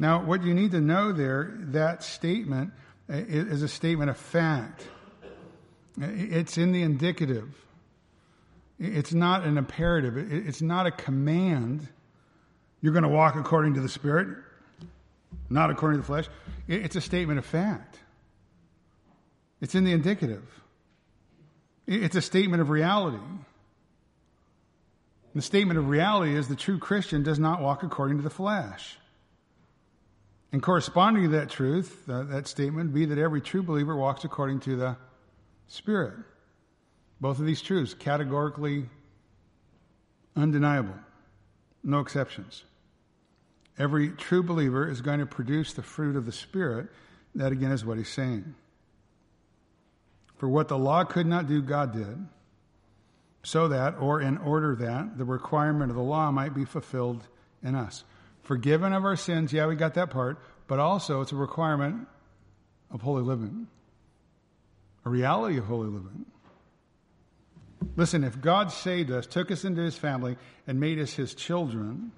Now, 0.00 0.24
what 0.24 0.42
you 0.42 0.54
need 0.54 0.70
to 0.70 0.80
know 0.80 1.12
there, 1.12 1.52
that 1.58 2.02
statement 2.02 2.72
uh, 3.08 3.16
is 3.16 3.62
a 3.62 3.68
statement 3.68 4.08
of 4.08 4.16
fact. 4.16 4.88
Uh, 5.22 6.06
it's 6.08 6.56
in 6.56 6.72
the 6.72 6.82
indicative. 6.82 7.54
It's 8.78 9.12
not 9.12 9.44
an 9.44 9.58
imperative. 9.58 10.16
It's 10.16 10.62
not 10.62 10.86
a 10.86 10.90
command. 10.90 11.86
You're 12.80 12.94
going 12.94 13.02
to 13.02 13.10
walk 13.10 13.36
according 13.36 13.74
to 13.74 13.82
the 13.82 13.90
Spirit, 13.90 14.38
not 15.50 15.68
according 15.68 15.98
to 15.98 16.00
the 16.00 16.06
flesh. 16.06 16.28
It's 16.66 16.96
a 16.96 17.02
statement 17.02 17.38
of 17.38 17.44
fact. 17.44 17.98
It's 19.60 19.74
in 19.74 19.84
the 19.84 19.92
indicative. 19.92 20.44
It's 21.86 22.16
a 22.16 22.22
statement 22.22 22.62
of 22.62 22.70
reality. 22.70 23.18
The 25.34 25.42
statement 25.42 25.78
of 25.78 25.90
reality 25.90 26.34
is 26.34 26.48
the 26.48 26.56
true 26.56 26.78
Christian 26.78 27.22
does 27.22 27.38
not 27.38 27.60
walk 27.60 27.82
according 27.82 28.16
to 28.16 28.22
the 28.22 28.30
flesh. 28.30 28.96
And 30.52 30.62
corresponding 30.62 31.24
to 31.24 31.28
that 31.30 31.48
truth, 31.48 32.08
uh, 32.08 32.24
that 32.24 32.48
statement, 32.48 32.92
be 32.92 33.04
that 33.06 33.18
every 33.18 33.40
true 33.40 33.62
believer 33.62 33.96
walks 33.96 34.24
according 34.24 34.60
to 34.60 34.76
the 34.76 34.96
Spirit. 35.68 36.14
Both 37.20 37.38
of 37.38 37.46
these 37.46 37.62
truths, 37.62 37.94
categorically 37.94 38.88
undeniable, 40.34 40.94
no 41.84 42.00
exceptions. 42.00 42.64
Every 43.78 44.10
true 44.10 44.42
believer 44.42 44.88
is 44.88 45.00
going 45.00 45.20
to 45.20 45.26
produce 45.26 45.72
the 45.72 45.82
fruit 45.82 46.16
of 46.16 46.26
the 46.26 46.32
Spirit. 46.32 46.88
That 47.34 47.52
again 47.52 47.70
is 47.70 47.84
what 47.84 47.98
he's 47.98 48.08
saying. 48.08 48.54
For 50.38 50.48
what 50.48 50.68
the 50.68 50.78
law 50.78 51.04
could 51.04 51.26
not 51.26 51.46
do, 51.46 51.62
God 51.62 51.92
did, 51.92 52.26
so 53.42 53.68
that, 53.68 53.96
or 53.98 54.20
in 54.20 54.38
order 54.38 54.74
that, 54.76 55.16
the 55.16 55.24
requirement 55.24 55.90
of 55.90 55.96
the 55.96 56.02
law 56.02 56.30
might 56.30 56.54
be 56.54 56.64
fulfilled 56.64 57.28
in 57.62 57.74
us 57.74 58.04
forgiven 58.50 58.92
of 58.92 59.04
our 59.04 59.14
sins. 59.14 59.52
Yeah, 59.52 59.68
we 59.68 59.76
got 59.76 59.94
that 59.94 60.10
part. 60.10 60.36
But 60.66 60.80
also, 60.80 61.20
it's 61.20 61.30
a 61.30 61.36
requirement 61.36 62.08
of 62.90 63.00
holy 63.00 63.22
living, 63.22 63.68
a 65.04 65.08
reality 65.08 65.56
of 65.56 65.66
holy 65.66 65.86
living. 65.86 66.26
Listen, 67.94 68.24
if 68.24 68.40
God 68.40 68.72
saved 68.72 69.12
us, 69.12 69.24
took 69.28 69.52
us 69.52 69.64
into 69.64 69.82
his 69.82 69.96
family, 69.96 70.36
and 70.66 70.80
made 70.80 70.98
us 70.98 71.12
his 71.12 71.32
children, 71.32 72.10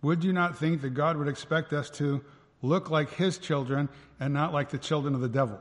would 0.00 0.24
you 0.24 0.32
not 0.32 0.56
think 0.56 0.80
that 0.80 0.94
God 0.94 1.18
would 1.18 1.28
expect 1.28 1.74
us 1.74 1.90
to 1.90 2.24
look 2.62 2.88
like 2.88 3.12
his 3.12 3.36
children 3.36 3.90
and 4.18 4.32
not 4.32 4.54
like 4.54 4.70
the 4.70 4.78
children 4.78 5.14
of 5.14 5.20
the 5.20 5.28
devil? 5.28 5.58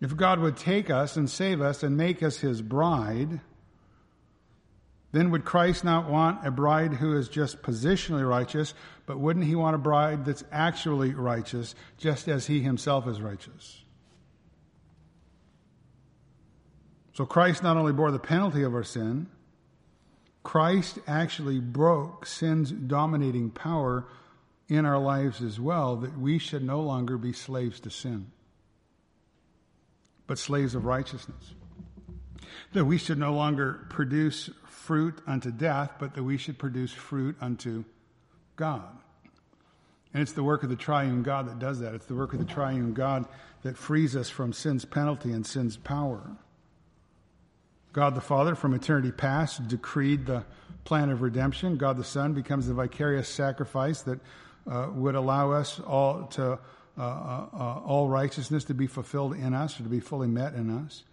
If 0.00 0.16
God 0.16 0.40
would 0.40 0.56
take 0.56 0.88
us 0.88 1.18
and 1.18 1.28
save 1.28 1.60
us 1.60 1.82
and 1.82 1.94
make 1.94 2.22
us 2.22 2.38
his 2.38 2.62
bride, 2.62 3.40
then 5.12 5.30
would 5.30 5.44
Christ 5.44 5.84
not 5.84 6.08
want 6.08 6.46
a 6.46 6.50
bride 6.50 6.94
who 6.94 7.16
is 7.16 7.28
just 7.28 7.62
positionally 7.62 8.28
righteous, 8.28 8.74
but 9.06 9.18
wouldn't 9.18 9.46
he 9.46 9.56
want 9.56 9.74
a 9.74 9.78
bride 9.78 10.24
that's 10.24 10.44
actually 10.52 11.14
righteous, 11.14 11.74
just 11.98 12.28
as 12.28 12.46
he 12.46 12.60
himself 12.60 13.08
is 13.08 13.20
righteous? 13.20 13.82
So 17.12 17.26
Christ 17.26 17.62
not 17.62 17.76
only 17.76 17.92
bore 17.92 18.12
the 18.12 18.20
penalty 18.20 18.62
of 18.62 18.74
our 18.74 18.84
sin, 18.84 19.26
Christ 20.42 20.98
actually 21.06 21.58
broke 21.58 22.24
sin's 22.24 22.70
dominating 22.70 23.50
power 23.50 24.06
in 24.68 24.86
our 24.86 24.98
lives 24.98 25.42
as 25.42 25.58
well, 25.58 25.96
that 25.96 26.16
we 26.16 26.38
should 26.38 26.62
no 26.62 26.80
longer 26.80 27.18
be 27.18 27.32
slaves 27.32 27.80
to 27.80 27.90
sin, 27.90 28.30
but 30.28 30.38
slaves 30.38 30.76
of 30.76 30.84
righteousness. 30.84 31.54
That 32.72 32.84
we 32.84 32.98
should 32.98 33.18
no 33.18 33.34
longer 33.34 33.84
produce 33.90 34.48
fruit 34.90 35.22
unto 35.24 35.52
death, 35.52 35.92
but 36.00 36.14
that 36.14 36.24
we 36.24 36.36
should 36.36 36.58
produce 36.58 36.90
fruit 36.90 37.36
unto 37.40 37.84
God. 38.56 38.88
And 40.12 40.20
it's 40.20 40.32
the 40.32 40.42
work 40.42 40.64
of 40.64 40.68
the 40.68 40.74
triune 40.74 41.22
God 41.22 41.46
that 41.46 41.60
does 41.60 41.78
that. 41.78 41.94
It's 41.94 42.06
the 42.06 42.16
work 42.16 42.32
of 42.32 42.40
the 42.40 42.44
triune 42.44 42.92
God 42.92 43.24
that 43.62 43.76
frees 43.76 44.16
us 44.16 44.28
from 44.28 44.52
sin's 44.52 44.84
penalty 44.84 45.30
and 45.30 45.46
sin's 45.46 45.76
power. 45.76 46.32
God 47.92 48.16
the 48.16 48.20
Father, 48.20 48.56
from 48.56 48.74
eternity 48.74 49.12
past, 49.12 49.68
decreed 49.68 50.26
the 50.26 50.44
plan 50.82 51.08
of 51.08 51.22
redemption. 51.22 51.76
God 51.76 51.96
the 51.96 52.02
Son 52.02 52.34
becomes 52.34 52.66
the 52.66 52.74
vicarious 52.74 53.28
sacrifice 53.28 54.02
that 54.02 54.18
uh, 54.68 54.88
would 54.92 55.14
allow 55.14 55.52
us 55.52 55.78
all 55.78 56.24
to 56.32 56.58
uh, 56.98 57.00
uh, 57.00 57.46
uh 57.54 57.80
all 57.86 58.08
righteousness 58.08 58.64
to 58.64 58.74
be 58.74 58.88
fulfilled 58.88 59.34
in 59.34 59.54
us 59.54 59.78
or 59.78 59.84
to 59.84 59.88
be 59.88 60.00
fully 60.00 60.26
met 60.26 60.54
in 60.54 60.68
us. 60.84 61.04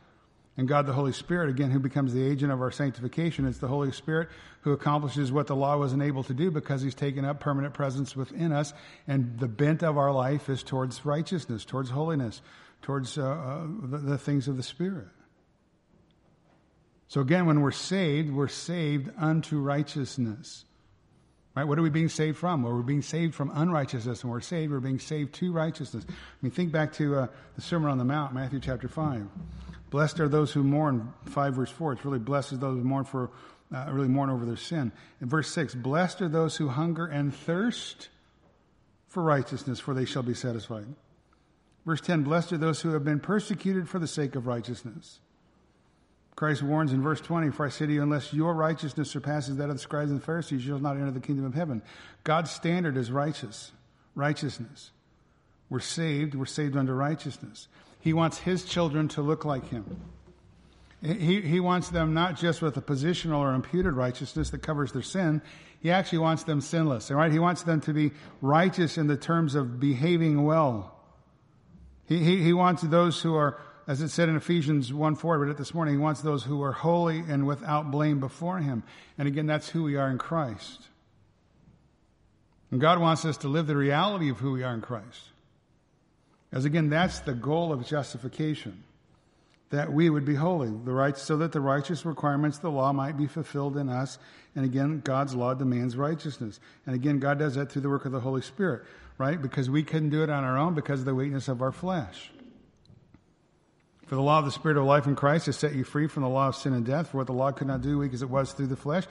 And 0.57 0.67
God 0.67 0.87
the 0.87 0.93
Holy 0.93 1.11
Spirit, 1.11 1.49
again, 1.49 1.69
who 1.69 1.79
becomes 1.79 2.13
the 2.13 2.23
agent 2.23 2.51
of 2.51 2.61
our 2.61 2.71
sanctification. 2.71 3.45
It's 3.45 3.59
the 3.59 3.67
Holy 3.67 3.91
Spirit 3.91 4.29
who 4.61 4.73
accomplishes 4.73 5.31
what 5.31 5.45
the 5.45 5.55
law 5.55 5.77
wasn't 5.77 6.01
able 6.01 6.23
to 6.23 6.33
do 6.33 6.49
because 6.49 6.81
he's 6.81 6.95
taken 6.95 7.23
up 7.23 7.39
permanent 7.39 7.75
presence 7.75 8.15
within 8.15 8.51
us. 8.51 8.73
And 9.07 9.37
the 9.39 9.47
bent 9.47 9.83
of 9.83 9.97
our 9.97 10.11
life 10.11 10.49
is 10.49 10.63
towards 10.63 11.05
righteousness, 11.05 11.63
towards 11.63 11.91
holiness, 11.91 12.41
towards 12.81 13.19
uh, 13.19 13.23
uh, 13.23 13.67
the, 13.83 13.97
the 13.97 14.17
things 14.17 14.47
of 14.47 14.57
the 14.57 14.63
Spirit. 14.63 15.07
So 17.07 17.21
again, 17.21 17.45
when 17.45 17.61
we're 17.61 17.71
saved, 17.71 18.33
we're 18.33 18.47
saved 18.47 19.11
unto 19.17 19.59
righteousness. 19.59 20.65
Right? 21.55 21.63
What 21.63 21.79
are 21.79 21.81
we 21.81 21.89
being 21.89 22.09
saved 22.09 22.37
from? 22.37 22.63
Well, 22.63 22.73
we're 22.73 22.81
being 22.81 23.01
saved 23.01 23.33
from 23.33 23.51
unrighteousness, 23.53 24.21
and 24.23 24.31
we're 24.31 24.41
saved, 24.41 24.71
we're 24.71 24.79
being 24.79 24.99
saved 24.99 25.33
to 25.35 25.51
righteousness. 25.51 26.05
I 26.07 26.13
mean, 26.41 26.51
think 26.51 26.71
back 26.71 26.93
to 26.93 27.15
uh, 27.15 27.27
the 27.55 27.61
Sermon 27.61 27.89
on 27.89 27.97
the 27.97 28.05
Mount, 28.05 28.33
Matthew 28.33 28.59
chapter 28.59 28.87
5. 28.87 29.27
Blessed 29.89 30.19
are 30.19 30.27
those 30.27 30.51
who 30.51 30.63
mourn, 30.63 31.13
5 31.25 31.53
verse 31.53 31.71
4. 31.71 31.93
It's 31.93 32.05
really 32.05 32.19
blessed 32.19 32.53
are 32.53 32.57
those 32.57 32.77
who 32.77 32.83
mourn 32.83 33.05
for, 33.05 33.29
uh, 33.73 33.85
really 33.89 34.09
mourn 34.09 34.29
over 34.29 34.45
their 34.45 34.57
sin. 34.57 34.91
In 35.21 35.29
verse 35.29 35.49
6, 35.51 35.75
blessed 35.75 36.21
are 36.21 36.29
those 36.29 36.57
who 36.57 36.67
hunger 36.67 37.05
and 37.05 37.33
thirst 37.33 38.09
for 39.07 39.23
righteousness, 39.23 39.79
for 39.79 39.93
they 39.93 40.05
shall 40.05 40.23
be 40.23 40.33
satisfied. 40.33 40.85
Verse 41.85 42.01
10, 42.01 42.23
blessed 42.23 42.53
are 42.53 42.57
those 42.57 42.81
who 42.81 42.89
have 42.89 43.05
been 43.05 43.21
persecuted 43.21 43.87
for 43.87 43.97
the 43.97 44.07
sake 44.07 44.35
of 44.35 44.45
righteousness. 44.45 45.19
Christ 46.35 46.61
warns 46.61 46.93
in 46.93 47.01
verse 47.01 47.21
20, 47.21 47.49
For 47.49 47.65
I 47.65 47.69
say 47.69 47.87
to 47.87 47.93
you, 47.93 48.03
unless 48.03 48.31
your 48.33 48.53
righteousness 48.53 49.09
surpasses 49.09 49.57
that 49.57 49.69
of 49.69 49.77
the 49.77 49.81
scribes 49.81 50.11
and 50.11 50.23
Pharisees, 50.23 50.63
you 50.65 50.73
shall 50.73 50.79
not 50.79 50.97
enter 50.97 51.09
the 51.09 51.19
kingdom 51.19 51.45
of 51.45 51.55
heaven. 51.55 51.81
God's 52.23 52.51
standard 52.51 52.95
is 52.95 53.09
righteous, 53.09 53.71
righteousness. 54.13 54.91
We're 55.69 55.79
saved, 55.79 56.35
we're 56.35 56.45
saved 56.45 56.77
under 56.77 56.93
righteousness. 56.93 57.67
He 57.99 58.13
wants 58.13 58.39
his 58.39 58.63
children 58.63 59.07
to 59.09 59.21
look 59.21 59.45
like 59.45 59.69
him. 59.69 60.01
He, 61.01 61.41
he 61.41 61.59
wants 61.59 61.89
them 61.89 62.13
not 62.13 62.37
just 62.37 62.61
with 62.61 62.75
a 62.77 62.81
positional 62.81 63.37
or 63.37 63.53
imputed 63.53 63.93
righteousness 63.93 64.49
that 64.49 64.63
covers 64.63 64.91
their 64.91 65.03
sin. 65.03 65.41
He 65.79 65.91
actually 65.91 66.19
wants 66.19 66.43
them 66.43 66.59
sinless, 66.59 67.11
right? 67.11 67.31
He 67.31 67.39
wants 67.39 67.63
them 67.63 67.81
to 67.81 67.93
be 67.93 68.11
righteous 68.41 68.97
in 68.97 69.07
the 69.07 69.17
terms 69.17 69.53
of 69.53 69.79
behaving 69.79 70.43
well. 70.43 70.95
He, 72.07 72.23
he, 72.23 72.43
he 72.43 72.53
wants 72.53 72.81
those 72.81 73.21
who 73.21 73.35
are, 73.35 73.59
as 73.87 74.01
it 74.01 74.09
said 74.09 74.27
in 74.27 74.35
Ephesians 74.35 74.91
1 74.91 75.15
4, 75.15 75.35
I 75.35 75.37
read 75.37 75.51
it 75.51 75.57
this 75.57 75.73
morning, 75.73 75.93
he 75.93 75.99
wants 75.99 76.21
those 76.21 76.43
who 76.43 76.63
are 76.63 76.71
holy 76.71 77.19
and 77.19 77.45
without 77.45 77.91
blame 77.91 78.19
before 78.19 78.57
him. 78.57 78.81
And 79.19 79.27
again, 79.27 79.45
that's 79.45 79.69
who 79.69 79.83
we 79.83 79.97
are 79.97 80.09
in 80.09 80.17
Christ. 80.17 80.87
And 82.71 82.81
God 82.81 82.99
wants 82.99 83.23
us 83.23 83.37
to 83.37 83.47
live 83.47 83.67
the 83.67 83.77
reality 83.77 84.29
of 84.29 84.39
who 84.39 84.51
we 84.51 84.63
are 84.63 84.73
in 84.73 84.81
Christ. 84.81 85.29
As 86.51 86.65
again, 86.65 86.89
that's 86.89 87.19
the 87.19 87.33
goal 87.33 87.73
of 87.73 87.85
justification 87.85 88.83
that 89.69 89.91
we 89.91 90.09
would 90.09 90.23
be 90.23 90.35
holy, 90.35 90.69
the 90.69 90.93
right, 90.93 91.17
so 91.17 91.37
that 91.37 91.51
the 91.51 91.59
righteous 91.59 92.05
requirements 92.05 92.57
of 92.57 92.63
the 92.63 92.71
law 92.71 92.93
might 92.93 93.17
be 93.17 93.27
fulfilled 93.27 93.75
in 93.75 93.89
us. 93.89 94.17
And 94.55 94.63
again, 94.63 95.01
God's 95.03 95.35
law 95.35 95.53
demands 95.53 95.97
righteousness. 95.97 96.59
And 96.85 96.95
again, 96.95 97.19
God 97.19 97.37
does 97.37 97.55
that 97.55 97.71
through 97.71 97.81
the 97.81 97.89
work 97.89 98.05
of 98.05 98.13
the 98.13 98.21
Holy 98.21 98.41
Spirit, 98.41 98.83
right? 99.17 99.41
Because 99.41 99.69
we 99.69 99.83
couldn't 99.83 100.09
do 100.09 100.23
it 100.23 100.29
on 100.29 100.45
our 100.45 100.57
own 100.57 100.73
because 100.73 101.01
of 101.01 101.05
the 101.05 101.15
weakness 101.15 101.49
of 101.49 101.61
our 101.61 101.73
flesh. 101.73 102.31
For 104.05 104.15
the 104.15 104.21
law 104.21 104.39
of 104.39 104.45
the 104.45 104.51
Spirit 104.51 104.77
of 104.77 104.85
life 104.85 105.05
in 105.05 105.17
Christ 105.17 105.47
has 105.47 105.57
set 105.57 105.75
you 105.75 105.83
free 105.83 106.07
from 106.07 106.23
the 106.23 106.29
law 106.29 106.47
of 106.47 106.55
sin 106.55 106.71
and 106.71 106.85
death. 106.85 107.09
For 107.09 107.17
what 107.17 107.27
the 107.27 107.33
law 107.33 107.51
could 107.51 107.67
not 107.67 107.81
do, 107.81 107.97
weak 107.97 108.13
as 108.13 108.21
it 108.21 108.29
was 108.29 108.53
through 108.53 108.67
the 108.67 108.77
flesh, 108.77 109.03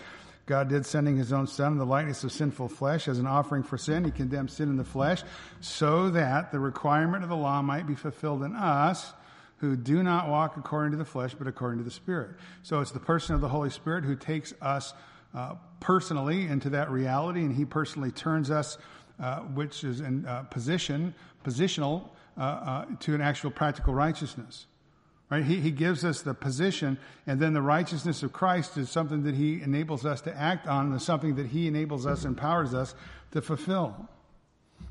God 0.47 0.69
did 0.69 0.87
sending 0.87 1.17
his 1.17 1.33
own 1.33 1.49
son 1.49 1.73
in 1.73 1.79
the 1.79 1.85
likeness 1.85 2.23
of 2.23 2.31
sinful 2.31 2.69
flesh 2.69 3.09
as 3.09 3.19
an 3.19 3.27
offering 3.27 3.65
for 3.65 3.77
sin. 3.77 4.05
He 4.05 4.13
condemned 4.13 4.51
sin 4.51 4.69
in 4.69 4.77
the 4.77 4.85
flesh 4.85 5.23
so 5.61 6.11
that 6.11 6.53
the 6.53 6.61
requirement 6.61 7.25
of 7.25 7.29
the 7.29 7.37
law 7.37 7.61
might 7.63 7.87
be 7.87 7.97
fulfilled 7.97 8.45
in 8.45 8.55
us 8.55 9.13
who 9.59 9.75
do 9.75 10.03
not 10.03 10.29
walk 10.29 10.57
according 10.57 10.93
to 10.93 10.99
the 10.99 11.05
flesh, 11.05 11.35
but 11.35 11.47
according 11.47 11.79
to 11.79 11.85
the 11.85 11.91
Spirit. 11.91 12.31
So 12.63 12.81
it's 12.81 12.91
the 12.93 13.01
person 13.01 13.35
of 13.35 13.41
the 13.41 13.49
Holy 13.49 13.71
Spirit 13.71 14.05
who 14.05 14.15
takes 14.15 14.55
us 14.61 14.93
uh, 15.35 15.55
personally 15.81 16.47
into 16.47 16.71
that 16.71 16.91
reality, 16.91 17.41
and 17.41 17.55
He 17.55 17.65
personally 17.65 18.11
turns 18.11 18.51
us, 18.51 18.79
uh, 19.19 19.41
which 19.41 19.83
is 19.83 20.01
in 20.01 20.27
uh, 20.27 20.43
position, 20.45 21.15
positional, 21.45 22.11
uh, 22.37 22.41
uh, 22.41 22.85
to 23.01 23.15
an 23.15 23.21
actual 23.21 23.51
practical 23.51 23.95
righteousness. 23.95 24.67
Right? 25.29 25.45
He, 25.45 25.61
he 25.61 25.72
gives 25.72 26.05
us 26.05 26.22
the 26.22 26.35
position, 26.35 26.99
and 27.27 27.41
then 27.41 27.53
the 27.53 27.62
righteousness 27.62 28.22
of 28.22 28.33
Christ 28.33 28.77
is 28.77 28.91
something 28.91 29.24
that 29.24 29.35
He 29.35 29.61
enables 29.61 30.07
us 30.07 30.20
to 30.22 30.37
act 30.37 30.68
on, 30.68 30.93
and 30.93 31.03
something 31.03 31.35
that 31.37 31.47
He 31.47 31.66
enables 31.66 32.07
us, 32.07 32.24
empowers 32.24 32.74
us 32.74 32.95
to 33.33 33.43
fulfill. 33.43 34.09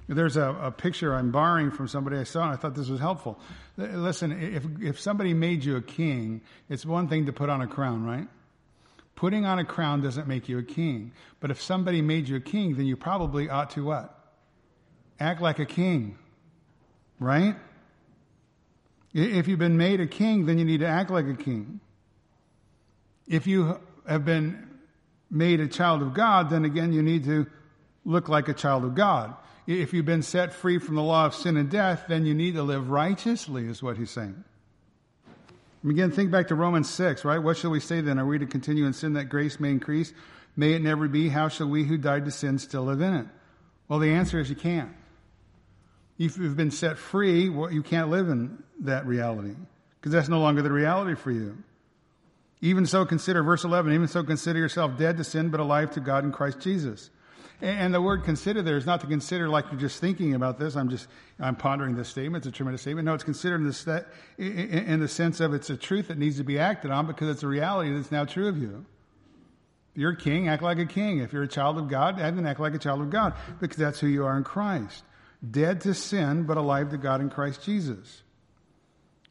There's 0.08 0.38
a, 0.38 0.50
a, 0.62 0.72
picture 0.72 1.16
I'm 1.16 1.32
borrowing 1.32 1.72
from 1.72 1.88
somebody 1.88 2.18
I 2.18 2.24
saw, 2.24 2.44
and 2.44 2.52
I 2.52 2.58
thought 2.58 2.76
this 2.76 2.90
was 2.90 3.00
helpful. 3.00 3.40
Listen, 3.78 4.32
if, 4.32 4.64
if 4.82 5.00
somebody 5.00 5.34
made 5.34 5.64
you 5.64 5.78
a 5.78 5.82
king, 5.82 6.42
it's 6.70 6.86
one 6.86 7.08
thing 7.08 7.26
to 7.26 7.34
put 7.34 7.50
on 7.50 7.62
a 7.62 7.68
crown, 7.68 8.06
right? 8.06 8.28
Putting 9.16 9.46
on 9.46 9.58
a 9.60 9.66
crown 9.66 10.02
doesn't 10.02 10.28
make 10.28 10.50
you 10.50 10.60
a 10.60 10.64
king. 10.64 11.14
But 11.40 11.50
if 11.50 11.62
somebody 11.62 12.02
made 12.02 12.28
you 12.28 12.36
a 12.36 12.42
king, 12.42 12.76
then 12.76 12.86
you 12.86 12.98
probably 12.98 13.50
ought 13.50 13.72
to 13.72 13.86
what? 13.86 14.12
Act 15.20 15.42
like 15.42 15.60
a 15.60 15.66
king, 15.66 16.18
right? 17.20 17.56
If 19.16 19.48
you've 19.48 19.58
been 19.58 19.78
made 19.78 20.00
a 20.02 20.08
king, 20.08 20.46
then 20.46 20.60
you 20.60 20.66
need 20.66 20.82
to 20.82 20.88
act 20.88 21.10
like 21.10 21.26
a 21.26 21.34
king. 21.34 21.80
If 23.28 23.48
you 23.48 23.80
have 24.08 24.26
been 24.26 24.68
made 25.32 25.60
a 25.60 25.68
child 25.68 26.04
of 26.04 26.14
God, 26.14 26.52
then 26.52 26.66
again, 26.66 26.94
you 26.94 27.02
need 27.02 27.24
to 27.24 27.48
look 28.04 28.30
like 28.30 28.48
a 28.50 28.54
child 28.54 28.86
of 28.86 28.94
God 28.94 29.36
if 29.68 29.94
you've 29.94 30.06
been 30.06 30.22
set 30.22 30.54
free 30.54 30.78
from 30.78 30.96
the 30.96 31.02
law 31.02 31.26
of 31.26 31.34
sin 31.34 31.58
and 31.58 31.70
death, 31.70 32.06
then 32.08 32.26
you 32.26 32.34
need 32.34 32.54
to 32.56 32.64
live 32.64 32.90
righteously, 32.90 33.66
is 33.66 33.82
what 33.82 33.98
he's 33.98 34.12
saying. 34.12 34.44
And 35.82 35.92
Again, 35.92 36.12
think 36.12 36.32
back 36.32 36.50
to 36.50 36.56
Romans 36.56 36.90
6, 36.90 37.26
right? 37.26 37.40
What 37.40 37.58
shall 37.58 37.72
we 37.72 37.80
say 37.80 38.02
then? 38.02 38.20
Are 38.20 38.26
we 38.26 38.38
to 38.40 38.46
continue 38.46 38.86
in 38.86 38.94
sin 38.94 39.14
that 39.14 39.26
grace 39.26 39.60
may 39.60 39.72
increase? 39.72 40.14
May 40.56 40.74
it 40.74 40.82
never 40.82 41.08
be. 41.08 41.30
How 41.30 41.48
shall 41.48 41.68
we 41.68 41.84
who 41.84 41.98
died 41.98 42.26
to 42.26 42.32
sin 42.32 42.60
still 42.60 42.84
live 42.84 43.02
in 43.02 43.14
it? 43.14 43.26
Well, 43.88 44.00
the 44.00 44.12
answer 44.12 44.40
is 44.40 44.50
you 44.50 44.56
can't. 44.56 44.92
If 46.18 46.38
you've 46.38 46.56
been 46.56 46.72
set 46.72 46.98
free, 46.98 47.50
well, 47.50 47.72
you 47.72 47.84
can't 47.84 48.10
live 48.10 48.30
in 48.30 48.64
that 48.82 49.06
reality 49.06 49.56
because 50.00 50.12
that's 50.12 50.30
no 50.30 50.40
longer 50.40 50.62
the 50.62 50.72
reality 50.72 51.16
for 51.16 51.32
you. 51.32 51.58
Even 52.62 52.86
so, 52.86 53.06
consider, 53.06 53.44
verse 53.44 53.64
11, 53.64 53.94
even 53.94 54.08
so, 54.08 54.24
consider 54.24 54.60
yourself 54.60 54.98
dead 54.98 55.18
to 55.18 55.24
sin, 55.24 55.50
but 55.50 55.60
alive 55.60 55.92
to 55.92 56.00
God 56.00 56.24
in 56.24 56.32
Christ 56.32 56.60
Jesus. 56.60 57.10
And 57.62 57.94
the 57.94 58.02
word 58.02 58.24
consider 58.24 58.62
there 58.62 58.78
is 58.78 58.86
not 58.86 59.02
to 59.02 59.08
consider 59.08 59.48
like 59.48 59.66
you're 59.72 59.80
just 59.80 60.00
thinking 60.00 60.34
about 60.34 60.60
this. 60.60 60.76
I'm 60.76 60.90
just, 60.90 61.08
I'm 61.40 61.56
pondering 61.56 61.96
this 61.96 62.10
statement. 62.10 62.46
It's 62.46 62.54
a 62.54 62.56
tremendous 62.56 62.82
statement. 62.82 63.06
No, 63.06 63.14
it's 63.14 63.24
considered 63.24 63.62
in 63.62 63.68
the, 63.68 64.06
in 64.38 65.00
the 65.00 65.08
sense 65.08 65.40
of 65.40 65.54
it's 65.54 65.70
a 65.70 65.78
truth 65.78 66.10
that 66.10 66.18
needs 66.18 66.38
to 66.38 66.44
be 66.44 66.60
acted 66.60 66.92
on 66.92 67.08
because 67.08 67.30
it's 67.30 67.44
a 67.44 67.48
reality 67.48 67.94
that's 67.94 68.12
now 68.12 68.26
true 68.26 68.48
of 68.48 68.58
you. 68.58 68.86
If 69.94 70.02
you're 70.02 70.12
a 70.12 70.18
king, 70.18 70.50
act 70.50 70.62
like 70.62 70.80
a 70.80 70.86
king. 70.86 71.20
If 71.20 71.32
you're 71.32 71.44
a 71.44 71.48
child 71.48 71.78
of 71.78 71.88
God, 71.88 72.18
then 72.18 72.46
act 72.46 72.60
like 72.60 72.76
a 72.76 72.80
child 72.80 73.02
of 73.02 73.10
God 73.10 73.34
because 73.62 73.78
that's 73.78 74.00
who 74.00 74.08
you 74.08 74.26
are 74.26 74.38
in 74.38 74.44
Christ. 74.44 75.04
Dead 75.50 75.82
to 75.82 75.94
sin, 75.94 76.44
but 76.44 76.58
alive 76.58 76.90
to 76.90 76.98
God 76.98 77.22
in 77.22 77.30
Christ 77.30 77.64
Jesus. 77.64 78.22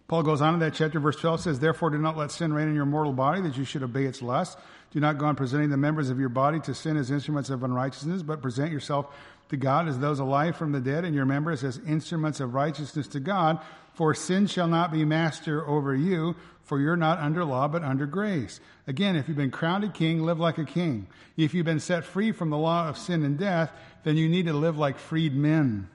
Paul 0.07 0.23
goes 0.23 0.43
on 0.43 0.55
in 0.55 0.61
that 0.61 0.75
chapter, 0.75 1.01
verse 1.01 1.17
12 1.17 1.41
says, 1.41 1.59
Therefore 1.61 1.91
do 1.91 1.99
not 1.99 2.17
let 2.17 2.31
sin 2.31 2.53
reign 2.53 2.69
in 2.69 2.75
your 2.75 2.85
mortal 2.85 3.13
body, 3.13 3.41
that 3.43 3.57
you 3.57 3.65
should 3.65 3.83
obey 3.83 4.05
its 4.05 4.21
lusts. 4.21 4.57
Do 4.91 5.01
not 5.01 5.19
go 5.19 5.27
on 5.27 5.35
presenting 5.35 5.71
the 5.71 5.77
members 5.77 6.11
of 6.11 6.21
your 6.21 6.29
body 6.29 6.61
to 6.61 6.75
sin 6.75 6.97
as 6.97 7.11
instruments 7.11 7.51
of 7.51 7.65
unrighteousness, 7.65 8.23
but 8.23 8.43
present 8.43 8.71
yourself 8.71 9.07
to 9.49 9.57
God 9.57 9.89
as 9.89 9.99
those 9.99 10.21
alive 10.21 10.57
from 10.57 10.73
the 10.73 10.81
dead, 10.81 11.05
and 11.05 11.15
your 11.15 11.25
members 11.25 11.65
as 11.65 11.79
instruments 11.87 12.41
of 12.41 12.55
righteousness 12.55 13.09
to 13.09 13.21
God. 13.21 13.61
For 13.95 14.15
sin 14.15 14.47
shall 14.47 14.69
not 14.69 14.93
be 14.93 15.05
master 15.05 15.67
over 15.67 15.95
you, 15.95 16.37
for 16.63 16.81
you're 16.81 16.97
not 16.97 17.19
under 17.19 17.45
law, 17.45 17.69
but 17.69 17.83
under 17.83 18.07
grace. 18.07 18.61
Again, 18.87 19.17
if 19.17 19.29
you've 19.29 19.37
been 19.37 19.51
crowned 19.51 19.85
a 19.85 19.89
king, 19.89 20.23
live 20.23 20.41
like 20.41 20.59
a 20.59 20.65
king. 20.65 21.07
If 21.37 21.55
you've 21.55 21.65
been 21.65 21.81
set 21.81 22.05
free 22.05 22.33
from 22.33 22.51
the 22.51 22.59
law 22.59 22.89
of 22.89 22.99
sin 22.99 23.23
and 23.23 23.39
death, 23.39 23.71
then 24.03 24.17
you 24.17 24.29
need 24.29 24.47
to 24.47 24.53
live 24.53 24.77
like 24.77 24.99
freed 24.99 25.35
men. 25.35 25.89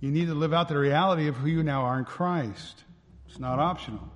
You 0.00 0.10
need 0.10 0.26
to 0.26 0.34
live 0.34 0.52
out 0.52 0.68
the 0.68 0.78
reality 0.78 1.26
of 1.28 1.36
who 1.36 1.48
you 1.48 1.62
now 1.62 1.82
are 1.82 1.98
in 1.98 2.04
Christ. 2.04 2.84
It's 3.28 3.38
not 3.38 3.58
optional. 3.58 4.08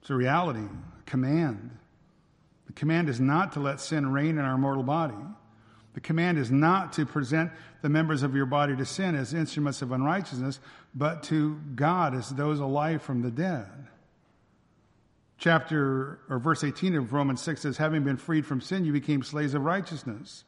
It's 0.00 0.10
a 0.10 0.14
reality 0.14 0.60
a 0.60 1.10
command. 1.10 1.70
The 2.66 2.72
command 2.72 3.08
is 3.08 3.20
not 3.20 3.52
to 3.52 3.60
let 3.60 3.80
sin 3.80 4.12
reign 4.12 4.38
in 4.38 4.44
our 4.44 4.58
mortal 4.58 4.82
body. 4.82 5.14
The 5.94 6.00
command 6.00 6.38
is 6.38 6.50
not 6.50 6.94
to 6.94 7.06
present 7.06 7.52
the 7.82 7.88
members 7.88 8.22
of 8.22 8.34
your 8.34 8.46
body 8.46 8.74
to 8.76 8.84
sin 8.84 9.14
as 9.14 9.34
instruments 9.34 9.82
of 9.82 9.92
unrighteousness, 9.92 10.58
but 10.94 11.22
to 11.24 11.60
God 11.74 12.14
as 12.14 12.30
those 12.30 12.60
alive 12.60 13.02
from 13.02 13.22
the 13.22 13.30
dead. 13.30 13.68
Chapter 15.38 16.20
or 16.28 16.38
verse 16.38 16.64
18 16.64 16.94
of 16.94 17.12
Romans 17.12 17.42
6 17.42 17.60
says, 17.60 17.76
Having 17.76 18.04
been 18.04 18.16
freed 18.16 18.46
from 18.46 18.60
sin, 18.60 18.84
you 18.84 18.92
became 18.92 19.22
slaves 19.22 19.54
of 19.54 19.62
righteousness. 19.62 20.44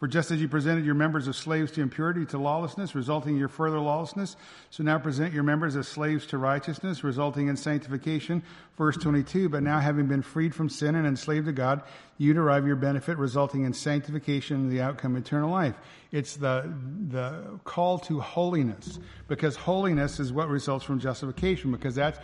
For 0.00 0.08
just 0.08 0.30
as 0.30 0.40
you 0.40 0.48
presented 0.48 0.86
your 0.86 0.94
members 0.94 1.28
as 1.28 1.36
slaves 1.36 1.72
to 1.72 1.82
impurity, 1.82 2.24
to 2.24 2.38
lawlessness, 2.38 2.94
resulting 2.94 3.34
in 3.34 3.38
your 3.38 3.50
further 3.50 3.78
lawlessness, 3.78 4.34
so 4.70 4.82
now 4.82 4.98
present 4.98 5.34
your 5.34 5.42
members 5.42 5.76
as 5.76 5.88
slaves 5.88 6.24
to 6.28 6.38
righteousness, 6.38 7.04
resulting 7.04 7.48
in 7.48 7.56
sanctification. 7.58 8.42
Verse 8.78 8.96
22, 8.96 9.50
but 9.50 9.62
now 9.62 9.78
having 9.78 10.06
been 10.06 10.22
freed 10.22 10.54
from 10.54 10.70
sin 10.70 10.94
and 10.94 11.06
enslaved 11.06 11.44
to 11.44 11.52
God, 11.52 11.82
you 12.16 12.32
derive 12.32 12.66
your 12.66 12.76
benefit, 12.76 13.18
resulting 13.18 13.64
in 13.64 13.74
sanctification 13.74 14.56
and 14.56 14.72
the 14.72 14.80
outcome 14.80 15.16
eternal 15.16 15.50
life. 15.50 15.74
It's 16.12 16.34
the, 16.36 16.72
the 17.08 17.60
call 17.64 17.98
to 17.98 18.20
holiness, 18.20 18.98
because 19.28 19.54
holiness 19.54 20.18
is 20.18 20.32
what 20.32 20.48
results 20.48 20.82
from 20.82 20.98
justification, 20.98 21.72
because 21.72 21.94
that's 21.94 22.18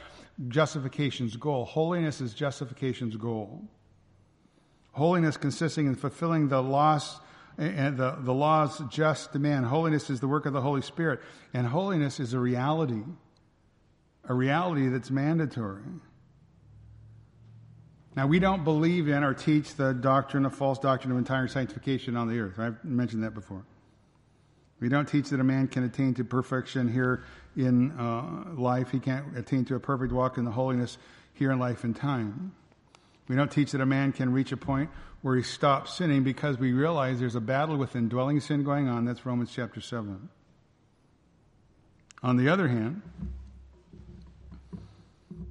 justification's 0.49 1.37
goal. 1.37 1.67
Holiness 1.67 2.23
is 2.23 2.33
justification's 2.33 3.17
goal. 3.17 3.63
Holiness 4.93 5.37
consisting 5.37 5.87
in 5.87 5.95
fulfilling 5.95 6.49
the 6.49 6.63
lost 6.63 7.21
and 7.59 7.97
the, 7.97 8.17
the 8.21 8.35
law's 8.35 8.83
just 8.91 9.33
demand. 9.33 9.67
Holiness 9.67 10.11
is 10.11 10.21
the 10.21 10.29
work 10.29 10.47
of 10.47 10.53
the 10.53 10.61
Holy 10.61 10.83
Spirit, 10.83 11.21
and 11.55 11.67
holiness 11.67 12.21
is 12.21 12.35
a 12.35 12.39
reality, 12.39 13.03
a 14.29 14.35
reality 14.35 14.89
that's 14.89 15.11
mandatory. 15.11 15.83
Now, 18.15 18.27
we 18.27 18.39
don't 18.39 18.65
believe 18.65 19.09
in 19.09 19.23
or 19.23 19.35
teach 19.35 19.75
the 19.75 19.93
doctrine, 19.93 20.45
the 20.45 20.51
false 20.51 20.79
doctrine 20.79 21.13
of 21.13 21.19
entire 21.19 21.49
sanctification 21.49 22.17
on 22.17 22.29
the 22.29 22.41
earth. 22.41 22.59
I've 22.59 22.83
mentioned 22.83 23.23
that 23.25 23.35
before. 23.35 23.65
We 24.81 24.89
don't 24.89 25.07
teach 25.07 25.31
that 25.31 25.41
a 25.41 25.45
man 25.45 25.69
can 25.69 25.85
attain 25.85 26.15
to 26.15 26.25
perfection 26.25 26.91
here 26.91 27.25
in 27.57 27.93
uh, 27.93 28.55
life. 28.55 28.91
He 28.91 29.01
can't 29.01 29.37
attain 29.37 29.65
to 29.67 29.75
a 29.75 29.81
perfect 29.81 30.13
walk 30.13 30.37
in 30.39 30.45
the 30.45 30.51
holiness 30.51 30.99
here 31.33 31.51
in 31.53 31.59
life 31.59 31.85
and 31.85 31.97
time. 31.97 32.53
We 33.29 33.37
don't 33.37 33.51
teach 33.51 33.73
that 33.73 33.81
a 33.81 33.87
man 33.87 34.13
can 34.13 34.33
reach 34.33 34.53
a 34.53 34.57
point 34.57 34.91
where 35.23 35.37
he 35.37 35.43
stops 35.43 35.95
sinning 35.95 36.23
because 36.23 36.59
we 36.59 36.73
realize 36.73 37.19
there's 37.19 37.35
a 37.35 37.41
battle 37.41 37.77
with 37.77 37.97
indwelling 37.97 38.41
sin 38.41 38.63
going 38.63 38.89
on. 38.89 39.05
That's 39.05 39.27
Romans 39.27 39.51
chapter 39.53 39.81
7. 39.81 40.29
On 42.23 42.37
the 42.37 42.49
other 42.49 42.69
hand, 42.69 43.03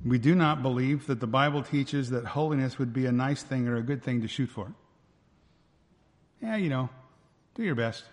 we 0.05 0.17
do 0.17 0.36
not 0.36 0.61
believe 0.61 1.07
that 1.07 1.19
the 1.19 1.28
Bible 1.28 1.63
teaches 1.63 2.11
that 2.11 2.26
holiness 2.26 2.78
would 2.78 2.93
be 2.93 3.05
a 3.05 3.11
nice 3.11 3.43
thing 3.43 3.67
or 3.67 3.76
a 3.76 3.82
good 3.82 4.03
thing 4.03 4.21
to 4.21 4.28
shoot 4.28 4.49
for. 4.49 4.71
Yeah, 6.41 6.55
you 6.57 6.69
know, 6.69 6.89
do 7.55 7.63
your 7.63 7.76
best. 7.76 8.03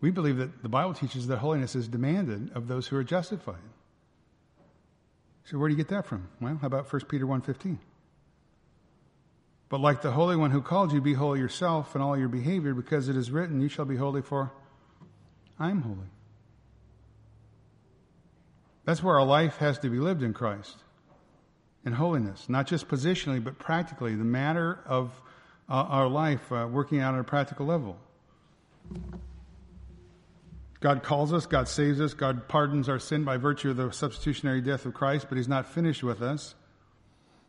We 0.00 0.10
believe 0.10 0.36
that 0.36 0.62
the 0.62 0.68
Bible 0.68 0.94
teaches 0.94 1.28
that 1.28 1.38
holiness 1.38 1.74
is 1.74 1.88
demanded 1.88 2.50
of 2.54 2.68
those 2.68 2.88
who 2.88 2.96
are 2.96 3.04
justified. 3.04 3.56
So 5.44 5.58
where 5.58 5.68
do 5.68 5.74
you 5.74 5.76
get 5.76 5.88
that 5.88 6.06
from? 6.06 6.28
Well, 6.40 6.58
how 6.60 6.66
about 6.66 6.92
1 6.92 7.02
Peter 7.06 7.26
1.15? 7.26 7.78
But 9.68 9.80
like 9.80 10.02
the 10.02 10.12
Holy 10.12 10.36
One 10.36 10.50
who 10.50 10.60
called 10.60 10.92
you, 10.92 11.00
be 11.00 11.14
holy 11.14 11.40
yourself 11.40 11.96
in 11.96 12.02
all 12.02 12.16
your 12.16 12.28
behavior, 12.28 12.74
because 12.74 13.08
it 13.08 13.16
is 13.16 13.30
written, 13.30 13.60
You 13.60 13.68
shall 13.68 13.86
be 13.86 13.96
holy, 13.96 14.20
for 14.20 14.52
I 15.58 15.70
am 15.70 15.80
holy. 15.80 16.10
That's 18.84 19.02
where 19.02 19.18
our 19.18 19.24
life 19.24 19.56
has 19.58 19.78
to 19.78 19.88
be 19.88 19.98
lived 19.98 20.22
in 20.22 20.34
Christ, 20.34 20.76
in 21.86 21.94
holiness, 21.94 22.48
not 22.48 22.66
just 22.66 22.88
positionally, 22.88 23.42
but 23.42 23.58
practically, 23.58 24.14
the 24.14 24.24
matter 24.24 24.80
of 24.84 25.10
uh, 25.68 25.74
our 25.74 26.08
life 26.08 26.52
uh, 26.52 26.68
working 26.70 27.00
out 27.00 27.14
on 27.14 27.20
a 27.20 27.24
practical 27.24 27.64
level. 27.64 27.96
God 30.82 31.02
calls 31.02 31.32
us, 31.32 31.46
God 31.46 31.68
saves 31.68 32.00
us, 32.00 32.12
God 32.12 32.48
pardons 32.48 32.88
our 32.88 32.98
sin 32.98 33.24
by 33.24 33.38
virtue 33.38 33.70
of 33.70 33.76
the 33.76 33.90
substitutionary 33.92 34.60
death 34.60 34.84
of 34.84 34.92
Christ, 34.92 35.26
but 35.28 35.38
He's 35.38 35.48
not 35.48 35.66
finished 35.66 36.02
with 36.02 36.20
us. 36.20 36.54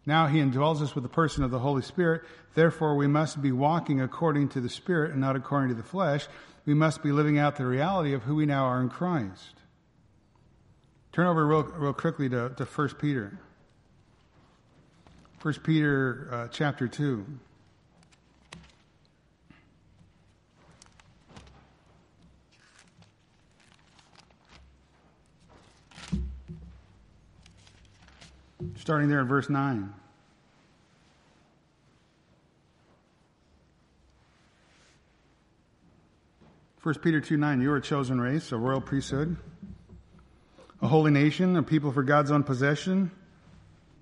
Now 0.05 0.27
he 0.27 0.39
indwells 0.39 0.81
us 0.81 0.95
with 0.95 1.03
the 1.03 1.09
person 1.09 1.43
of 1.43 1.51
the 1.51 1.59
Holy 1.59 1.81
Spirit. 1.81 2.23
Therefore, 2.55 2.95
we 2.95 3.07
must 3.07 3.41
be 3.41 3.51
walking 3.51 4.01
according 4.01 4.49
to 4.49 4.61
the 4.61 4.69
Spirit 4.69 5.11
and 5.11 5.21
not 5.21 5.35
according 5.35 5.69
to 5.69 5.75
the 5.75 5.87
flesh. 5.87 6.27
We 6.65 6.73
must 6.73 7.01
be 7.01 7.11
living 7.11 7.39
out 7.39 7.55
the 7.55 7.65
reality 7.65 8.13
of 8.13 8.23
who 8.23 8.35
we 8.35 8.45
now 8.45 8.65
are 8.65 8.81
in 8.81 8.89
Christ. 8.89 9.55
Turn 11.13 11.27
over 11.27 11.45
real, 11.45 11.63
real 11.63 11.93
quickly 11.93 12.27
to, 12.29 12.49
to 12.49 12.65
1 12.65 12.89
Peter. 12.95 13.39
1 15.41 15.53
Peter 15.63 16.27
uh, 16.31 16.47
chapter 16.49 16.87
2. 16.87 17.25
Starting 28.75 29.09
there 29.09 29.21
in 29.21 29.27
verse 29.27 29.49
9. 29.49 29.93
First 36.83 37.01
Peter 37.01 37.21
2 37.21 37.37
9, 37.37 37.61
you 37.61 37.71
are 37.71 37.77
a 37.77 37.81
chosen 37.81 38.19
race, 38.19 38.51
a 38.51 38.57
royal 38.57 38.81
priesthood, 38.81 39.37
a 40.81 40.87
holy 40.87 41.11
nation, 41.11 41.55
a 41.55 41.63
people 41.63 41.93
for 41.93 42.03
God's 42.03 42.29
own 42.29 42.43
possession, 42.43 43.09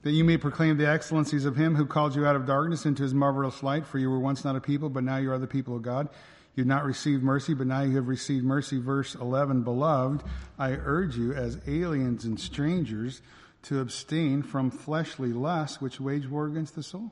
that 0.02 0.12
you 0.12 0.24
may 0.24 0.38
proclaim 0.38 0.78
the 0.78 0.90
excellencies 0.90 1.46
of 1.46 1.56
him 1.56 1.76
who 1.76 1.86
called 1.86 2.16
you 2.16 2.26
out 2.26 2.36
of 2.36 2.48
darkness 2.48 2.88
into 2.88 3.04
his 3.04 3.14
marvelous 3.14 3.62
light, 3.62 3.86
for 3.86 4.00
you 4.00 4.10
were 4.10 4.20
once 4.20 4.44
not 4.44 4.56
a 4.56 4.60
people, 4.60 4.90
but 4.90 5.04
now 5.04 5.18
you 5.18 5.32
are 5.32 5.38
the 5.38 5.46
people 5.46 5.76
of 5.76 5.84
God. 5.84 6.10
You 6.56 6.62
have 6.62 6.68
not 6.68 6.84
received 6.84 7.22
mercy, 7.22 7.54
but 7.54 7.68
now 7.68 7.82
you 7.82 7.96
have 7.98 8.08
received 8.08 8.44
mercy. 8.44 8.80
Verse 8.80 9.14
11, 9.14 9.62
Beloved, 9.62 10.24
I 10.58 10.72
urge 10.72 11.16
you 11.16 11.34
as 11.34 11.60
aliens 11.68 12.26
and 12.26 12.40
strangers 12.40 13.22
to 13.64 13.80
abstain 13.80 14.42
from 14.42 14.72
fleshly 14.72 15.32
lusts 15.32 15.80
which 15.80 16.00
wage 16.00 16.28
war 16.28 16.48
against 16.48 16.76
the 16.76 16.84
soul. 16.84 17.12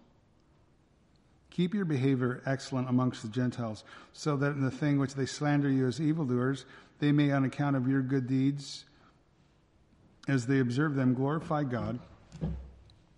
Keep 1.50 1.74
your 1.74 1.86
behavior 1.86 2.42
excellent 2.46 2.90
amongst 2.90 3.22
the 3.22 3.28
Gentiles, 3.28 3.84
so 4.14 4.38
that 4.38 4.52
in 4.52 4.62
the 4.62 4.72
thing 4.72 5.00
which 5.00 5.16
they 5.16 5.26
slander 5.26 5.70
you 5.70 5.88
as 5.88 6.00
evildoers, 6.00 6.66
they 7.00 7.12
may, 7.12 7.32
on 7.32 7.44
account 7.44 7.76
of 7.76 7.88
your 7.88 8.02
good 8.02 8.28
deeds, 8.28 8.86
as 10.28 10.46
they 10.46 10.60
observe 10.60 10.96
them, 10.96 11.14
glorify 11.14 11.64
God 11.64 12.00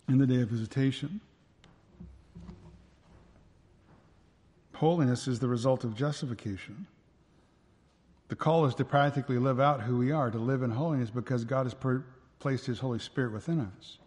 in 0.08 0.18
the 0.18 0.26
day 0.26 0.40
of 0.42 0.48
visitation. 0.48 1.20
Holiness 4.74 5.28
is 5.28 5.38
the 5.38 5.48
result 5.48 5.84
of 5.84 5.94
justification. 5.94 6.86
The 8.28 8.36
call 8.36 8.64
is 8.64 8.74
to 8.76 8.84
practically 8.84 9.38
live 9.38 9.60
out 9.60 9.82
who 9.82 9.98
we 9.98 10.10
are, 10.10 10.30
to 10.30 10.38
live 10.38 10.62
in 10.62 10.70
holiness 10.70 11.10
because 11.10 11.44
God 11.44 11.66
has 11.66 11.74
placed 12.42 12.66
his 12.66 12.80
Holy 12.80 12.98
Spirit 12.98 13.32
within 13.32 13.60
us. 13.60 13.98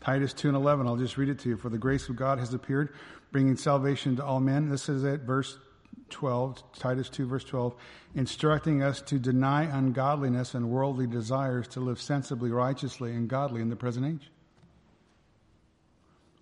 Titus 0.00 0.32
2 0.32 0.48
and 0.48 0.56
11, 0.56 0.86
I'll 0.86 0.96
just 0.96 1.18
read 1.18 1.28
it 1.28 1.38
to 1.40 1.50
you. 1.50 1.56
For 1.58 1.68
the 1.68 1.76
grace 1.76 2.08
of 2.08 2.16
God 2.16 2.38
has 2.38 2.54
appeared, 2.54 2.94
bringing 3.32 3.54
salvation 3.54 4.16
to 4.16 4.24
all 4.24 4.40
men. 4.40 4.70
This 4.70 4.88
is 4.88 5.04
it, 5.04 5.20
verse 5.20 5.58
12, 6.08 6.62
Titus 6.78 7.10
2, 7.10 7.26
verse 7.26 7.44
12, 7.44 7.74
instructing 8.14 8.82
us 8.82 9.02
to 9.02 9.18
deny 9.18 9.64
ungodliness 9.64 10.54
and 10.54 10.70
worldly 10.70 11.06
desires, 11.06 11.68
to 11.68 11.80
live 11.80 12.00
sensibly, 12.00 12.50
righteously, 12.50 13.12
and 13.12 13.28
godly 13.28 13.60
in 13.60 13.68
the 13.68 13.76
present 13.76 14.06
age. 14.06 14.30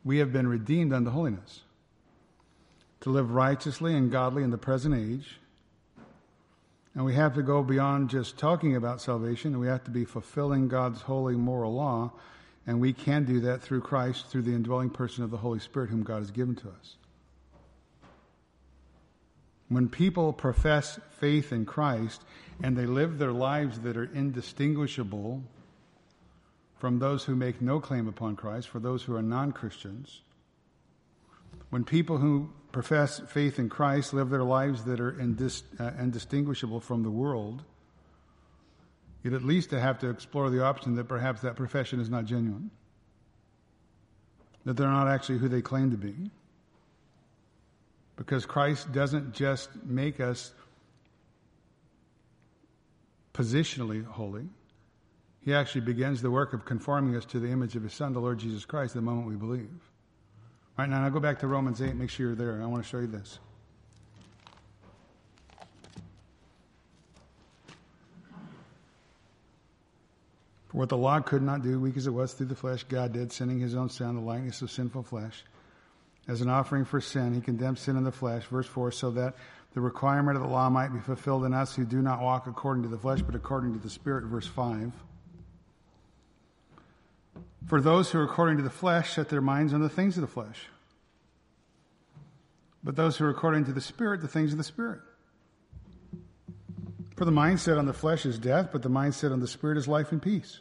We 0.04 0.18
have 0.18 0.32
been 0.32 0.46
redeemed 0.46 0.92
unto 0.92 1.10
holiness, 1.10 1.62
to 3.00 3.10
live 3.10 3.32
righteously 3.32 3.96
and 3.96 4.12
godly 4.12 4.44
in 4.44 4.50
the 4.50 4.58
present 4.58 4.94
age 4.94 5.40
and 6.96 7.04
we 7.04 7.12
have 7.12 7.34
to 7.34 7.42
go 7.42 7.62
beyond 7.62 8.08
just 8.08 8.38
talking 8.38 8.74
about 8.74 9.02
salvation. 9.02 9.60
We 9.60 9.66
have 9.66 9.84
to 9.84 9.90
be 9.90 10.06
fulfilling 10.06 10.66
God's 10.66 11.02
holy 11.02 11.36
moral 11.36 11.74
law. 11.74 12.10
And 12.66 12.80
we 12.80 12.94
can 12.94 13.26
do 13.26 13.40
that 13.40 13.60
through 13.60 13.82
Christ, 13.82 14.28
through 14.28 14.42
the 14.42 14.54
indwelling 14.54 14.88
person 14.88 15.22
of 15.22 15.30
the 15.30 15.36
Holy 15.36 15.60
Spirit, 15.60 15.90
whom 15.90 16.02
God 16.02 16.20
has 16.20 16.30
given 16.30 16.56
to 16.56 16.68
us. 16.68 16.96
When 19.68 19.90
people 19.90 20.32
profess 20.32 20.98
faith 21.20 21.52
in 21.52 21.66
Christ 21.66 22.22
and 22.62 22.74
they 22.74 22.86
live 22.86 23.18
their 23.18 23.32
lives 23.32 23.78
that 23.80 23.98
are 23.98 24.10
indistinguishable 24.14 25.42
from 26.78 26.98
those 26.98 27.24
who 27.24 27.36
make 27.36 27.60
no 27.60 27.78
claim 27.78 28.08
upon 28.08 28.36
Christ, 28.36 28.68
for 28.68 28.78
those 28.78 29.02
who 29.02 29.14
are 29.14 29.22
non 29.22 29.52
Christians, 29.52 30.22
when 31.68 31.84
people 31.84 32.16
who 32.16 32.48
profess 32.76 33.22
faith 33.28 33.58
in 33.58 33.70
Christ 33.70 34.12
live 34.12 34.28
their 34.28 34.44
lives 34.44 34.84
that 34.84 35.00
are 35.00 35.12
indis- 35.12 35.62
uh, 35.80 35.92
indistinguishable 35.98 36.78
from 36.78 37.02
the 37.02 37.10
world, 37.10 37.62
you'd 39.22 39.32
at 39.32 39.42
least 39.42 39.70
they 39.70 39.80
have 39.80 39.98
to 40.00 40.10
explore 40.10 40.50
the 40.50 40.62
option 40.62 40.94
that 40.96 41.08
perhaps 41.08 41.40
that 41.40 41.56
profession 41.56 42.00
is 42.00 42.10
not 42.10 42.26
genuine, 42.26 42.70
that 44.66 44.76
they're 44.76 44.90
not 44.90 45.08
actually 45.08 45.38
who 45.38 45.48
they 45.48 45.62
claim 45.62 45.90
to 45.90 45.96
be. 45.96 46.14
Because 48.14 48.44
Christ 48.44 48.92
doesn't 48.92 49.32
just 49.32 49.70
make 49.86 50.20
us 50.20 50.52
positionally 53.32 54.04
holy. 54.04 54.50
He 55.40 55.54
actually 55.54 55.80
begins 55.80 56.20
the 56.20 56.30
work 56.30 56.52
of 56.52 56.66
conforming 56.66 57.16
us 57.16 57.24
to 57.24 57.40
the 57.40 57.48
image 57.48 57.74
of 57.74 57.84
His 57.84 57.94
Son, 57.94 58.12
the 58.12 58.20
Lord 58.20 58.36
Jesus 58.36 58.66
Christ, 58.66 58.92
the 58.92 59.00
moment 59.00 59.28
we 59.28 59.36
believe. 59.36 59.70
All 60.78 60.82
right, 60.84 60.90
now 60.90 61.02
I'll 61.02 61.10
go 61.10 61.20
back 61.20 61.38
to 61.38 61.46
Romans 61.46 61.80
8. 61.80 61.94
Make 61.96 62.10
sure 62.10 62.26
you're 62.26 62.36
there. 62.36 62.62
I 62.62 62.66
want 62.66 62.82
to 62.82 62.88
show 62.88 62.98
you 62.98 63.06
this. 63.06 63.38
For 70.68 70.76
what 70.76 70.90
the 70.90 70.98
law 70.98 71.18
could 71.20 71.40
not 71.40 71.62
do, 71.62 71.80
weak 71.80 71.96
as 71.96 72.06
it 72.06 72.10
was 72.10 72.34
through 72.34 72.46
the 72.46 72.54
flesh, 72.54 72.84
God 72.84 73.14
did, 73.14 73.32
sending 73.32 73.58
his 73.58 73.74
own 73.74 73.88
Son, 73.88 74.16
the 74.16 74.20
likeness 74.20 74.60
of 74.60 74.70
sinful 74.70 75.04
flesh. 75.04 75.44
As 76.28 76.42
an 76.42 76.50
offering 76.50 76.84
for 76.84 77.00
sin, 77.00 77.32
he 77.32 77.40
condemned 77.40 77.78
sin 77.78 77.96
in 77.96 78.04
the 78.04 78.12
flesh, 78.12 78.44
verse 78.44 78.66
4, 78.66 78.92
so 78.92 79.12
that 79.12 79.34
the 79.72 79.80
requirement 79.80 80.36
of 80.36 80.42
the 80.42 80.50
law 80.50 80.68
might 80.68 80.92
be 80.92 81.00
fulfilled 81.00 81.46
in 81.46 81.54
us 81.54 81.74
who 81.74 81.86
do 81.86 82.02
not 82.02 82.20
walk 82.20 82.48
according 82.48 82.82
to 82.82 82.90
the 82.90 82.98
flesh, 82.98 83.22
but 83.22 83.34
according 83.34 83.72
to 83.72 83.78
the 83.78 83.88
Spirit, 83.88 84.24
verse 84.24 84.46
5. 84.46 84.92
For 87.66 87.80
those 87.80 88.10
who 88.10 88.18
are 88.20 88.24
according 88.24 88.58
to 88.58 88.62
the 88.62 88.70
flesh 88.70 89.14
set 89.14 89.28
their 89.28 89.40
minds 89.40 89.74
on 89.74 89.80
the 89.80 89.88
things 89.88 90.16
of 90.16 90.20
the 90.20 90.28
flesh. 90.28 90.66
But 92.84 92.94
those 92.94 93.16
who 93.16 93.24
are 93.24 93.30
according 93.30 93.64
to 93.64 93.72
the 93.72 93.80
Spirit, 93.80 94.20
the 94.20 94.28
things 94.28 94.52
of 94.52 94.58
the 94.58 94.64
Spirit. 94.64 95.00
For 97.16 97.24
the 97.24 97.32
mindset 97.32 97.78
on 97.78 97.86
the 97.86 97.92
flesh 97.92 98.24
is 98.24 98.38
death, 98.38 98.68
but 98.70 98.82
the 98.82 98.90
mindset 98.90 99.32
on 99.32 99.40
the 99.40 99.48
Spirit 99.48 99.78
is 99.78 99.88
life 99.88 100.12
and 100.12 100.22
peace. 100.22 100.60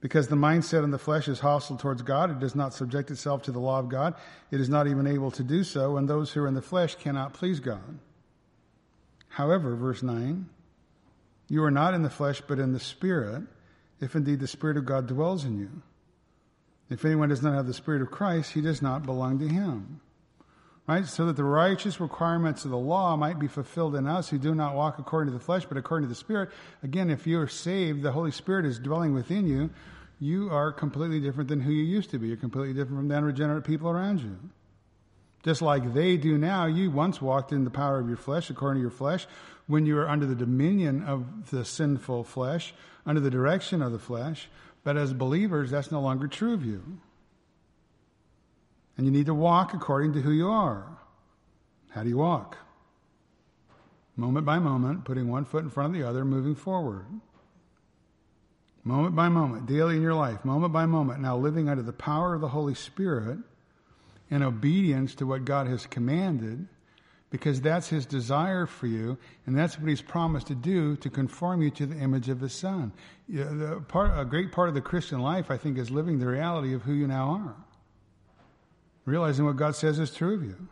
Because 0.00 0.28
the 0.28 0.36
mindset 0.36 0.82
on 0.82 0.90
the 0.90 0.98
flesh 0.98 1.26
is 1.26 1.40
hostile 1.40 1.76
towards 1.76 2.02
God, 2.02 2.30
it 2.30 2.38
does 2.38 2.54
not 2.54 2.74
subject 2.74 3.10
itself 3.10 3.42
to 3.44 3.52
the 3.52 3.58
law 3.58 3.78
of 3.78 3.88
God, 3.88 4.14
it 4.50 4.60
is 4.60 4.68
not 4.68 4.86
even 4.86 5.06
able 5.06 5.30
to 5.32 5.42
do 5.42 5.64
so, 5.64 5.96
and 5.96 6.08
those 6.08 6.32
who 6.32 6.42
are 6.42 6.46
in 6.46 6.54
the 6.54 6.62
flesh 6.62 6.94
cannot 6.96 7.32
please 7.32 7.60
God. 7.60 7.98
However, 9.28 9.74
verse 9.74 10.02
9, 10.02 10.48
you 11.48 11.64
are 11.64 11.70
not 11.70 11.94
in 11.94 12.02
the 12.02 12.10
flesh, 12.10 12.42
but 12.46 12.58
in 12.58 12.72
the 12.72 12.80
Spirit 12.80 13.44
if 14.00 14.14
indeed 14.14 14.40
the 14.40 14.46
Spirit 14.46 14.76
of 14.76 14.86
God 14.86 15.06
dwells 15.06 15.44
in 15.44 15.58
you. 15.58 15.70
If 16.90 17.04
anyone 17.04 17.28
does 17.28 17.42
not 17.42 17.54
have 17.54 17.66
the 17.66 17.74
Spirit 17.74 18.02
of 18.02 18.10
Christ, 18.10 18.52
he 18.52 18.60
does 18.60 18.80
not 18.80 19.04
belong 19.04 19.38
to 19.40 19.48
him. 19.48 20.00
Right? 20.86 21.04
So 21.04 21.26
that 21.26 21.36
the 21.36 21.44
righteous 21.44 22.00
requirements 22.00 22.64
of 22.64 22.70
the 22.70 22.78
law 22.78 23.14
might 23.16 23.38
be 23.38 23.46
fulfilled 23.46 23.94
in 23.94 24.06
us 24.06 24.30
who 24.30 24.38
do 24.38 24.54
not 24.54 24.74
walk 24.74 24.98
according 24.98 25.30
to 25.32 25.38
the 25.38 25.44
flesh, 25.44 25.66
but 25.66 25.76
according 25.76 26.08
to 26.08 26.08
the 26.08 26.18
Spirit. 26.18 26.48
Again, 26.82 27.10
if 27.10 27.26
you 27.26 27.38
are 27.40 27.48
saved, 27.48 28.02
the 28.02 28.12
Holy 28.12 28.30
Spirit 28.30 28.64
is 28.64 28.78
dwelling 28.78 29.12
within 29.12 29.46
you, 29.46 29.68
you 30.18 30.48
are 30.50 30.72
completely 30.72 31.20
different 31.20 31.48
than 31.48 31.60
who 31.60 31.70
you 31.70 31.84
used 31.84 32.10
to 32.10 32.18
be. 32.18 32.28
You're 32.28 32.38
completely 32.38 32.72
different 32.72 32.98
from 32.98 33.08
the 33.08 33.16
unregenerate 33.16 33.64
people 33.64 33.90
around 33.90 34.20
you. 34.20 34.36
Just 35.44 35.62
like 35.62 35.94
they 35.94 36.16
do 36.16 36.36
now, 36.36 36.66
you 36.66 36.90
once 36.90 37.22
walked 37.22 37.52
in 37.52 37.64
the 37.64 37.70
power 37.70 38.00
of 38.00 38.08
your 38.08 38.16
flesh, 38.16 38.50
according 38.50 38.80
to 38.80 38.82
your 38.82 38.90
flesh, 38.90 39.26
when 39.66 39.86
you 39.86 39.94
were 39.94 40.08
under 40.08 40.26
the 40.26 40.34
dominion 40.34 41.04
of 41.04 41.50
the 41.50 41.64
sinful 41.64 42.24
flesh, 42.24 42.74
under 43.08 43.20
the 43.20 43.30
direction 43.30 43.82
of 43.82 43.90
the 43.90 43.98
flesh. 43.98 44.48
But 44.84 44.96
as 44.96 45.12
believers, 45.12 45.72
that's 45.72 45.90
no 45.90 46.00
longer 46.00 46.28
true 46.28 46.54
of 46.54 46.64
you. 46.64 47.00
And 48.96 49.06
you 49.06 49.12
need 49.12 49.26
to 49.26 49.34
walk 49.34 49.74
according 49.74 50.12
to 50.12 50.20
who 50.20 50.30
you 50.30 50.48
are. 50.48 50.86
How 51.90 52.04
do 52.04 52.08
you 52.08 52.18
walk? 52.18 52.58
moment 54.18 54.44
by 54.44 54.58
moment, 54.58 55.04
putting 55.04 55.28
one 55.28 55.44
foot 55.44 55.62
in 55.62 55.70
front 55.70 55.94
of 55.94 56.00
the 56.00 56.06
other, 56.06 56.24
moving 56.24 56.56
forward. 56.56 57.06
Moment 58.82 59.14
by 59.14 59.28
moment, 59.28 59.66
daily 59.66 59.96
in 59.96 60.02
your 60.02 60.14
life, 60.14 60.44
moment 60.44 60.72
by 60.72 60.86
moment, 60.86 61.20
now 61.20 61.36
living 61.36 61.68
under 61.68 61.82
the 61.82 61.92
power 61.92 62.34
of 62.34 62.40
the 62.40 62.48
Holy 62.48 62.74
Spirit 62.74 63.38
in 64.28 64.42
obedience 64.42 65.14
to 65.14 65.26
what 65.26 65.44
God 65.44 65.68
has 65.68 65.86
commanded, 65.86 66.66
because 67.30 67.60
that's 67.60 67.88
His 67.88 68.06
desire 68.06 68.66
for 68.66 68.86
you, 68.86 69.18
and 69.46 69.56
that's 69.56 69.78
what 69.78 69.88
He's 69.88 70.02
promised 70.02 70.46
to 70.48 70.54
do 70.54 70.96
to 70.96 71.10
conform 71.10 71.62
you 71.62 71.70
to 71.72 71.86
the 71.86 71.96
image 71.96 72.28
of 72.28 72.40
His 72.40 72.52
Son. 72.52 72.92
Part, 73.88 74.18
a 74.18 74.24
great 74.24 74.52
part 74.52 74.68
of 74.68 74.74
the 74.74 74.80
Christian 74.80 75.20
life, 75.20 75.50
I 75.50 75.56
think, 75.56 75.78
is 75.78 75.90
living 75.90 76.18
the 76.18 76.26
reality 76.26 76.74
of 76.74 76.82
who 76.82 76.92
you 76.92 77.06
now 77.06 77.30
are, 77.30 77.56
realizing 79.04 79.44
what 79.44 79.56
God 79.56 79.76
says 79.76 79.98
is 79.98 80.14
true 80.14 80.34
of 80.34 80.44
you. 80.44 80.68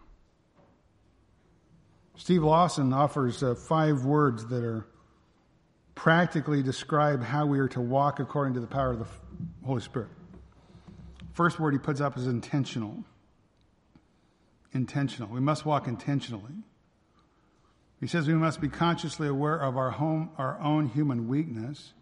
Steve 2.16 2.42
Lawson 2.42 2.94
offers 2.94 3.42
uh, 3.42 3.54
five 3.54 4.04
words 4.04 4.46
that 4.46 4.64
are 4.64 4.86
practically 5.94 6.62
describe 6.62 7.22
how 7.22 7.44
we 7.44 7.58
are 7.58 7.68
to 7.68 7.80
walk 7.80 8.20
according 8.20 8.54
to 8.54 8.60
the 8.60 8.66
power 8.66 8.92
of 8.92 9.00
the 9.00 9.06
Holy 9.64 9.82
Spirit. 9.82 10.08
First 11.32 11.60
word 11.60 11.74
he 11.74 11.78
puts 11.78 12.00
up 12.00 12.16
is 12.16 12.26
intentional. 12.26 13.04
Intentional. 14.76 15.28
We 15.28 15.40
must 15.40 15.64
walk 15.64 15.88
intentionally. 15.88 16.52
He 17.98 18.06
says 18.06 18.28
we 18.28 18.34
must 18.34 18.60
be 18.60 18.68
consciously 18.68 19.26
aware 19.26 19.56
of 19.56 19.78
our, 19.78 19.90
home, 19.90 20.30
our 20.36 20.60
own 20.60 20.88
human 20.88 21.28
weakness. 21.28 21.94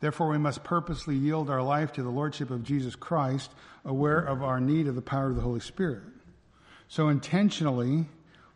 Therefore, 0.00 0.30
we 0.30 0.38
must 0.38 0.64
purposely 0.64 1.14
yield 1.14 1.50
our 1.50 1.62
life 1.62 1.92
to 1.92 2.02
the 2.02 2.08
Lordship 2.08 2.50
of 2.50 2.64
Jesus 2.64 2.96
Christ, 2.96 3.50
aware 3.84 4.18
of 4.18 4.42
our 4.42 4.58
need 4.58 4.88
of 4.88 4.94
the 4.94 5.02
power 5.02 5.28
of 5.28 5.36
the 5.36 5.42
Holy 5.42 5.60
Spirit. 5.60 6.02
So, 6.88 7.08
intentionally, 7.08 8.06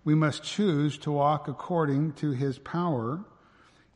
we 0.03 0.15
must 0.15 0.43
choose 0.43 0.97
to 0.99 1.13
walk 1.13 1.47
according 1.47 2.13
to 2.15 2.31
His 2.31 2.59
power 2.59 3.23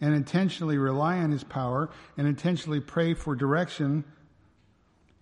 and 0.00 0.14
intentionally 0.14 0.76
rely 0.76 1.16
on 1.18 1.30
His 1.30 1.44
power 1.44 1.88
and 2.18 2.28
intentionally 2.28 2.80
pray 2.80 3.14
for 3.14 3.34
direction, 3.34 4.04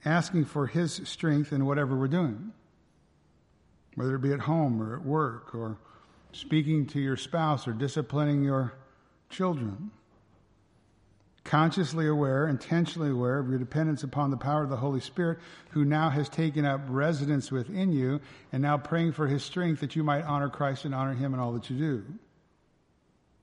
asking 0.05 0.47
for 0.47 0.67
His 0.67 1.01
strength 1.05 1.53
in 1.53 1.67
whatever 1.67 1.97
we're 1.97 2.09
doing, 2.09 2.53
whether 3.99 4.17
it 4.17 4.23
be 4.23 4.33
at 4.33 4.41
home 4.41 4.81
or 4.81 4.97
at 4.97 5.05
work 5.05 5.55
or 5.55 5.77
speaking 6.33 6.87
to 6.87 7.01
your 7.01 7.17
spouse 7.17 7.67
or 7.67 7.73
disciplining 7.73 8.43
your 8.43 8.75
children. 9.31 9.91
Consciously 11.45 12.07
aware, 12.07 12.47
intentionally 12.47 13.11
aware 13.11 13.39
of 13.39 13.49
your 13.49 13.59
dependence 13.59 14.03
upon 14.03 14.31
the 14.31 14.37
power 14.37 14.63
of 14.63 14.71
the 14.71 14.77
Holy 14.77 15.01
Spirit, 15.01 15.39
who 15.71 15.85
now 15.85 16.11
has 16.11 16.29
taken 16.29 16.65
up 16.65 16.83
residence 16.89 17.51
within 17.51 17.91
you, 17.91 18.21
and 18.53 18.61
now 18.61 18.77
praying 18.77 19.13
for 19.13 19.27
His 19.27 19.43
strength 19.43 19.81
that 19.81 19.97
you 19.97 20.05
might 20.05 20.25
honor 20.25 20.51
Christ 20.51 20.85
and 20.85 20.95
honor 20.95 21.15
Him 21.15 21.33
in 21.33 21.41
all 21.41 21.53
that 21.53 21.71
you 21.71 21.77
do 21.77 22.05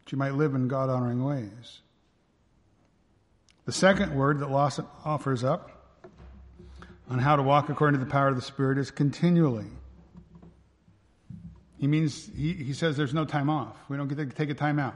that 0.06 0.12
you 0.12 0.20
might 0.20 0.36
live 0.36 0.53
in 0.53 0.68
God 0.68 0.89
honoring 0.89 1.24
ways. 1.24 1.80
The 3.66 3.72
second 3.72 4.16
word 4.16 4.39
that 4.39 4.51
Lawson 4.51 4.86
offers 5.03 5.43
up 5.43 5.72
on 7.10 7.18
how 7.18 7.36
to 7.36 7.41
walk 7.41 7.70
according 7.70 7.99
to 7.99 8.06
the 8.06 8.12
power 8.12 8.28
of 8.28 8.36
the 8.36 8.41
Spirit 8.41 8.78
is 8.78 8.91
continually. 8.91 9.66
He 11.80 11.88
means, 11.88 12.30
he, 12.36 12.53
he 12.53 12.73
says 12.73 12.95
there's 12.95 13.13
no 13.13 13.26
time 13.26 13.49
off. 13.49 13.76
We 13.89 13.97
don't 13.97 14.07
get 14.07 14.17
to 14.17 14.26
take 14.26 14.49
a 14.49 14.53
time 14.53 14.80
out. 14.80 14.95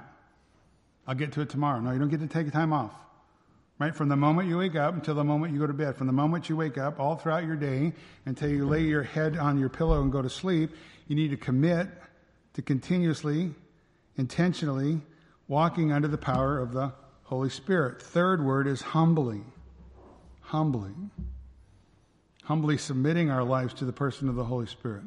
I'll 1.07 1.15
get 1.15 1.33
to 1.33 1.41
it 1.41 1.49
tomorrow. 1.49 1.79
No, 1.79 1.91
you 1.91 1.99
don't 1.99 2.09
get 2.09 2.21
to 2.21 2.27
take 2.27 2.47
a 2.47 2.51
time 2.51 2.71
off. 2.71 2.93
Right? 3.79 3.95
From 3.95 4.09
the 4.09 4.15
moment 4.15 4.49
you 4.49 4.57
wake 4.57 4.75
up 4.75 4.93
until 4.93 5.15
the 5.15 5.23
moment 5.23 5.53
you 5.53 5.59
go 5.59 5.67
to 5.67 5.73
bed. 5.73 5.95
From 5.95 6.07
the 6.07 6.13
moment 6.13 6.49
you 6.49 6.55
wake 6.55 6.77
up 6.77 6.99
all 6.99 7.15
throughout 7.15 7.45
your 7.45 7.55
day 7.55 7.93
until 8.25 8.49
you 8.49 8.67
lay 8.67 8.81
your 8.81 9.03
head 9.03 9.37
on 9.37 9.57
your 9.57 9.69
pillow 9.69 10.01
and 10.01 10.11
go 10.11 10.21
to 10.21 10.29
sleep, 10.29 10.71
you 11.07 11.15
need 11.15 11.31
to 11.31 11.37
commit 11.37 11.87
to 12.53 12.61
continuously 12.61 13.51
intentionally 14.17 15.01
walking 15.47 15.91
under 15.91 16.07
the 16.07 16.17
power 16.17 16.59
of 16.59 16.73
the 16.73 16.91
Holy 17.23 17.49
Spirit. 17.49 18.01
Third 18.01 18.43
word 18.43 18.67
is 18.67 18.81
humbly. 18.81 19.41
Humbly. 20.41 20.91
Humbly 22.43 22.77
submitting 22.77 23.31
our 23.31 23.43
lives 23.43 23.73
to 23.75 23.85
the 23.85 23.93
person 23.93 24.27
of 24.27 24.35
the 24.35 24.43
Holy 24.43 24.65
Spirit. 24.65 25.03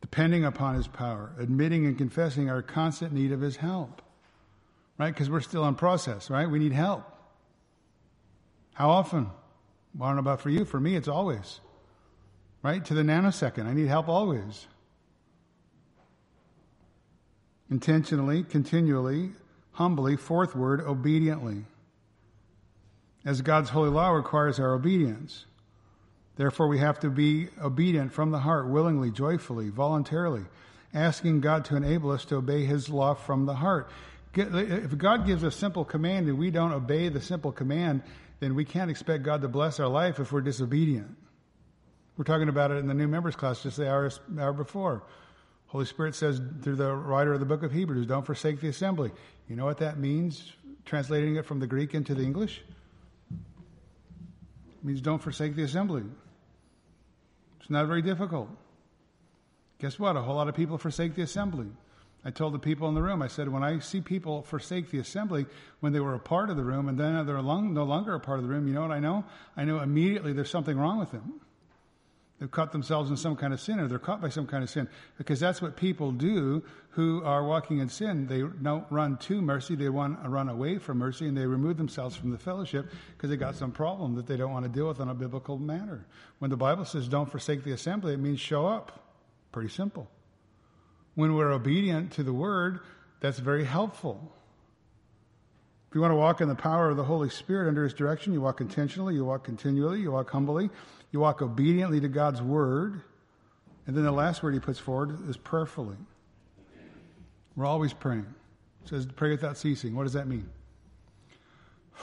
Depending 0.00 0.44
upon 0.44 0.74
His 0.74 0.88
power. 0.88 1.32
Admitting 1.38 1.86
and 1.86 1.98
confessing 1.98 2.48
our 2.50 2.62
constant 2.62 3.12
need 3.12 3.32
of 3.32 3.40
His 3.40 3.56
help. 3.56 4.02
Right? 4.98 5.12
Because 5.12 5.28
we're 5.28 5.40
still 5.40 5.66
in 5.66 5.74
process, 5.74 6.30
right? 6.30 6.48
We 6.48 6.58
need 6.58 6.72
help. 6.72 7.04
How 8.74 8.90
often? 8.90 9.30
Well, 9.94 10.06
I 10.06 10.08
don't 10.08 10.16
know 10.16 10.20
about 10.20 10.40
for 10.40 10.50
you. 10.50 10.64
For 10.64 10.80
me, 10.80 10.96
it's 10.96 11.08
always. 11.08 11.60
Right? 12.62 12.84
To 12.84 12.94
the 12.94 13.02
nanosecond. 13.02 13.66
I 13.66 13.72
need 13.72 13.88
help 13.88 14.08
always 14.08 14.66
intentionally, 17.70 18.44
continually, 18.44 19.30
humbly. 19.72 20.16
Fourth 20.16 20.54
word, 20.54 20.80
obediently. 20.80 21.64
As 23.24 23.42
God's 23.42 23.70
holy 23.70 23.90
law 23.90 24.10
requires 24.10 24.60
our 24.60 24.74
obedience. 24.74 25.46
Therefore, 26.36 26.68
we 26.68 26.78
have 26.78 27.00
to 27.00 27.10
be 27.10 27.48
obedient 27.60 28.12
from 28.12 28.30
the 28.30 28.38
heart, 28.38 28.68
willingly, 28.68 29.10
joyfully, 29.10 29.70
voluntarily, 29.70 30.44
asking 30.92 31.40
God 31.40 31.64
to 31.66 31.76
enable 31.76 32.10
us 32.10 32.24
to 32.26 32.36
obey 32.36 32.64
His 32.64 32.88
law 32.88 33.14
from 33.14 33.46
the 33.46 33.54
heart. 33.54 33.88
If 34.34 34.98
God 34.98 35.26
gives 35.26 35.42
a 35.42 35.50
simple 35.50 35.84
command 35.84 36.28
and 36.28 36.38
we 36.38 36.50
don't 36.50 36.72
obey 36.72 37.08
the 37.08 37.22
simple 37.22 37.52
command, 37.52 38.02
then 38.40 38.54
we 38.54 38.66
can't 38.66 38.90
expect 38.90 39.22
God 39.22 39.40
to 39.40 39.48
bless 39.48 39.80
our 39.80 39.88
life 39.88 40.20
if 40.20 40.30
we're 40.30 40.42
disobedient. 40.42 41.16
We're 42.18 42.24
talking 42.24 42.50
about 42.50 42.70
it 42.70 42.76
in 42.76 42.86
the 42.86 42.94
new 42.94 43.08
members 43.08 43.34
class 43.34 43.62
just 43.62 43.78
the 43.78 43.90
hour, 43.90 44.10
hour 44.38 44.52
before. 44.52 45.02
Holy 45.68 45.86
Spirit 45.86 46.14
says 46.14 46.40
through 46.62 46.76
the 46.76 46.94
writer 46.94 47.32
of 47.32 47.40
the 47.40 47.46
book 47.46 47.62
of 47.62 47.72
Hebrews, 47.72 48.06
don't 48.06 48.24
forsake 48.24 48.60
the 48.60 48.68
assembly. 48.68 49.10
You 49.48 49.56
know 49.56 49.64
what 49.64 49.78
that 49.78 49.98
means, 49.98 50.52
translating 50.84 51.36
it 51.36 51.46
from 51.46 51.60
the 51.60 51.66
Greek 51.66 51.94
into 51.94 52.14
the 52.14 52.22
English? 52.22 52.62
It 53.30 54.84
means 54.84 55.00
don't 55.00 55.22
forsake 55.22 55.56
the 55.56 55.62
assembly. 55.62 56.04
It's 57.66 57.70
not 57.72 57.88
very 57.88 58.00
difficult. 58.00 58.48
Guess 59.80 59.98
what? 59.98 60.14
A 60.14 60.22
whole 60.22 60.36
lot 60.36 60.46
of 60.46 60.54
people 60.54 60.78
forsake 60.78 61.16
the 61.16 61.22
assembly. 61.22 61.66
I 62.24 62.30
told 62.30 62.54
the 62.54 62.60
people 62.60 62.88
in 62.88 62.94
the 62.94 63.02
room, 63.02 63.22
I 63.22 63.26
said, 63.26 63.48
when 63.48 63.64
I 63.64 63.80
see 63.80 64.00
people 64.00 64.42
forsake 64.42 64.92
the 64.92 65.00
assembly 65.00 65.46
when 65.80 65.92
they 65.92 65.98
were 65.98 66.14
a 66.14 66.20
part 66.20 66.48
of 66.48 66.56
the 66.56 66.62
room 66.62 66.88
and 66.88 66.96
then 66.96 67.26
they're 67.26 67.42
no 67.42 67.82
longer 67.82 68.14
a 68.14 68.20
part 68.20 68.38
of 68.38 68.44
the 68.44 68.48
room, 68.48 68.68
you 68.68 68.74
know 68.74 68.82
what 68.82 68.92
I 68.92 69.00
know? 69.00 69.24
I 69.56 69.64
know 69.64 69.80
immediately 69.80 70.32
there's 70.32 70.48
something 70.48 70.78
wrong 70.78 71.00
with 71.00 71.10
them. 71.10 71.40
They've 72.38 72.50
caught 72.50 72.70
themselves 72.70 73.08
in 73.08 73.16
some 73.16 73.34
kind 73.34 73.54
of 73.54 73.60
sin 73.60 73.80
or 73.80 73.88
they're 73.88 73.98
caught 73.98 74.20
by 74.20 74.28
some 74.28 74.46
kind 74.46 74.62
of 74.62 74.68
sin 74.68 74.88
because 75.16 75.40
that's 75.40 75.62
what 75.62 75.74
people 75.74 76.12
do 76.12 76.62
who 76.90 77.22
are 77.24 77.42
walking 77.42 77.78
in 77.78 77.88
sin. 77.88 78.26
They 78.26 78.42
don't 78.42 78.84
run 78.90 79.16
to 79.18 79.40
mercy, 79.40 79.74
they 79.74 79.88
want 79.88 80.22
to 80.22 80.28
run 80.28 80.50
away 80.50 80.76
from 80.76 80.98
mercy 80.98 81.26
and 81.28 81.36
they 81.36 81.46
remove 81.46 81.78
themselves 81.78 82.14
from 82.14 82.30
the 82.30 82.38
fellowship 82.38 82.90
because 83.16 83.30
they 83.30 83.36
got 83.36 83.54
some 83.54 83.72
problem 83.72 84.16
that 84.16 84.26
they 84.26 84.36
don't 84.36 84.52
want 84.52 84.66
to 84.66 84.70
deal 84.70 84.86
with 84.86 85.00
in 85.00 85.08
a 85.08 85.14
biblical 85.14 85.58
manner. 85.58 86.06
When 86.38 86.50
the 86.50 86.58
Bible 86.58 86.84
says 86.84 87.08
don't 87.08 87.30
forsake 87.30 87.64
the 87.64 87.72
assembly, 87.72 88.12
it 88.12 88.20
means 88.20 88.38
show 88.38 88.66
up. 88.66 89.00
Pretty 89.50 89.70
simple. 89.70 90.10
When 91.14 91.34
we're 91.34 91.52
obedient 91.52 92.12
to 92.12 92.22
the 92.22 92.34
word, 92.34 92.80
that's 93.20 93.38
very 93.38 93.64
helpful. 93.64 94.34
You 95.96 96.02
want 96.02 96.12
to 96.12 96.16
walk 96.16 96.42
in 96.42 96.48
the 96.50 96.54
power 96.54 96.90
of 96.90 96.98
the 96.98 97.04
Holy 97.04 97.30
Spirit 97.30 97.68
under 97.68 97.82
His 97.82 97.94
direction, 97.94 98.34
you 98.34 98.42
walk 98.42 98.60
intentionally, 98.60 99.14
you 99.14 99.24
walk 99.24 99.44
continually, 99.44 99.98
you 99.98 100.12
walk 100.12 100.28
humbly, 100.28 100.68
you 101.10 101.20
walk 101.20 101.40
obediently 101.40 102.00
to 102.00 102.08
God's 102.08 102.42
word. 102.42 103.00
And 103.86 103.96
then 103.96 104.04
the 104.04 104.12
last 104.12 104.42
word 104.42 104.52
He 104.52 104.60
puts 104.60 104.78
forward 104.78 105.26
is 105.26 105.38
prayerfully. 105.38 105.96
We're 107.56 107.64
always 107.64 107.94
praying. 107.94 108.26
It 108.84 108.90
says 108.90 109.06
pray 109.06 109.30
without 109.30 109.56
ceasing. 109.56 109.96
What 109.96 110.02
does 110.02 110.12
that 110.12 110.28
mean? 110.28 110.50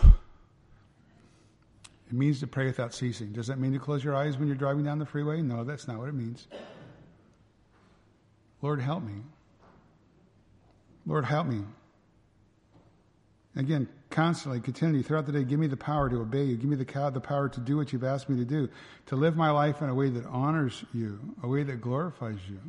It 2.07 2.13
means 2.13 2.39
to 2.39 2.47
pray 2.47 2.65
without 2.65 2.95
ceasing. 2.95 3.31
Does 3.31 3.45
that 3.45 3.59
mean 3.59 3.73
to 3.73 3.79
close 3.79 4.03
your 4.03 4.15
eyes 4.15 4.39
when 4.39 4.47
you're 4.47 4.57
driving 4.57 4.85
down 4.85 4.97
the 4.97 5.05
freeway? 5.05 5.43
No, 5.43 5.63
that's 5.63 5.87
not 5.87 5.99
what 5.99 6.09
it 6.09 6.15
means. 6.15 6.47
Lord, 8.63 8.81
help 8.81 9.03
me. 9.03 9.21
Lord, 11.05 11.25
help 11.25 11.45
me. 11.45 11.61
Again, 13.55 13.87
constantly, 14.09 14.59
continually, 14.59 15.03
throughout 15.03 15.27
the 15.27 15.31
day, 15.31 15.43
give 15.43 15.59
me 15.59 15.67
the 15.67 15.77
power 15.77 16.09
to 16.09 16.21
obey 16.21 16.43
you. 16.43 16.57
Give 16.57 16.69
me 16.69 16.75
the, 16.75 17.11
the 17.13 17.21
power 17.21 17.49
to 17.49 17.59
do 17.59 17.77
what 17.77 17.93
you've 17.93 18.03
asked 18.03 18.27
me 18.27 18.37
to 18.37 18.45
do, 18.45 18.67
to 19.07 19.15
live 19.15 19.35
my 19.35 19.51
life 19.51 19.81
in 19.81 19.89
a 19.89 19.95
way 19.95 20.09
that 20.09 20.25
honors 20.25 20.83
you, 20.93 21.19
a 21.43 21.47
way 21.47 21.61
that 21.63 21.79
glorifies 21.79 22.39
you. 22.49 22.59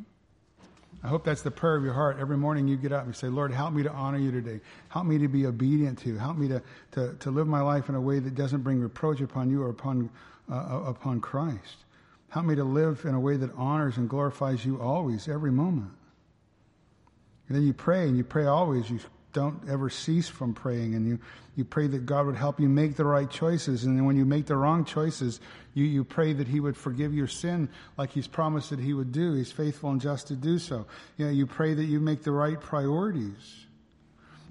I 1.02 1.08
hope 1.08 1.24
that's 1.24 1.42
the 1.42 1.50
prayer 1.50 1.76
of 1.76 1.84
your 1.84 1.92
heart. 1.92 2.18
Every 2.18 2.36
morning 2.36 2.68
you 2.68 2.76
get 2.76 2.92
up 2.92 3.04
and 3.04 3.08
you 3.08 3.14
say, 3.14 3.28
Lord, 3.28 3.52
help 3.52 3.74
me 3.74 3.82
to 3.82 3.90
honor 3.90 4.18
you 4.18 4.30
today. 4.30 4.60
Help 4.88 5.06
me 5.06 5.18
to 5.18 5.28
be 5.28 5.46
obedient 5.46 5.98
to 6.00 6.08
you. 6.08 6.18
Help 6.18 6.36
me 6.36 6.48
to, 6.48 6.62
to, 6.92 7.14
to 7.14 7.30
live 7.30 7.46
my 7.46 7.60
life 7.60 7.88
in 7.88 7.94
a 7.94 8.00
way 8.00 8.18
that 8.20 8.34
doesn't 8.34 8.62
bring 8.62 8.80
reproach 8.80 9.20
upon 9.20 9.50
you 9.50 9.62
or 9.62 9.70
upon, 9.70 10.08
uh, 10.50 10.54
uh 10.54 10.84
upon 10.86 11.20
Christ. 11.20 11.84
Help 12.28 12.46
me 12.46 12.54
to 12.54 12.64
live 12.64 13.04
in 13.04 13.14
a 13.14 13.20
way 13.20 13.36
that 13.36 13.50
honors 13.54 13.96
and 13.96 14.08
glorifies 14.08 14.64
you 14.64 14.80
always, 14.80 15.28
every 15.28 15.52
moment. 15.52 15.92
And 17.48 17.56
then 17.56 17.66
you 17.66 17.74
pray, 17.74 18.08
and 18.08 18.16
you 18.16 18.24
pray 18.24 18.46
always. 18.46 18.90
You 18.90 18.98
don't 19.34 19.68
ever 19.68 19.90
cease 19.90 20.28
from 20.28 20.54
praying 20.54 20.94
and 20.94 21.06
you, 21.06 21.18
you 21.56 21.64
pray 21.64 21.86
that 21.88 22.06
God 22.06 22.24
would 22.26 22.36
help 22.36 22.58
you 22.58 22.68
make 22.68 22.96
the 22.96 23.04
right 23.04 23.28
choices. 23.28 23.84
And 23.84 23.98
then 23.98 24.06
when 24.06 24.16
you 24.16 24.24
make 24.24 24.46
the 24.46 24.56
wrong 24.56 24.84
choices, 24.84 25.40
you, 25.74 25.84
you 25.84 26.04
pray 26.04 26.32
that 26.32 26.48
He 26.48 26.60
would 26.60 26.76
forgive 26.76 27.12
your 27.12 27.26
sin 27.26 27.68
like 27.98 28.10
He's 28.10 28.26
promised 28.26 28.70
that 28.70 28.78
He 28.78 28.94
would 28.94 29.12
do. 29.12 29.34
He's 29.34 29.52
faithful 29.52 29.90
and 29.90 30.00
just 30.00 30.28
to 30.28 30.36
do 30.36 30.58
so. 30.58 30.86
You 31.18 31.26
know, 31.26 31.32
you 31.32 31.46
pray 31.46 31.74
that 31.74 31.84
you 31.84 32.00
make 32.00 32.22
the 32.22 32.32
right 32.32 32.58
priorities. 32.58 33.66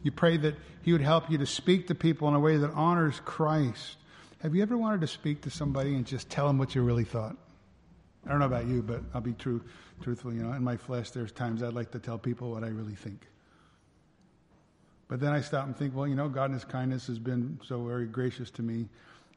You 0.04 0.12
pray 0.12 0.38
that 0.38 0.56
He 0.84 0.92
would 0.92 1.02
help 1.02 1.32
you 1.32 1.40
to 1.40 1.46
speak 1.46 1.88
to 1.88 1.96
people 1.96 2.28
in 2.28 2.36
a 2.36 2.40
way 2.40 2.58
that 2.58 2.72
honors 2.72 3.20
Christ. 3.26 3.98
Have 4.42 4.54
you 4.54 4.62
ever 4.62 4.78
wanted 4.78 5.02
to 5.02 5.08
speak 5.08 5.42
to 5.42 5.50
somebody 5.50 5.96
and 5.96 6.06
just 6.06 6.30
tell 6.30 6.48
them 6.48 6.58
what 6.58 6.76
you 6.76 6.84
really 6.84 7.06
thought? 7.06 7.38
I 8.26 8.30
don't 8.30 8.40
know 8.40 8.46
about 8.46 8.68
you, 8.68 8.82
but 8.82 9.02
I'll 9.14 9.22
be 9.22 9.34
true, 9.34 9.62
truthful. 10.02 10.34
You 10.34 10.44
know, 10.44 10.54
in 10.54 10.64
my 10.64 10.78
flesh, 10.78 11.12
there's 11.12 11.32
times 11.32 11.64
I'd 11.64 11.74
like 11.74 11.92
to 11.92 12.00
tell 12.00 12.18
people 12.18 12.52
what 12.52 12.64
I 12.64 12.68
really 12.68 12.96
think. 12.96 13.28
But 15.14 15.20
then 15.20 15.32
I 15.32 15.42
stop 15.42 15.68
and 15.68 15.78
think, 15.78 15.96
well, 15.96 16.08
you 16.08 16.16
know, 16.16 16.28
God 16.28 16.46
in 16.46 16.54
His 16.54 16.66
kindness 16.66 17.06
has 17.06 17.20
been 17.20 17.60
so 17.64 17.86
very 17.86 18.08
gracious 18.08 18.50
to 18.50 18.64
me. 18.64 18.90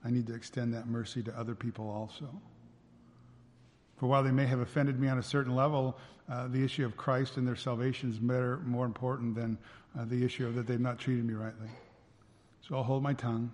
I 0.06 0.10
need 0.10 0.26
to 0.28 0.34
extend 0.34 0.72
that 0.72 0.86
mercy 0.86 1.22
to 1.24 1.38
other 1.38 1.54
people 1.54 1.90
also. 1.90 2.30
For 3.98 4.06
while 4.06 4.22
they 4.22 4.30
may 4.30 4.46
have 4.46 4.60
offended 4.60 4.98
me 4.98 5.08
on 5.08 5.18
a 5.18 5.22
certain 5.22 5.54
level, 5.54 5.98
uh, 6.30 6.48
the 6.48 6.64
issue 6.64 6.86
of 6.86 6.96
Christ 6.96 7.36
and 7.36 7.46
their 7.46 7.56
salvation 7.56 8.10
is 8.10 8.18
better, 8.18 8.56
more 8.64 8.86
important 8.86 9.34
than 9.34 9.58
uh, 10.00 10.06
the 10.06 10.24
issue 10.24 10.46
of 10.46 10.54
that 10.54 10.66
they've 10.66 10.80
not 10.80 10.98
treated 10.98 11.26
me 11.26 11.34
rightly. 11.34 11.68
So 12.66 12.76
I'll 12.76 12.82
hold 12.82 13.02
my 13.02 13.12
tongue. 13.12 13.52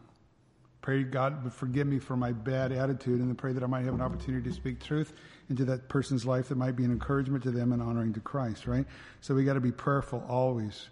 Pray 0.81 1.03
God 1.03 1.43
would 1.43 1.53
forgive 1.53 1.89
me 1.89 1.99
for 1.99 2.17
my 2.17 2.31
bad 2.31 2.71
attitude 2.71 3.19
and 3.19 3.31
then 3.31 3.35
pray 3.35 3.53
that 3.53 3.65
I 3.65 3.67
might 3.67 3.85
have 3.85 3.95
an 3.95 4.01
opportunity 4.01 4.49
to 4.49 4.55
speak 4.55 4.79
truth 4.79 5.13
into 5.51 5.65
that 5.65 5.89
person's 5.89 6.25
life 6.25 6.51
that 6.51 6.57
might 6.57 6.77
be 6.77 6.85
an 6.85 6.93
encouragement 6.93 7.43
to 7.43 7.51
them 7.51 7.73
and 7.73 7.83
honoring 7.83 8.13
to 8.13 8.21
Christ, 8.21 8.69
right? 8.69 8.87
So 9.21 9.35
we 9.35 9.43
got 9.43 9.55
to 9.55 9.61
be 9.61 9.73
prayerful 9.73 10.25
always, 10.29 10.89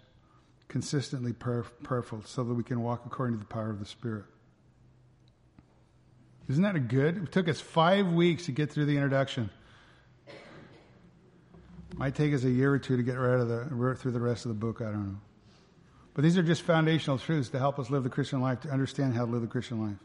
consistently 0.71 1.33
prayerful 1.33 2.23
so 2.25 2.45
that 2.45 2.53
we 2.53 2.63
can 2.63 2.81
walk 2.81 3.03
according 3.05 3.35
to 3.35 3.39
the 3.39 3.53
power 3.53 3.69
of 3.69 3.79
the 3.79 3.85
Spirit. 3.85 4.23
Isn't 6.47 6.63
that 6.63 6.77
a 6.77 6.79
good? 6.79 7.17
It 7.17 7.31
took 7.33 7.49
us 7.49 7.59
five 7.59 8.07
weeks 8.07 8.45
to 8.45 8.53
get 8.53 8.71
through 8.71 8.85
the 8.85 8.95
introduction. 8.95 9.49
Might 11.95 12.15
take 12.15 12.33
us 12.33 12.45
a 12.45 12.49
year 12.49 12.71
or 12.71 12.79
two 12.79 12.95
to 12.95 13.03
get 13.03 13.17
of 13.17 13.49
the, 13.49 13.95
through 13.99 14.13
the 14.13 14.21
rest 14.21 14.45
of 14.45 14.49
the 14.49 14.55
book. 14.55 14.79
I 14.79 14.85
don't 14.85 15.11
know. 15.11 15.19
But 16.13 16.23
these 16.23 16.37
are 16.37 16.43
just 16.43 16.61
foundational 16.61 17.17
truths 17.17 17.49
to 17.49 17.59
help 17.59 17.77
us 17.77 17.89
live 17.89 18.03
the 18.03 18.09
Christian 18.09 18.39
life, 18.41 18.61
to 18.61 18.69
understand 18.69 19.13
how 19.13 19.25
to 19.25 19.31
live 19.31 19.41
the 19.41 19.47
Christian 19.47 19.85
life. 19.85 19.97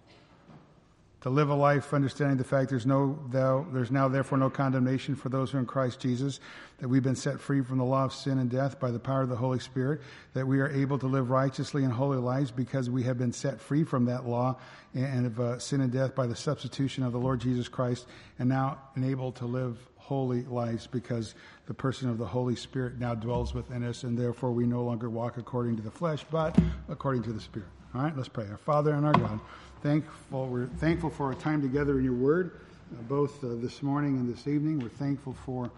To 1.23 1.31
live 1.31 1.49
a 1.49 1.55
life 1.55 1.93
understanding 1.95 2.37
the 2.37 2.45
fact 2.45 2.71
there's 2.71 2.87
no 2.87 3.19
thou, 3.31 3.67
there's 3.73 3.91
now 3.91 4.07
therefore 4.07 4.39
no 4.39 4.51
condemnation 4.51 5.17
for 5.17 5.29
those 5.29 5.51
who 5.51 5.57
are 5.57 5.61
in 5.61 5.67
Christ 5.67 5.99
Jesus, 5.99 6.41
that 6.79 6.89
we've 6.89 7.03
been 7.03 7.17
set 7.17 7.41
free 7.41 7.63
from 7.63 7.79
the 7.79 7.85
law 7.85 8.05
of 8.05 8.13
sin 8.13 8.39
and 8.39 8.51
death 8.51 8.79
by 8.79 8.91
the 8.91 8.99
power 8.99 9.23
of 9.23 9.29
the 9.29 9.37
Holy 9.37 9.59
Spirit, 9.59 10.03
that 10.35 10.47
we 10.47 10.61
are 10.61 10.69
able 10.69 10.99
to 10.99 11.07
live 11.07 11.31
righteously 11.31 11.85
and 11.85 11.93
holy 11.93 12.19
lives 12.19 12.51
because 12.51 12.91
we 12.91 13.03
have 13.05 13.19
been 13.19 13.33
set 13.33 13.61
free 13.61 13.83
from 13.83 14.05
that 14.05 14.29
law 14.29 14.57
and 14.95 15.27
of 15.27 15.41
uh, 15.41 15.59
sin 15.59 15.81
and 15.81 15.91
death 15.91 16.15
by 16.15 16.27
the 16.27 16.37
substitution 16.37 17.03
of 17.03 17.13
the 17.13 17.19
Lord 17.19 17.41
Jesus 17.41 17.67
Christ, 17.67 18.07
and 18.39 18.49
now 18.49 18.79
enabled 18.95 19.37
to 19.37 19.47
live 19.47 19.79
holy 19.97 20.45
lives 20.45 20.87
because 20.87 21.35
the 21.67 21.75
person 21.75 22.09
of 22.09 22.19
the 22.19 22.27
Holy 22.27 22.55
Spirit 22.55 23.01
now 23.01 23.15
dwells 23.15 23.53
within 23.53 23.83
us, 23.83 24.05
and 24.05 24.17
therefore 24.17 24.53
we 24.53 24.65
no 24.65 24.85
longer 24.85 25.11
walk 25.11 25.39
according 25.39 25.77
to 25.77 25.83
the 25.83 25.91
flesh, 25.91 26.25
but 26.31 26.57
according 26.89 27.25
to 27.25 27.33
the 27.33 27.41
Spirit. 27.41 27.69
All 27.95 28.03
right, 28.03 28.17
let's 28.17 28.29
pray. 28.29 28.47
Our 28.49 28.57
Father 28.57 28.93
and 28.93 29.05
our 29.05 29.13
God, 29.13 29.41
thankful 29.83 30.47
we're 30.47 30.67
thankful 30.67 31.11
for 31.11 31.27
our 31.27 31.35
time 31.35 31.61
together 31.61 31.99
in 31.99 32.05
Your 32.05 32.15
Word, 32.15 32.61
uh, 32.93 33.03
both 33.03 33.43
uh, 33.45 33.49
this 33.57 33.83
morning 33.83 34.17
and 34.17 34.33
this 34.33 34.47
evening. 34.47 34.79
We're 34.79 34.89
thankful 34.89 35.35
for 35.45 35.71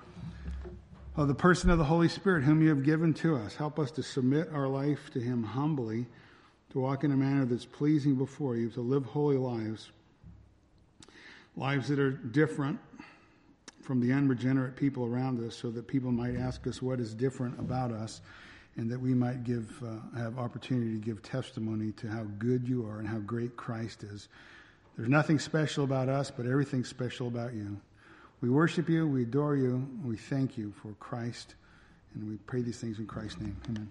uh, 1.16 1.24
the 1.24 1.34
person 1.34 1.68
of 1.70 1.78
the 1.78 1.84
Holy 1.84 2.09
Spirit 2.09 2.44
whom 2.44 2.62
You 2.62 2.68
have 2.68 2.84
given 2.84 3.12
to 3.14 3.36
us. 3.36 3.57
Help 3.57 3.78
us 3.78 3.90
to 3.92 4.03
submit 4.03 4.51
our 4.53 4.68
life 4.68 5.11
to 5.14 5.20
Him 5.20 5.42
humbly, 5.42 6.07
to 6.70 6.80
walk 6.80 7.03
in 7.03 7.11
a 7.11 7.16
manner 7.16 7.44
that's 7.44 7.64
pleasing 7.64 8.14
before 8.14 8.57
You, 8.57 8.70
to 8.70 8.80
live 8.80 9.05
holy 9.05 9.36
lives, 9.36 9.90
lives 11.57 11.88
that 11.88 11.99
are 11.99 12.12
different 12.12 12.78
from 13.82 14.01
the 14.01 14.12
unregenerate 14.12 14.76
people 14.76 15.07
around 15.07 15.44
us 15.44 15.57
so 15.57 15.70
that 15.70 15.88
people 15.88 16.12
might 16.12 16.36
ask 16.36 16.66
us 16.66 16.80
what 16.80 17.01
is 17.01 17.14
different 17.14 17.59
about 17.59 17.90
us 17.90 18.20
and 18.79 18.91
that 18.91 18.99
we 18.99 19.12
might 19.12 19.45
give 19.45 19.70
uh, 19.83 20.18
have 20.18 20.39
opportunity 20.39 20.93
to 20.93 21.05
give 21.05 21.22
testimony 21.22 21.93
to 21.93 22.09
how 22.09 22.24
good 22.39 22.66
you 22.66 22.87
are 22.87 23.01
and 23.01 23.09
how 23.09 23.18
great 23.18 23.57
Christ 23.57 24.05
is. 24.05 24.29
There's 24.97 25.11
nothing 25.11 25.39
special 25.39 25.85
about 25.85 26.09
us, 26.09 26.31
but 26.31 26.47
everything 26.47 26.85
special 26.85 27.29
about 27.29 27.53
you. 27.53 27.79
We 28.41 28.49
worship 28.49 28.89
you, 28.89 29.07
we 29.07 29.22
adore 29.22 29.57
you, 29.57 29.87
we 30.05 30.16
thank 30.16 30.57
you 30.57 30.72
for 30.81 30.93
Christ, 31.01 31.57
and 32.14 32.29
we 32.29 32.37
pray 32.47 32.62
these 32.62 32.81
things 32.81 32.99
in 32.99 33.07
Christ's 33.07 33.41
name. 33.41 33.57
Amen. 33.68 33.87